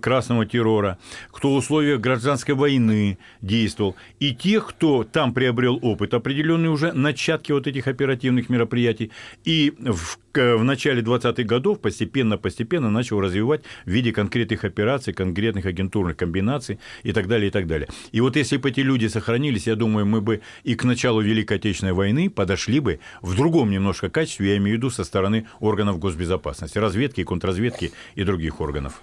красного 0.00 0.46
террора, 0.46 0.98
кто 1.30 1.50
в 1.52 1.56
условиях 1.56 2.00
гражданской 2.00 2.54
войны 2.54 3.18
действовал, 3.42 3.96
и 4.18 4.34
тех, 4.34 4.66
кто 4.68 5.04
там 5.04 5.32
приобрел 5.34 5.78
опыт, 5.82 6.14
определенные 6.14 6.70
уже 6.70 6.92
начатки 6.92 7.52
вот 7.52 7.66
этих 7.66 7.86
оперативных 7.88 8.48
мероприятий, 8.48 9.10
и 9.44 9.72
в, 9.78 10.18
в 10.34 10.62
начале 10.64 11.02
20-х 11.02 11.42
годов 11.44 11.80
постепенно-постепенно 11.80 12.90
начал 12.90 13.20
развивать 13.20 13.62
в 13.84 13.90
виде 13.90 14.12
конкретных 14.12 14.64
операций, 14.64 15.12
конкретных 15.12 15.66
агентурных 15.66 16.16
комбинаций 16.16 16.78
и 17.02 17.12
так 17.12 17.26
далее, 17.26 17.48
и 17.48 17.50
так 17.50 17.66
далее. 17.66 17.88
И 18.12 18.20
вот 18.20 18.36
если 18.36 18.56
бы 18.56 18.70
эти 18.70 18.80
люди 18.80 19.06
сохранились, 19.06 19.66
я 19.66 19.76
думаю, 19.76 20.06
мы 20.06 20.20
бы 20.20 20.40
и 20.64 20.74
к 20.74 20.84
началу 20.84 21.20
Великой 21.20 21.58
Отечественной 21.58 21.92
войны 21.92 22.30
подошли 22.30 22.80
бы 22.80 23.00
в 23.22 23.36
другом 23.36 23.70
немножко 23.70 24.10
качестве, 24.10 24.50
я 24.50 24.56
имею 24.56 24.76
в 24.76 24.78
виду 24.78 24.90
со 24.90 25.04
стороны 25.04 25.46
органов 25.58 25.98
госбезопасности, 25.98 26.78
разведки, 26.78 27.24
контрразведки 27.24 27.92
и 28.14 28.24
других 28.24 28.60
органов. 28.60 29.00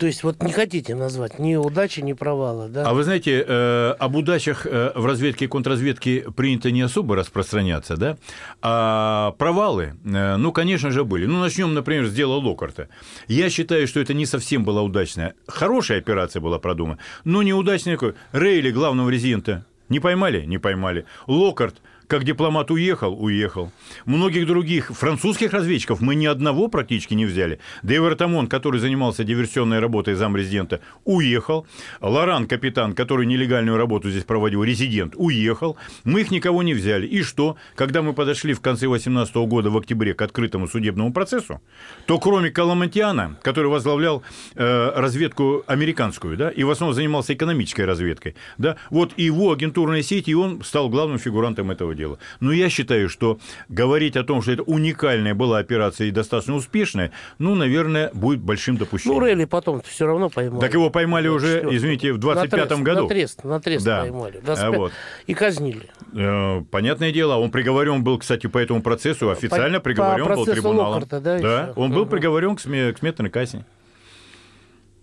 То 0.00 0.06
есть 0.06 0.22
вот 0.22 0.42
не 0.42 0.50
хотите 0.50 0.94
назвать 0.94 1.38
ни 1.38 1.56
удачи, 1.56 2.00
ни 2.00 2.14
провала, 2.14 2.70
да? 2.70 2.88
А 2.88 2.94
вы 2.94 3.04
знаете, 3.04 3.44
э, 3.46 3.94
об 3.98 4.16
удачах 4.16 4.64
э, 4.64 4.92
в 4.94 5.04
разведке 5.04 5.44
и 5.44 5.48
контрразведке 5.48 6.24
принято 6.34 6.70
не 6.70 6.80
особо 6.80 7.16
распространяться, 7.16 7.98
да? 7.98 8.16
А 8.62 9.32
провалы, 9.32 9.92
э, 10.02 10.36
ну, 10.36 10.52
конечно 10.52 10.90
же, 10.90 11.04
были. 11.04 11.26
Ну, 11.26 11.38
начнем, 11.38 11.74
например, 11.74 12.06
с 12.06 12.14
дела 12.14 12.36
Локарта. 12.36 12.88
Я 13.28 13.50
считаю, 13.50 13.86
что 13.86 14.00
это 14.00 14.14
не 14.14 14.24
совсем 14.24 14.64
была 14.64 14.80
удачная. 14.80 15.34
Хорошая 15.46 15.98
операция 15.98 16.40
была 16.40 16.58
продумана, 16.58 16.98
но 17.24 17.42
неудачная. 17.42 17.98
Рейли, 18.32 18.70
главного 18.70 19.10
резидента, 19.10 19.66
не 19.90 20.00
поймали? 20.00 20.46
Не 20.46 20.56
поймали. 20.56 21.04
Локарт, 21.26 21.82
как 22.10 22.24
дипломат 22.24 22.72
уехал, 22.72 23.14
уехал. 23.22 23.70
Многих 24.04 24.44
других 24.44 24.90
французских 24.90 25.52
разведчиков 25.52 26.00
мы 26.00 26.16
ни 26.16 26.26
одного 26.26 26.66
практически 26.66 27.14
не 27.14 27.24
взяли. 27.24 27.60
Дэйвер 27.84 28.16
Тамон, 28.16 28.48
который 28.48 28.80
занимался 28.80 29.22
диверсионной 29.22 29.78
работой 29.78 30.14
замрезидента, 30.14 30.80
уехал. 31.04 31.68
Лоран, 32.00 32.48
капитан, 32.48 32.94
который 32.94 33.26
нелегальную 33.26 33.76
работу 33.76 34.10
здесь 34.10 34.24
проводил, 34.24 34.64
резидент, 34.64 35.14
уехал. 35.16 35.76
Мы 36.02 36.22
их 36.22 36.32
никого 36.32 36.64
не 36.64 36.74
взяли. 36.74 37.06
И 37.06 37.22
что? 37.22 37.56
Когда 37.76 38.02
мы 38.02 38.12
подошли 38.12 38.54
в 38.54 38.60
конце 38.60 38.88
18 38.88 39.32
года, 39.46 39.70
в 39.70 39.76
октябре, 39.76 40.12
к 40.12 40.22
открытому 40.22 40.66
судебному 40.66 41.12
процессу, 41.12 41.60
то 42.06 42.18
кроме 42.18 42.50
Каламантиана, 42.50 43.38
который 43.42 43.70
возглавлял 43.70 44.24
э, 44.56 44.92
разведку 44.96 45.62
американскую, 45.68 46.36
да, 46.36 46.50
и 46.50 46.64
в 46.64 46.70
основном 46.70 46.96
занимался 46.96 47.34
экономической 47.34 47.82
разведкой, 47.82 48.34
да, 48.58 48.74
вот 48.90 49.16
его 49.16 49.52
агентурная 49.52 50.02
сеть, 50.02 50.26
и 50.26 50.34
он 50.34 50.64
стал 50.64 50.88
главным 50.88 51.20
фигурантом 51.20 51.70
этого 51.70 51.94
дела. 51.94 51.99
Но 52.40 52.52
я 52.52 52.68
считаю, 52.68 53.08
что 53.08 53.38
говорить 53.68 54.16
о 54.16 54.24
том, 54.24 54.42
что 54.42 54.52
это 54.52 54.62
уникальная 54.62 55.34
была 55.34 55.58
операция 55.58 56.08
и 56.08 56.10
достаточно 56.10 56.54
успешная, 56.54 57.12
ну, 57.38 57.54
наверное, 57.54 58.10
будет 58.14 58.40
большим 58.40 58.76
допущением. 58.76 59.20
Ну, 59.20 59.26
Релли 59.26 59.44
потом 59.44 59.80
все 59.82 60.06
равно 60.06 60.28
поймали. 60.30 60.60
Так 60.60 60.72
его 60.74 60.90
поймали 60.90 61.28
уже, 61.28 61.60
24-м. 61.60 61.76
извините, 61.76 62.12
в 62.12 62.18
На 62.18 62.32
25-м 62.44 62.48
трест, 62.68 62.82
году. 62.82 63.02
На 63.02 63.08
трест, 63.08 63.44
на 63.44 63.60
трест 63.60 63.84
Да. 63.84 64.00
поймали. 64.02 64.36
В 64.38 64.42
А 64.50 64.56
25 64.56 64.78
вот. 64.78 64.92
И 65.26 65.34
казнили. 65.34 65.90
Э, 66.14 66.62
Понятное 66.70 67.12
дело, 67.12 67.36
он 67.36 67.50
приговорен 67.50 68.02
был, 68.04 68.18
кстати, 68.18 68.46
по 68.46 68.58
этому 68.58 68.82
процессу, 68.82 69.30
официально 69.30 69.78
по 69.78 69.84
приговорен 69.84 70.26
был 70.26 70.34
процессу 70.34 70.52
трибуналом. 70.52 70.94
Локкарта, 71.02 71.20
да, 71.20 71.36
еще? 71.36 71.72
он 71.76 71.92
был 71.92 72.06
приговорен 72.06 72.56
к, 72.56 72.60
сме- 72.60 72.92
к 72.92 72.98
смертной 72.98 73.30
казни. 73.30 73.64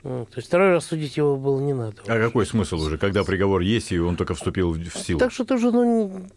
То 0.03 0.27
есть 0.37 0.47
второй 0.47 0.69
раз 0.71 0.85
судить 0.85 1.17
его 1.17 1.35
было 1.35 1.59
не 1.59 1.73
надо. 1.73 1.95
А 2.07 2.17
какой 2.19 2.45
смысл 2.45 2.77
уже, 2.77 2.97
когда 2.97 3.23
приговор 3.23 3.61
есть, 3.61 3.91
и 3.91 3.99
он 3.99 4.15
только 4.15 4.35
вступил 4.35 4.71
в 4.71 4.77
в 4.77 4.97
силу? 4.97 5.19
Так 5.19 5.31
что 5.33 5.43
тоже, 5.43 5.71
ну, 5.71 6.27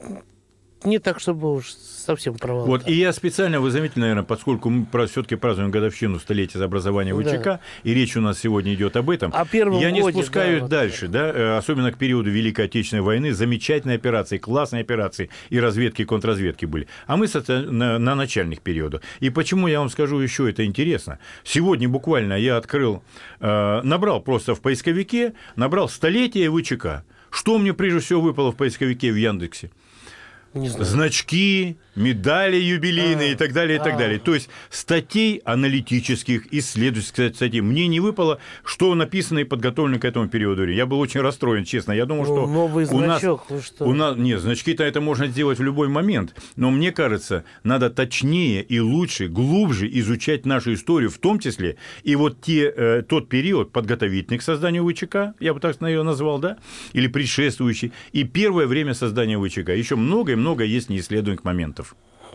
не 0.84 0.98
так, 0.98 1.20
чтобы 1.20 1.54
уж 1.54 1.70
совсем 1.70 2.34
провал. 2.34 2.66
Вот, 2.66 2.84
да. 2.84 2.90
и 2.90 2.94
я 2.94 3.12
специально, 3.12 3.60
вы 3.60 3.70
заметили, 3.70 4.00
наверное, 4.00 4.22
поскольку 4.24 4.70
мы 4.70 4.86
все-таки 5.06 5.36
празднуем 5.36 5.70
годовщину 5.70 6.18
столетия 6.18 6.62
образования 6.62 7.14
Да. 7.14 7.38
ВЧК, 7.38 7.60
и 7.82 7.94
речь 7.94 8.16
у 8.16 8.20
нас 8.20 8.38
сегодня 8.38 8.74
идет 8.74 8.96
об 8.96 9.10
этом, 9.10 9.32
О 9.34 9.44
первом 9.44 9.78
я 9.80 9.90
не 9.90 10.00
годе, 10.00 10.18
спускаюсь 10.18 10.58
да, 10.58 10.62
вот. 10.62 10.70
дальше, 10.70 11.08
да, 11.08 11.30
э, 11.30 11.56
особенно 11.58 11.92
к 11.92 11.98
периоду 11.98 12.30
Великой 12.30 12.66
Отечественной 12.66 13.02
войны, 13.02 13.32
замечательные 13.32 13.96
операции, 13.96 14.38
классные 14.38 14.80
операции, 14.80 15.30
и 15.50 15.60
разведки, 15.60 16.02
и 16.02 16.04
контрразведки 16.04 16.64
были. 16.64 16.86
А 17.06 17.16
мы 17.16 17.26
на, 17.46 17.98
на 17.98 18.14
начальных 18.14 18.60
периодах. 18.60 19.02
И 19.20 19.30
почему 19.30 19.68
я 19.68 19.80
вам 19.80 19.90
скажу 19.90 20.18
еще 20.18 20.48
это 20.48 20.64
интересно? 20.64 21.18
Сегодня 21.44 21.88
буквально 21.88 22.34
я 22.34 22.56
открыл, 22.56 23.02
э, 23.40 23.80
набрал 23.82 24.20
просто 24.20 24.54
в 24.54 24.60
поисковике, 24.60 25.34
набрал 25.56 25.88
столетие 25.88 26.50
ВЧК. 26.50 27.04
Что 27.30 27.58
мне 27.58 27.72
прежде 27.72 28.00
всего 28.00 28.20
выпало 28.20 28.50
в 28.50 28.56
поисковике 28.56 29.12
в 29.12 29.16
Яндексе? 29.16 29.70
Не 30.54 30.68
знаю. 30.68 30.84
значки, 30.84 31.76
медали 32.00 32.56
юбилейные 32.56 33.30
А, 33.30 33.32
и 33.32 33.34
так 33.34 33.52
далее, 33.52 33.76
и 33.76 33.78
так 33.78 33.94
а. 33.94 33.98
далее. 33.98 34.18
То 34.18 34.34
есть 34.34 34.48
статей 34.70 35.40
аналитических, 35.44 36.52
исследовательских 36.52 37.36
статей. 37.36 37.60
Мне 37.60 37.86
не 37.86 38.00
выпало, 38.00 38.38
что 38.64 38.94
написано 38.94 39.40
и 39.40 39.44
подготовлено 39.44 39.98
к 39.98 40.04
этому 40.04 40.28
периоду. 40.28 40.68
Я 40.68 40.86
был 40.86 41.00
очень 41.00 41.20
расстроен, 41.20 41.64
честно. 41.64 41.92
Я 41.92 42.06
думал, 42.06 42.24
Ну, 42.24 42.36
что 42.36 42.46
новый 42.46 42.86
у 42.86 42.98
нас, 42.98 43.20
значок, 43.20 43.46
что? 43.62 43.84
у 43.84 43.92
нас 43.92 44.16
нет, 44.16 44.40
значки-то 44.40 44.82
это 44.82 45.00
можно 45.00 45.26
сделать 45.26 45.58
в 45.58 45.62
любой 45.62 45.88
момент. 45.88 46.34
Но 46.56 46.70
мне 46.70 46.92
кажется, 46.92 47.44
надо 47.62 47.90
точнее 47.90 48.62
и 48.62 48.80
лучше, 48.80 49.28
глубже 49.28 49.88
изучать 49.98 50.46
нашу 50.46 50.74
историю, 50.74 51.10
в 51.10 51.18
том 51.18 51.38
числе 51.38 51.76
и 52.02 52.16
вот 52.16 52.40
те, 52.40 52.72
э, 52.74 53.02
тот 53.02 53.28
период 53.28 53.72
подготовительный 53.72 54.38
к 54.38 54.42
созданию 54.42 54.88
ВЧК, 54.88 55.34
я 55.40 55.54
бы 55.54 55.60
так 55.60 55.80
ее 55.80 56.02
назвал, 56.02 56.38
да, 56.38 56.58
или 56.92 57.06
предшествующий, 57.06 57.92
и 58.12 58.24
первое 58.24 58.66
время 58.66 58.94
создания 58.94 59.38
ВЧК. 59.38 59.70
Еще 59.70 59.96
много 59.96 60.32
и 60.32 60.34
много 60.34 60.64
есть 60.64 60.88
неисследуемых 60.88 61.44
моментов. 61.44 61.89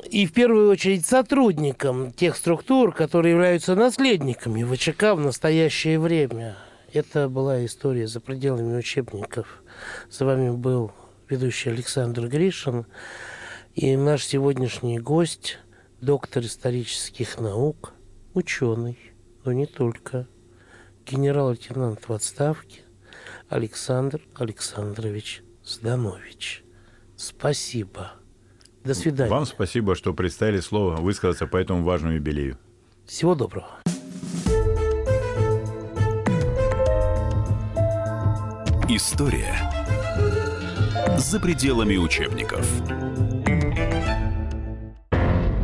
И 0.09 0.25
в 0.25 0.33
первую 0.33 0.69
очередь 0.69 1.05
сотрудникам 1.05 2.11
тех 2.11 2.35
структур, 2.35 2.93
которые 2.93 3.33
являются 3.33 3.75
наследниками 3.75 4.63
ВЧК 4.63 5.15
в 5.15 5.19
настоящее 5.19 5.99
время. 5.99 6.57
Это 6.93 7.29
была 7.29 7.65
история 7.65 8.07
за 8.07 8.19
пределами 8.19 8.77
учебников. 8.77 9.63
С 10.09 10.19
вами 10.21 10.49
был 10.51 10.91
ведущий 11.29 11.69
Александр 11.69 12.27
Гришин 12.27 12.85
и 13.73 13.95
наш 13.97 14.25
сегодняшний 14.25 14.99
гость, 14.99 15.57
доктор 16.01 16.43
исторических 16.43 17.39
наук, 17.39 17.93
ученый, 18.33 18.97
но 19.43 19.51
не 19.53 19.65
только, 19.65 20.27
генерал-лейтенант 21.05 22.07
в 22.07 22.13
отставке 22.13 22.81
Александр 23.49 24.21
Александрович 24.35 25.43
Зданович. 25.63 26.63
Спасибо. 27.17 28.13
До 28.85 28.93
свидания. 28.93 29.31
Вам 29.31 29.45
спасибо, 29.47 29.95
что 29.95 30.13
представили 30.13 30.59
слово 30.59 30.97
высказаться 30.97 31.47
по 31.47 31.57
этому 31.57 31.83
важному 31.83 32.15
юбилею. 32.15 32.57
Всего 33.05 33.33
доброго. 33.33 33.67
История 38.87 39.71
за 41.17 41.39
пределами 41.39 41.97
учебников. 41.97 42.67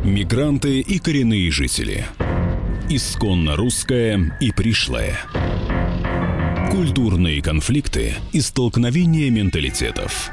Мигранты 0.04 0.80
и 0.80 0.98
коренные 0.98 1.50
жители. 1.52 2.04
Исконно 2.90 3.54
русское 3.54 4.36
и 4.40 4.50
пришлое. 4.50 5.16
Культурные 6.72 7.40
конфликты 7.40 8.14
и 8.32 8.40
столкновения 8.40 9.30
менталитетов. 9.30 10.32